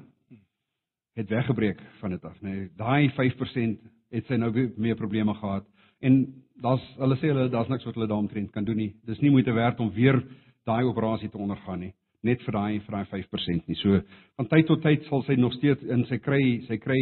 het 1.15 1.30
weggebreek 1.30 1.82
van 2.00 2.10
dit 2.15 2.26
af, 2.26 2.38
nê. 2.41 2.50
Nee, 2.50 2.69
daai 2.80 3.12
5% 3.15 3.89
het 4.12 4.28
sy 4.28 4.38
nou 4.39 4.52
meer 4.78 4.95
probleme 5.00 5.34
gehad. 5.34 5.65
En 6.02 6.21
daar's 6.62 6.84
hulle 6.97 7.17
sê 7.19 7.32
hulle 7.32 7.50
daar's 7.52 7.69
niks 7.71 7.86
wat 7.88 7.97
hulle 7.97 8.10
daaromtrent 8.10 8.52
kan 8.52 8.65
doen 8.65 8.80
nie. 8.80 8.93
Dis 9.08 9.19
nie 9.21 9.32
moeite 9.32 9.54
werd 9.54 9.80
om 9.80 9.91
weer 9.95 10.21
daai 10.67 10.84
operasie 10.86 11.30
te 11.30 11.39
ondergaan 11.41 11.80
nie, 11.88 11.91
net 12.24 12.41
vir 12.45 12.56
daai 12.58 12.80
vir 12.86 12.97
daai 12.97 13.06
5% 13.12 13.67
nie. 13.69 13.78
So 13.82 14.00
van 14.38 14.50
tyd 14.52 14.69
tot 14.69 14.84
tyd 14.86 15.06
sal 15.10 15.24
sy 15.28 15.38
nog 15.39 15.54
steeds 15.58 15.84
in 15.84 16.06
sy 16.10 16.19
kry, 16.21 16.41
sy 16.67 16.78
kry 16.82 17.02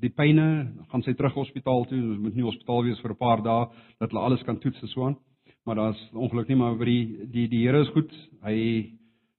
die 0.00 0.12
pyne, 0.12 0.46
gaan 0.90 1.04
sy 1.04 1.14
terug 1.16 1.36
hospitaal 1.38 1.86
toe, 1.90 2.00
moet 2.20 2.36
nie 2.36 2.44
hospitaal 2.44 2.84
wees 2.84 3.00
vir 3.00 3.12
'n 3.12 3.20
paar 3.20 3.42
dae 3.42 3.66
dat 4.00 4.10
hulle 4.10 4.24
alles 4.24 4.42
kan 4.42 4.58
toets 4.58 4.82
en 4.82 4.88
so 4.88 5.06
aan. 5.06 5.16
Maar 5.64 5.76
daar's 5.76 6.10
ongeluk 6.14 6.48
nie, 6.48 6.56
maar 6.56 6.76
by 6.76 6.84
die 6.84 7.26
die 7.32 7.48
die 7.48 7.62
Here 7.66 7.80
is 7.80 7.88
goed. 7.88 8.12
Hy 8.42 8.92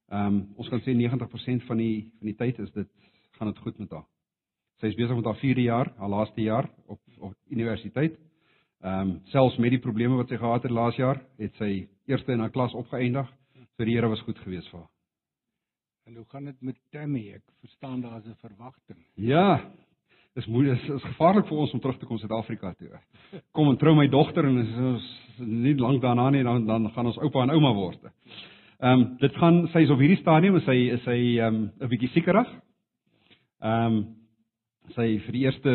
ehm 0.10 0.28
um, 0.28 0.48
ons 0.56 0.70
kan 0.70 0.80
sê 0.82 0.94
90% 0.96 1.64
van 1.68 1.78
die 1.78 2.12
van 2.20 2.28
die 2.28 2.38
tyd 2.38 2.60
is 2.60 2.72
dit 2.72 2.88
gaan 3.38 3.52
dit 3.54 3.64
goed 3.66 3.80
met 3.80 3.92
haar. 3.92 4.06
Sy 4.82 4.92
is 4.92 4.98
besig 4.98 5.16
met 5.16 5.26
haar 5.26 5.40
4de 5.42 5.66
jaar, 5.66 5.94
haar 5.98 6.10
laaste 6.10 6.42
jaar 6.42 6.70
op 6.86 7.00
op 7.20 7.34
universiteit. 7.50 8.20
Ehm 8.82 9.10
um, 9.10 9.22
selfs 9.34 9.58
met 9.58 9.74
die 9.74 9.82
probleme 9.82 10.16
wat 10.16 10.30
sy 10.30 10.38
gehad 10.38 10.64
het 10.64 10.72
laas 10.72 10.96
jaar, 10.96 11.22
het 11.38 11.56
sy 11.58 11.88
eerste 12.06 12.32
in 12.32 12.40
haar 12.40 12.54
klas 12.54 12.74
opgeëindig. 12.74 13.32
So 13.78 13.86
die 13.86 13.96
Here 13.96 14.10
was 14.10 14.22
goed 14.22 14.38
geweest 14.40 14.70
vir 14.70 14.80
haar. 14.80 14.90
En 16.08 16.16
hoe 16.16 16.26
gaan 16.30 16.46
dit 16.46 16.62
met 16.62 16.78
Tammy? 16.92 17.34
Ek 17.36 17.44
verstaan 17.60 18.02
daar's 18.02 18.26
'n 18.26 18.36
verwagting. 18.40 18.98
Ja. 19.14 19.72
Dis 20.34 20.46
moeilik, 20.46 20.82
is, 20.82 20.90
is 20.90 21.04
gevaarlik 21.04 21.48
vir 21.48 21.58
ons 21.58 21.74
om 21.74 21.80
terug 21.80 21.98
te 21.98 22.06
kom 22.06 22.18
Suid-Afrika 22.18 22.74
toe. 22.74 23.00
Kom 23.52 23.70
en 23.70 23.78
trou 23.78 23.96
my 23.96 24.08
dogter 24.08 24.46
en 24.46 24.58
is 24.58 24.76
ons 24.78 25.08
nie 25.40 25.76
lank 25.76 26.02
daarna 26.02 26.30
nie 26.30 26.44
dan 26.44 26.66
dan 26.66 26.92
gaan 26.92 27.06
ons 27.06 27.18
oupa 27.18 27.42
en 27.42 27.50
ouma 27.50 27.74
word. 27.74 28.00
Ehm 28.80 29.02
um, 29.02 29.18
dit 29.18 29.36
gaan 29.36 29.68
sy 29.74 29.80
is 29.80 29.90
op 29.90 30.00
hierdie 30.00 30.22
stadium 30.22 30.56
is 30.56 30.64
sy 30.64 30.78
is 30.94 31.04
sy 31.04 31.18
ehm 31.40 31.56
um, 31.56 31.72
'n 31.82 31.90
bietjie 31.90 32.10
siekerig. 32.10 32.48
Ehm 33.58 33.96
um, 33.96 34.04
sy 34.94 35.18
vir 35.26 35.34
die 35.34 35.46
eerste 35.48 35.72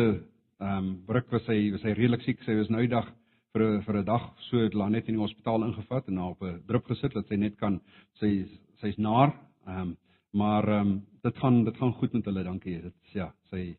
ehm 0.63 0.77
um, 0.77 0.91
ruk 1.11 1.31
was 1.35 1.43
sy 1.43 1.57
was 1.73 1.81
sy 1.83 1.91
redelik 1.91 2.21
siek. 2.23 2.39
Sy 2.45 2.55
was 2.55 2.69
nou 2.71 2.79
die 2.79 2.91
dag 2.91 3.09
vir 3.53 3.81
vir 3.83 3.97
'n 3.99 4.05
dag 4.05 4.29
so 4.47 4.61
het 4.63 4.71
hulle 4.71 4.89
net 4.89 5.07
in 5.07 5.17
die 5.17 5.21
hospitaal 5.21 5.65
ingevat 5.65 6.07
en 6.07 6.17
haar 6.17 6.31
op 6.31 6.43
'n 6.43 6.61
drup 6.65 6.85
gesit 6.87 7.13
dat 7.13 7.27
sy 7.27 7.35
net 7.35 7.57
kan 7.57 7.81
sy 8.19 8.45
sy's 8.79 8.97
naar. 8.97 9.33
Ehm 9.67 9.81
um, 9.81 9.97
maar 10.33 10.63
ehm 10.63 10.87
um, 10.87 11.01
dit 11.23 11.37
gaan 11.37 11.63
dit 11.65 11.77
gaan 11.77 11.93
goed 11.93 12.13
met 12.13 12.25
hulle, 12.25 12.43
dankie. 12.43 12.81
Dit 12.81 12.95
ja, 13.13 13.33
sy 13.49 13.75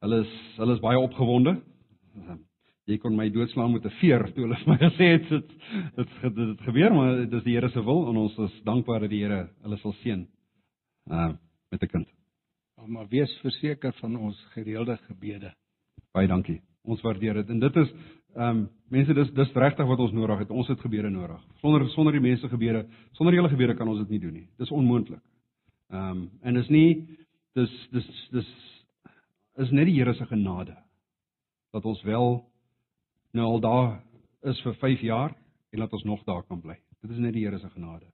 hulle 0.00 0.20
is 0.20 0.34
hulle 0.58 0.74
is 0.74 0.80
baie 0.80 0.98
opgewonde. 0.98 1.56
Um, 2.16 2.44
jy 2.84 2.98
kon 2.98 3.16
my 3.16 3.30
doodslaan 3.30 3.72
met 3.72 3.84
'n 3.84 3.96
veer 4.00 4.32
toe 4.34 4.44
hulle 4.44 4.58
my 4.66 4.76
gesê 4.76 5.04
het 5.16 5.28
dit 5.28 5.48
dit 5.96 6.08
dit 6.22 6.48
het 6.48 6.60
gebeur, 6.60 6.92
maar 6.92 7.16
dit 7.16 7.32
is 7.32 7.44
die 7.44 7.54
Here 7.54 7.70
se 7.70 7.82
wil 7.82 8.08
en 8.08 8.16
ons 8.16 8.38
is 8.38 8.62
dankbaar 8.62 9.00
dat 9.00 9.10
die 9.10 9.24
Here 9.24 9.48
hulle 9.62 9.76
sal 9.78 9.92
seën. 9.92 10.28
Ehm 11.08 11.30
uh, 11.30 11.36
met 11.70 11.82
'n 11.82 11.88
kind 11.88 12.16
maar 12.84 13.08
wees 13.08 13.32
verseker 13.40 13.92
van 14.00 14.16
ons 14.16 14.46
gereelde 14.52 14.96
gebede. 14.96 15.52
Baie 16.12 16.28
dankie. 16.28 16.60
Ons 16.82 17.00
waardeer 17.02 17.40
dit. 17.40 17.48
En 17.48 17.60
dit 17.60 17.76
is 17.76 17.92
ehm 18.36 18.48
um, 18.48 18.66
mense 18.92 19.14
dis 19.14 19.30
dis 19.32 19.52
regtig 19.52 19.86
wat 19.88 19.98
ons 19.98 20.12
nodig 20.12 20.38
het. 20.38 20.50
Ons 20.50 20.68
het 20.68 20.80
gebede 20.80 21.10
nodig. 21.10 21.40
Sonder 21.60 21.88
sonder 21.90 22.12
die 22.12 22.20
mense 22.20 22.48
gebede, 22.48 22.84
sonder 23.12 23.34
julle 23.34 23.48
gebede 23.48 23.74
kan 23.74 23.88
ons 23.88 23.98
dit 24.04 24.10
nie 24.14 24.20
doen 24.20 24.32
nie. 24.32 24.48
Dis 24.58 24.70
onmoontlik. 24.70 25.22
Ehm 25.90 26.10
um, 26.10 26.30
en 26.42 26.56
is 26.56 26.68
nie 26.68 27.06
dis 27.54 27.72
dis 27.92 28.10
dis 28.30 28.50
is 29.56 29.70
net 29.72 29.88
die 29.88 29.96
Here 29.96 30.14
se 30.14 30.26
genade 30.26 30.76
dat 31.72 31.84
ons 31.84 32.02
wel 32.02 32.44
nou 33.32 33.46
al 33.46 33.60
daar 33.60 34.02
is 34.42 34.60
vir 34.62 34.74
5 34.74 35.00
jaar 35.00 35.34
en 35.72 35.80
dat 35.80 35.92
ons 35.92 36.04
nog 36.04 36.24
daar 36.24 36.42
kan 36.42 36.60
bly. 36.60 36.76
Dit 37.02 37.10
is 37.10 37.18
net 37.18 37.32
die 37.32 37.44
Here 37.46 37.58
se 37.58 37.70
genade. 37.70 38.06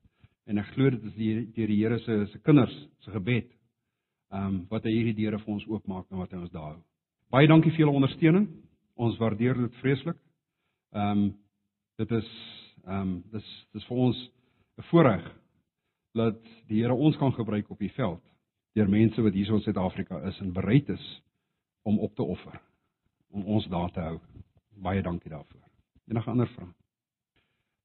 En 0.46 0.58
ek 0.58 0.70
glo 0.74 0.90
dit 0.90 1.02
is 1.04 1.14
die 1.14 1.34
deur 1.56 1.66
die 1.66 1.82
Here 1.82 1.98
se 1.98 2.26
se 2.26 2.38
kinders 2.38 2.88
se 3.00 3.10
gebed 3.10 3.50
ehm 4.32 4.46
um, 4.46 4.66
wat 4.70 4.84
hy 4.88 4.92
hierdie 4.94 5.16
deure 5.16 5.38
vir 5.38 5.54
ons 5.54 5.66
oopmaak 5.68 6.06
en 6.10 6.22
wat 6.22 6.32
hy 6.32 6.38
ons 6.40 6.52
daar 6.52 6.72
hou. 6.72 6.82
Baie 7.32 7.48
dankie 7.48 7.70
vir 7.70 7.84
julle 7.84 7.96
ondersteuning. 7.96 8.48
Ons 8.96 9.18
waardeer 9.20 9.58
dit 9.60 9.78
vreeslik. 9.82 10.18
Ehm 10.96 11.10
um, 11.10 11.24
dit 12.00 12.10
is 12.18 12.28
ehm 12.86 13.00
um, 13.00 13.14
dis 13.32 13.48
dis 13.72 13.86
vir 13.88 13.96
ons 13.96 14.18
'n 14.78 14.82
voorreg 14.90 15.24
dat 16.14 16.40
die 16.68 16.82
Here 16.82 16.94
ons 16.94 17.16
kan 17.16 17.32
gebruik 17.32 17.70
op 17.70 17.78
die 17.78 17.92
veld 17.92 18.22
deur 18.74 18.88
mense 18.88 19.22
wat 19.22 19.32
hier 19.32 19.52
in 19.52 19.60
Suid-Afrika 19.60 20.20
is 20.28 20.40
en 20.40 20.52
bereid 20.52 20.88
is 20.88 21.22
om 21.82 21.98
op 21.98 22.14
te 22.14 22.22
offer 22.22 22.60
om 23.30 23.44
ons 23.44 23.66
daar 23.68 23.90
te 23.92 24.00
hou. 24.00 24.18
Baie 24.76 25.02
dankie 25.02 25.30
daarvoor. 25.30 25.60
Enige 26.08 26.30
ander 26.30 26.48
vrae? 26.48 26.72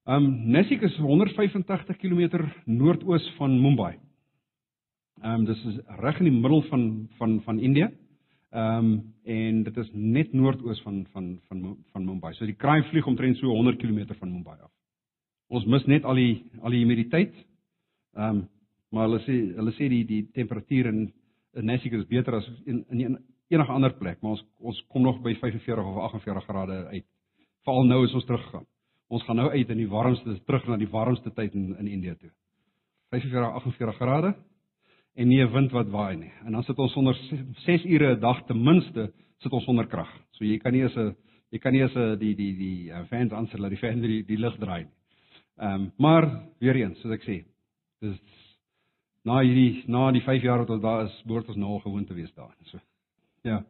Ehm 0.08 0.24
um, 0.26 0.52
Nashik 0.52 0.82
is 0.82 0.98
185 0.98 1.98
km 1.98 2.48
noordoos 2.66 3.34
van 3.38 3.62
Mumbai. 3.62 3.98
Ehm 5.22 5.34
um, 5.34 5.46
dis 5.46 5.64
is 5.66 5.78
reg 5.98 6.20
in 6.20 6.28
die 6.30 6.40
middel 6.40 6.62
van 6.70 7.08
van 7.18 7.42
van 7.42 7.60
Indië. 7.60 7.90
Ehm 8.50 8.86
um, 8.86 9.14
en 9.24 9.64
dit 9.64 9.78
is 9.78 9.90
net 9.94 10.34
noordoos 10.34 10.82
van 10.82 11.06
van 11.12 11.40
van 11.48 11.78
van 11.92 12.06
Mumbai. 12.06 12.34
So 12.34 12.46
die 12.46 12.56
kraai 12.56 12.84
vlieg 12.84 13.08
omtrent 13.08 13.38
so 13.38 13.48
100 13.48 13.78
km 13.78 14.14
van 14.20 14.32
Mumbai 14.32 14.58
af. 14.62 14.72
Ons 15.48 15.66
mis 15.66 15.86
net 15.86 16.04
al 16.04 16.16
die 16.16 16.46
al 16.62 16.72
die 16.72 16.84
humiditeit. 16.84 17.34
Ehm 18.14 18.30
um, 18.30 18.48
maar 18.90 19.10
hulle 19.10 19.20
sê 19.26 19.36
hulle 19.56 19.72
sê 19.72 19.90
die 19.90 20.06
die 20.06 20.28
temperatuur 20.32 20.86
in 20.86 21.14
in 21.54 21.66
Nashik 21.66 21.94
is 21.94 22.08
beter 22.08 22.36
as 22.36 22.50
in 22.66 22.86
in 22.90 23.18
enige 23.48 23.72
ander 23.72 23.94
plek, 23.98 24.22
maar 24.22 24.32
ons 24.32 24.46
ons 24.60 24.86
kom 24.88 25.02
nog 25.02 25.22
by 25.22 25.34
45 25.36 25.86
of 25.86 25.98
48 25.98 26.44
grade 26.46 26.86
uit. 26.88 27.06
Veral 27.64 27.86
nou 27.86 28.04
as 28.04 28.14
ons 28.14 28.26
teruggaan. 28.26 28.66
Ons 29.08 29.24
gaan 29.24 29.36
nou 29.36 29.50
uit 29.50 29.70
in 29.70 29.78
die 29.78 29.90
warmste 29.90 30.40
terug 30.46 30.68
na 30.68 30.78
die 30.78 30.90
warmste 30.92 31.34
tyd 31.34 31.54
in 31.56 31.76
in 31.78 31.88
Indië 31.88 32.16
toe. 32.16 32.32
45 33.10 33.54
48 33.54 33.98
grade 33.98 34.36
en 35.18 35.28
nie 35.28 35.42
'n 35.42 35.52
wind 35.52 35.72
wat 35.72 35.90
waai 35.90 36.16
nie. 36.16 36.32
En 36.46 36.52
dan 36.52 36.64
sit 36.64 36.78
ons 36.78 36.96
onder 36.96 37.16
6 37.66 37.86
ure 37.86 38.16
'n 38.16 38.20
dag 38.20 38.46
ten 38.46 38.64
minste 38.64 39.12
sit 39.38 39.52
ons 39.52 39.66
onder 39.66 39.88
krag. 39.88 40.10
So 40.32 40.46
jy 40.46 40.58
kan 40.58 40.74
nie 40.74 40.84
as 40.84 40.96
'n 40.96 41.16
jy 41.52 41.60
kan 41.60 41.74
nie 41.74 41.84
as 41.84 41.96
'n 41.96 42.18
die 42.20 42.36
die 42.36 42.54
die 42.58 42.92
uh, 42.92 43.06
fans 43.10 43.32
aansit 43.32 43.60
dat 43.60 43.70
die 43.70 43.78
fan 43.78 44.02
die 44.02 44.24
die 44.24 44.38
lig 44.38 44.58
draai 44.58 44.84
nie. 44.84 44.94
Ehm 45.58 45.74
um, 45.74 45.92
maar 45.98 46.44
weer 46.60 46.76
eens, 46.76 47.00
soos 47.02 47.14
ek 47.14 47.24
sê, 47.24 47.46
dis 48.02 48.20
na 49.26 49.40
hierdie 49.42 49.84
na 49.88 50.12
die 50.12 50.22
5 50.22 50.44
jaar 50.44 50.60
wat 50.60 50.70
ons 50.70 50.82
daar 50.82 51.06
is, 51.06 51.24
behoort 51.26 51.48
ons 51.48 51.58
nou 51.58 51.72
al 51.72 51.80
gewoon 51.80 52.06
te 52.06 52.14
wees 52.14 52.34
daar. 52.34 52.56
So 52.66 52.80
ja. 53.42 53.64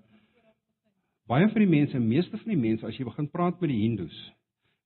Baie 1.27 1.47
van 1.47 1.61
die 1.61 1.69
mense, 1.69 1.99
meeste 1.99 2.37
van 2.37 2.51
die 2.51 2.59
mense 2.59 2.85
as 2.85 2.97
jy 2.97 3.05
begin 3.05 3.29
praat 3.29 3.61
met 3.61 3.69
die 3.69 3.81
Hindus, 3.81 4.33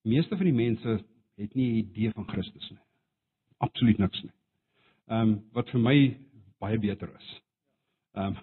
meeste 0.04 0.38
van 0.38 0.46
die 0.46 0.54
mense 0.54 1.00
het 1.38 1.56
nie 1.56 1.72
'n 1.72 1.78
idee 1.78 2.12
van 2.12 2.28
Christus 2.28 2.70
nie. 2.70 2.80
Absoluut 3.58 3.98
niks 3.98 4.24
nie. 4.24 4.34
Ehm 5.08 5.22
um, 5.30 5.42
wat 5.54 5.70
vir 5.70 5.82
my 5.82 5.98
baie 6.62 6.80
beter 6.80 7.10
is. 7.18 7.36
Ehm 8.18 8.34
um, 8.34 8.40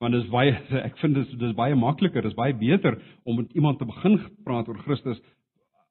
want 0.00 0.14
dit 0.16 0.22
is 0.24 0.30
baie 0.32 0.52
ek 0.88 0.96
vind 1.02 1.18
dit 1.18 1.28
is 1.28 1.40
dis 1.40 1.56
baie 1.56 1.76
makliker, 1.76 2.24
dis 2.24 2.36
baie 2.36 2.54
beter 2.56 2.96
om 3.28 3.36
met 3.36 3.50
iemand 3.52 3.78
te 3.78 3.88
begin 3.88 4.16
praat 4.46 4.68
oor 4.68 4.78
Christus 4.86 5.20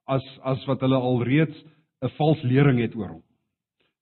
as 0.10 0.26
as 0.50 0.64
wat 0.70 0.82
hulle 0.86 0.98
alreeds 0.98 1.58
'n 2.02 2.10
vals 2.18 2.42
lering 2.44 2.80
het 2.82 2.96
oor 2.96 3.10
hom. 3.10 3.24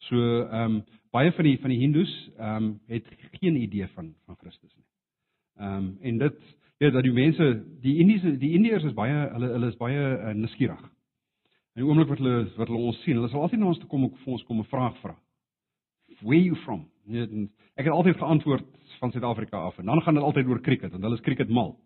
So 0.08 0.16
ehm 0.18 0.78
um, 0.78 0.84
baie 1.12 1.32
van 1.32 1.46
die 1.46 1.58
van 1.60 1.70
die 1.74 1.80
Hindus 1.80 2.14
ehm 2.38 2.56
um, 2.56 2.80
het 2.88 3.06
geen 3.40 3.56
idee 3.56 3.88
van 3.96 4.14
van 4.26 4.36
Christus 4.36 4.74
nie. 4.76 4.88
Ehm 5.60 5.74
um, 5.78 5.98
en 6.02 6.18
dit 6.18 6.40
ja 6.78 6.90
dat 6.90 7.04
die 7.04 7.14
mense 7.14 7.64
die 7.82 7.98
Indiese 7.98 8.38
die 8.38 8.54
Indiërs 8.54 8.84
is 8.84 8.94
baie 8.94 9.30
hulle 9.34 9.48
hulle 9.56 9.68
is 9.68 9.78
baie 9.78 10.04
uh, 10.18 10.34
nuuskierig. 10.34 10.84
In 11.76 11.84
die 11.84 11.88
oomblik 11.90 12.10
wat 12.10 12.22
hulle 12.22 12.46
wat 12.58 12.68
hulle 12.68 12.86
ons 12.92 13.02
sien, 13.04 13.18
hulle 13.18 13.30
sal 13.30 13.42
altyd 13.42 13.60
na 13.60 13.72
ons 13.72 13.80
toe 13.80 13.90
kom 13.90 14.04
om 14.08 14.14
vir 14.24 14.34
ons 14.34 14.44
kom 14.44 14.60
'n 14.60 14.72
vraag 14.72 14.96
vra. 15.02 15.16
Where 16.22 16.42
you 16.42 16.56
from? 16.64 16.88
Nee, 17.08 17.48
ek 17.80 17.88
het 17.88 17.94
altyd 17.94 18.18
geantwoord 18.20 18.66
van 19.00 19.12
Suid-Afrika 19.12 19.58
af 19.58 19.78
en 19.78 19.86
dan 19.86 20.02
gaan 20.02 20.14
dit 20.14 20.24
altyd 20.24 20.48
oor 20.48 20.62
cricket 20.62 20.92
want 20.92 21.04
hulle 21.04 21.16
is 21.16 21.22
cricket 21.22 21.50
mal. 21.50 21.78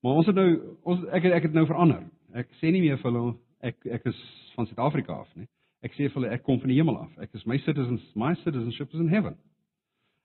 Maar 0.00 0.12
ons 0.12 0.26
het 0.26 0.34
nou 0.34 0.48
ons 0.82 1.02
ek 1.12 1.26
het 1.26 1.32
ek 1.32 1.48
het 1.48 1.52
nou 1.52 1.66
verander. 1.68 2.06
Ek 2.32 2.48
sê 2.60 2.72
nie 2.72 2.80
meer 2.80 2.96
vir 3.02 3.10
hulle 3.10 3.34
ek 3.60 3.84
ek 3.98 4.08
is 4.08 4.22
van 4.56 4.66
Suid-Afrika 4.66 5.18
af 5.20 5.28
nie. 5.36 5.46
Ek 5.84 5.92
sê 5.92 6.08
vir 6.08 6.16
hulle 6.16 6.32
ek 6.32 6.44
kom 6.46 6.60
van 6.62 6.72
die 6.72 6.78
hemel 6.80 6.96
af. 7.02 7.12
Ek 7.20 7.34
is 7.36 7.44
my 7.46 7.58
citizens 7.66 8.08
my 8.16 8.32
citizenship 8.40 8.94
is 8.94 9.04
in 9.04 9.12
heaven. 9.12 9.36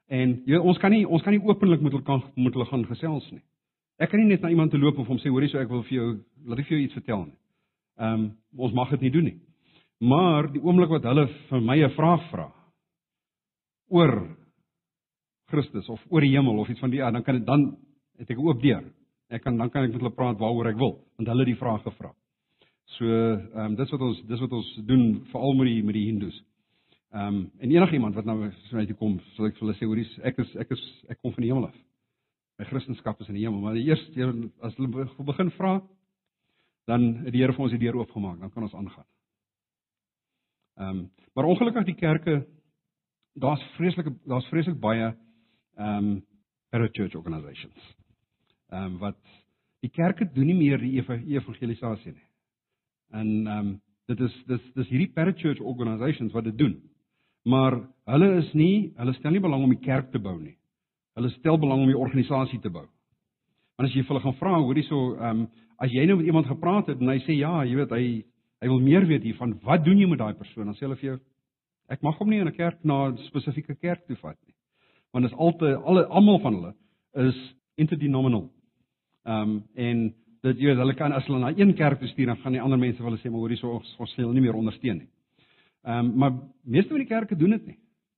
En 0.07 0.37
jy 0.47 0.55
ons 0.57 0.79
kan 0.79 0.93
nie 0.95 1.03
ons 1.03 1.23
kan 1.23 1.35
nie 1.35 1.43
openlik 1.43 1.83
met 1.83 1.91
hulle 1.91 2.07
kan 2.07 2.23
met 2.35 2.55
hulle 2.55 2.71
gaan 2.71 2.87
gesels 2.87 3.27
nie. 3.33 3.43
Ek 3.99 4.13
kan 4.13 4.23
nie 4.23 4.31
net 4.31 4.45
na 4.45 4.53
iemand 4.53 4.71
toe 4.71 4.79
loop 4.79 5.01
of 5.03 5.11
hom 5.11 5.19
sê 5.19 5.33
hoorie 5.33 5.51
so 5.51 5.59
ek 5.59 5.73
wil 5.73 5.83
vir 5.89 5.97
jou 5.99 6.11
laat 6.45 6.63
vir 6.63 6.77
jou 6.77 6.85
iets 6.85 6.95
vertel 7.01 7.27
nie. 7.27 7.39
Ehm 7.99 8.13
um, 8.13 8.29
ons 8.55 8.73
mag 8.73 8.95
dit 8.95 9.09
nie 9.09 9.11
doen 9.11 9.33
nie. 9.33 9.39
Maar 9.99 10.47
die 10.53 10.63
oomblik 10.63 10.95
wat 10.95 11.09
hulle 11.11 11.27
vir 11.49 11.61
my 11.61 11.83
'n 11.83 11.97
vraag 11.97 12.31
vra 12.31 12.53
oor 13.89 14.13
Christus 15.51 15.87
of 15.89 16.01
oor 16.11 16.21
die 16.21 16.33
hemel 16.33 16.59
of 16.59 16.69
iets 16.69 16.83
van 16.83 16.91
die 16.91 16.99
ja, 16.99 17.11
dan 17.11 17.23
kan 17.23 17.39
dit 17.39 17.45
dan 17.47 17.69
het 18.17 18.31
ek 18.33 18.39
oop 18.41 18.61
deur. 18.61 18.83
Ek 19.29 19.43
kan 19.43 19.57
dan 19.57 19.69
kan 19.69 19.85
ek 19.85 19.93
met 19.93 20.01
hulle 20.01 20.15
praat 20.15 20.39
waaroor 20.39 20.71
ek 20.71 20.79
wil 20.79 20.97
want 21.17 21.29
hulle 21.31 21.45
het 21.45 21.53
die 21.53 21.61
vraag 21.61 21.83
gevra. 21.85 22.11
So 22.97 23.05
ehm 23.07 23.65
um, 23.65 23.75
dis 23.75 23.91
wat 23.91 24.01
ons 24.01 24.21
dis 24.27 24.43
wat 24.43 24.53
ons 24.59 24.69
doen 24.87 25.03
veral 25.31 25.57
met 25.59 25.71
die 25.71 25.83
met 25.83 25.97
die 25.97 26.05
Hindus. 26.07 26.37
Ehm 27.13 27.27
um, 27.27 27.43
en 27.59 27.71
enigiemand 27.71 28.15
wat 28.15 28.25
nou 28.25 28.51
so 28.69 28.77
uit 28.77 28.95
kom, 28.99 29.19
sal 29.35 29.49
ek 29.49 29.59
vir 29.59 29.67
hulle 29.67 29.77
sê 29.79 29.87
hoor 29.87 30.03
ek 30.31 30.39
is 30.43 30.55
ek 30.55 30.71
is 30.75 30.83
ek 31.09 31.21
kom 31.21 31.35
van 31.35 31.43
die 31.43 31.51
hemel 31.51 31.69
af. 31.69 31.77
My 32.57 32.65
Christendom 32.65 33.21
is 33.21 33.29
in 33.29 33.35
die 33.37 33.45
hemel, 33.45 33.61
maar 33.61 33.75
die 33.77 33.85
eerste 33.85 34.33
as 34.65 34.75
hulle 34.75 35.05
begin 35.25 35.51
vra 35.59 35.77
dan 36.87 37.03
het 37.25 37.33
die 37.35 37.41
Here 37.43 37.53
vir 37.53 37.65
ons 37.65 37.73
die 37.75 37.81
deur 37.81 37.97
oopgemaak, 37.99 38.39
dan 38.39 38.51
kan 38.51 38.63
ons 38.63 38.75
aangaan. 38.75 39.07
Ehm 40.77 40.89
um, 40.89 41.09
maar 41.35 41.45
ongelukkig 41.45 41.85
die 41.85 41.99
kerke 41.99 42.35
daar's 43.39 43.63
vreeslike 43.77 44.13
daar's 44.25 44.47
vreeslik 44.51 44.79
baie 44.79 45.11
ehm 45.77 45.97
um, 45.97 46.23
parachurch 46.69 47.15
organisations. 47.15 47.95
Ehm 48.69 48.83
um, 48.83 48.97
wat 48.97 49.17
die 49.85 49.91
kerke 49.93 50.25
doen 50.33 50.49
nie 50.49 50.57
meer 50.57 50.81
die 50.81 50.97
evangelisasie 51.37 52.13
nie. 52.13 52.27
En 53.11 53.27
ehm 53.47 53.57
um, 53.57 53.81
dit 54.07 54.19
is 54.19 54.43
dis 54.47 54.69
dis 54.75 54.89
hierdie 54.93 55.13
parachurch 55.13 55.59
organisations 55.59 56.33
wat 56.33 56.43
dit 56.43 56.57
doen. 56.57 56.77
Maar 57.43 57.79
hulle 58.05 58.31
is 58.41 58.53
nie 58.53 58.93
hulle 58.97 59.13
stel 59.13 59.31
nie 59.31 59.43
belang 59.43 59.63
om 59.63 59.75
die 59.75 59.85
kerk 59.85 60.11
te 60.11 60.19
bou 60.19 60.37
nie. 60.39 60.57
Hulle 61.15 61.29
stel 61.37 61.59
belang 61.59 61.85
om 61.85 61.91
die 61.91 61.97
organisasie 61.97 62.59
te 62.59 62.69
bou. 62.69 62.85
Want 63.77 63.89
as 63.89 63.95
jy 63.95 64.03
hulle 64.07 64.23
gaan 64.23 64.39
vra, 64.41 64.57
hoorie 64.59 64.83
so 64.89 65.15
ehm 65.15 65.45
um, 65.45 65.47
as 65.77 65.91
jy 65.93 66.07
nou 66.09 66.17
met 66.17 66.25
iemand 66.25 66.47
gepraat 66.49 66.87
het 66.89 67.01
en 67.01 67.11
hy 67.11 67.19
sê 67.21 67.35
ja, 67.37 67.61
jy 67.63 67.75
weet 67.77 67.91
hy 67.93 68.05
hy 68.63 68.69
wil 68.71 68.79
meer 68.81 69.05
weet 69.05 69.21
hiervan, 69.21 69.51
wat 69.61 69.83
doen 69.85 69.99
jy 70.01 70.07
met 70.09 70.17
daai 70.17 70.33
persoon? 70.33 70.65
Dan 70.65 70.73
sê 70.73 70.87
hulle 70.87 70.97
vir 70.97 71.09
jou 71.11 71.17
Ek 71.87 72.01
mag 72.03 72.17
hom 72.19 72.29
nie 72.29 72.39
in 72.39 72.47
'n 72.47 72.55
kerk 72.55 72.83
na 72.83 73.07
'n 73.07 73.17
spesifieke 73.17 73.75
kerk 73.75 74.05
toe 74.07 74.15
vat 74.15 74.37
nie. 74.45 74.55
Want 75.11 75.25
is 75.25 75.33
altyd 75.33 75.83
alle 75.83 76.05
almal 76.05 76.39
van 76.39 76.53
hulle 76.53 76.73
is 77.13 77.55
interdenominal. 77.75 78.49
Ehm 79.25 79.49
um, 79.49 79.63
en 79.75 80.13
dit 80.41 80.59
jy 80.59 80.75
hulle 80.75 80.93
kan 80.95 81.11
as 81.11 81.25
hulle 81.25 81.39
na 81.39 81.53
een 81.55 81.73
kerk 81.75 81.99
toe 81.99 82.07
stuur 82.07 82.25
dan 82.25 82.37
gaan 82.37 82.51
die 82.51 82.61
ander 82.61 82.79
mense 82.79 83.03
hulle 83.03 83.17
sê 83.17 83.29
maar 83.29 83.39
hoorie 83.39 83.57
so 83.57 83.71
ons 83.79 83.95
ons 83.99 84.13
sal 84.13 84.33
nie 84.33 84.41
meer 84.41 84.55
ondersteun 84.55 84.97
nie. 84.97 85.09
Ehm 85.83 86.05
um, 86.05 86.17
maar 86.17 86.33
meeste 86.63 86.89
van 86.89 87.03
die 87.03 87.07
kerke 87.07 87.35
doen 87.35 87.49
dit 87.49 87.65
nie. 87.65 87.77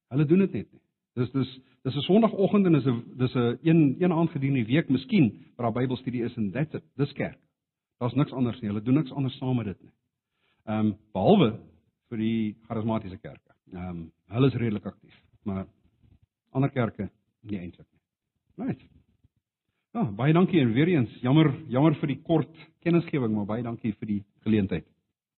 Hulle 0.09 0.25
doen 0.25 0.39
dit 0.39 0.53
net 0.53 0.71
nie. 0.71 0.81
Dis 1.15 1.31
dis 1.31 1.59
dis 1.83 1.95
'n 1.95 2.01
Sondagoggend 2.01 2.65
en 2.65 2.73
dis 2.73 2.85
'n 2.85 3.03
dis 3.17 3.35
'n 3.35 3.57
een 3.61 3.95
een 3.99 4.11
aand 4.11 4.29
gedurende 4.29 4.65
die 4.65 4.73
week 4.75 4.89
miskien 4.89 5.45
waar 5.55 5.71
daar 5.71 5.81
Bybelstudie 5.81 6.23
is 6.23 6.35
en 6.37 6.51
that's 6.51 6.73
it. 6.73 6.83
Dis 6.95 7.13
kerk. 7.13 7.39
Daar's 7.99 8.13
niks 8.13 8.31
anders 8.31 8.59
nie. 8.61 8.69
Hulle 8.69 8.81
doen 8.81 8.93
niks 8.93 9.11
anders 9.11 9.37
saam 9.37 9.55
met 9.55 9.65
dit 9.65 9.81
nie. 9.81 9.91
Ehm 10.65 10.85
um, 10.85 10.97
behalwe 11.13 11.59
vir 12.09 12.17
die 12.17 12.55
charismatiese 12.67 13.17
kerke. 13.17 13.53
Ehm 13.73 13.89
um, 13.89 14.05
hulle 14.29 14.47
is 14.47 14.57
redelik 14.61 14.85
aktief, 14.85 15.15
maar 15.43 15.65
ander 16.53 16.69
kerke 16.69 17.09
nie 17.41 17.57
eintlik 17.59 17.87
nie. 17.87 18.65
Right. 18.65 18.81
Ja, 19.93 20.03
baie 20.03 20.33
dankie 20.33 20.61
en 20.61 20.73
weer 20.73 20.91
eens 20.93 21.13
jammer 21.21 21.49
jammer 21.67 21.95
vir 22.01 22.11
die 22.13 22.21
kort 22.21 22.55
kennisgewing, 22.85 23.33
maar 23.33 23.47
baie 23.49 23.63
dankie 23.65 23.93
vir 23.97 24.07
die 24.07 24.19
geleentheid. 24.45 24.85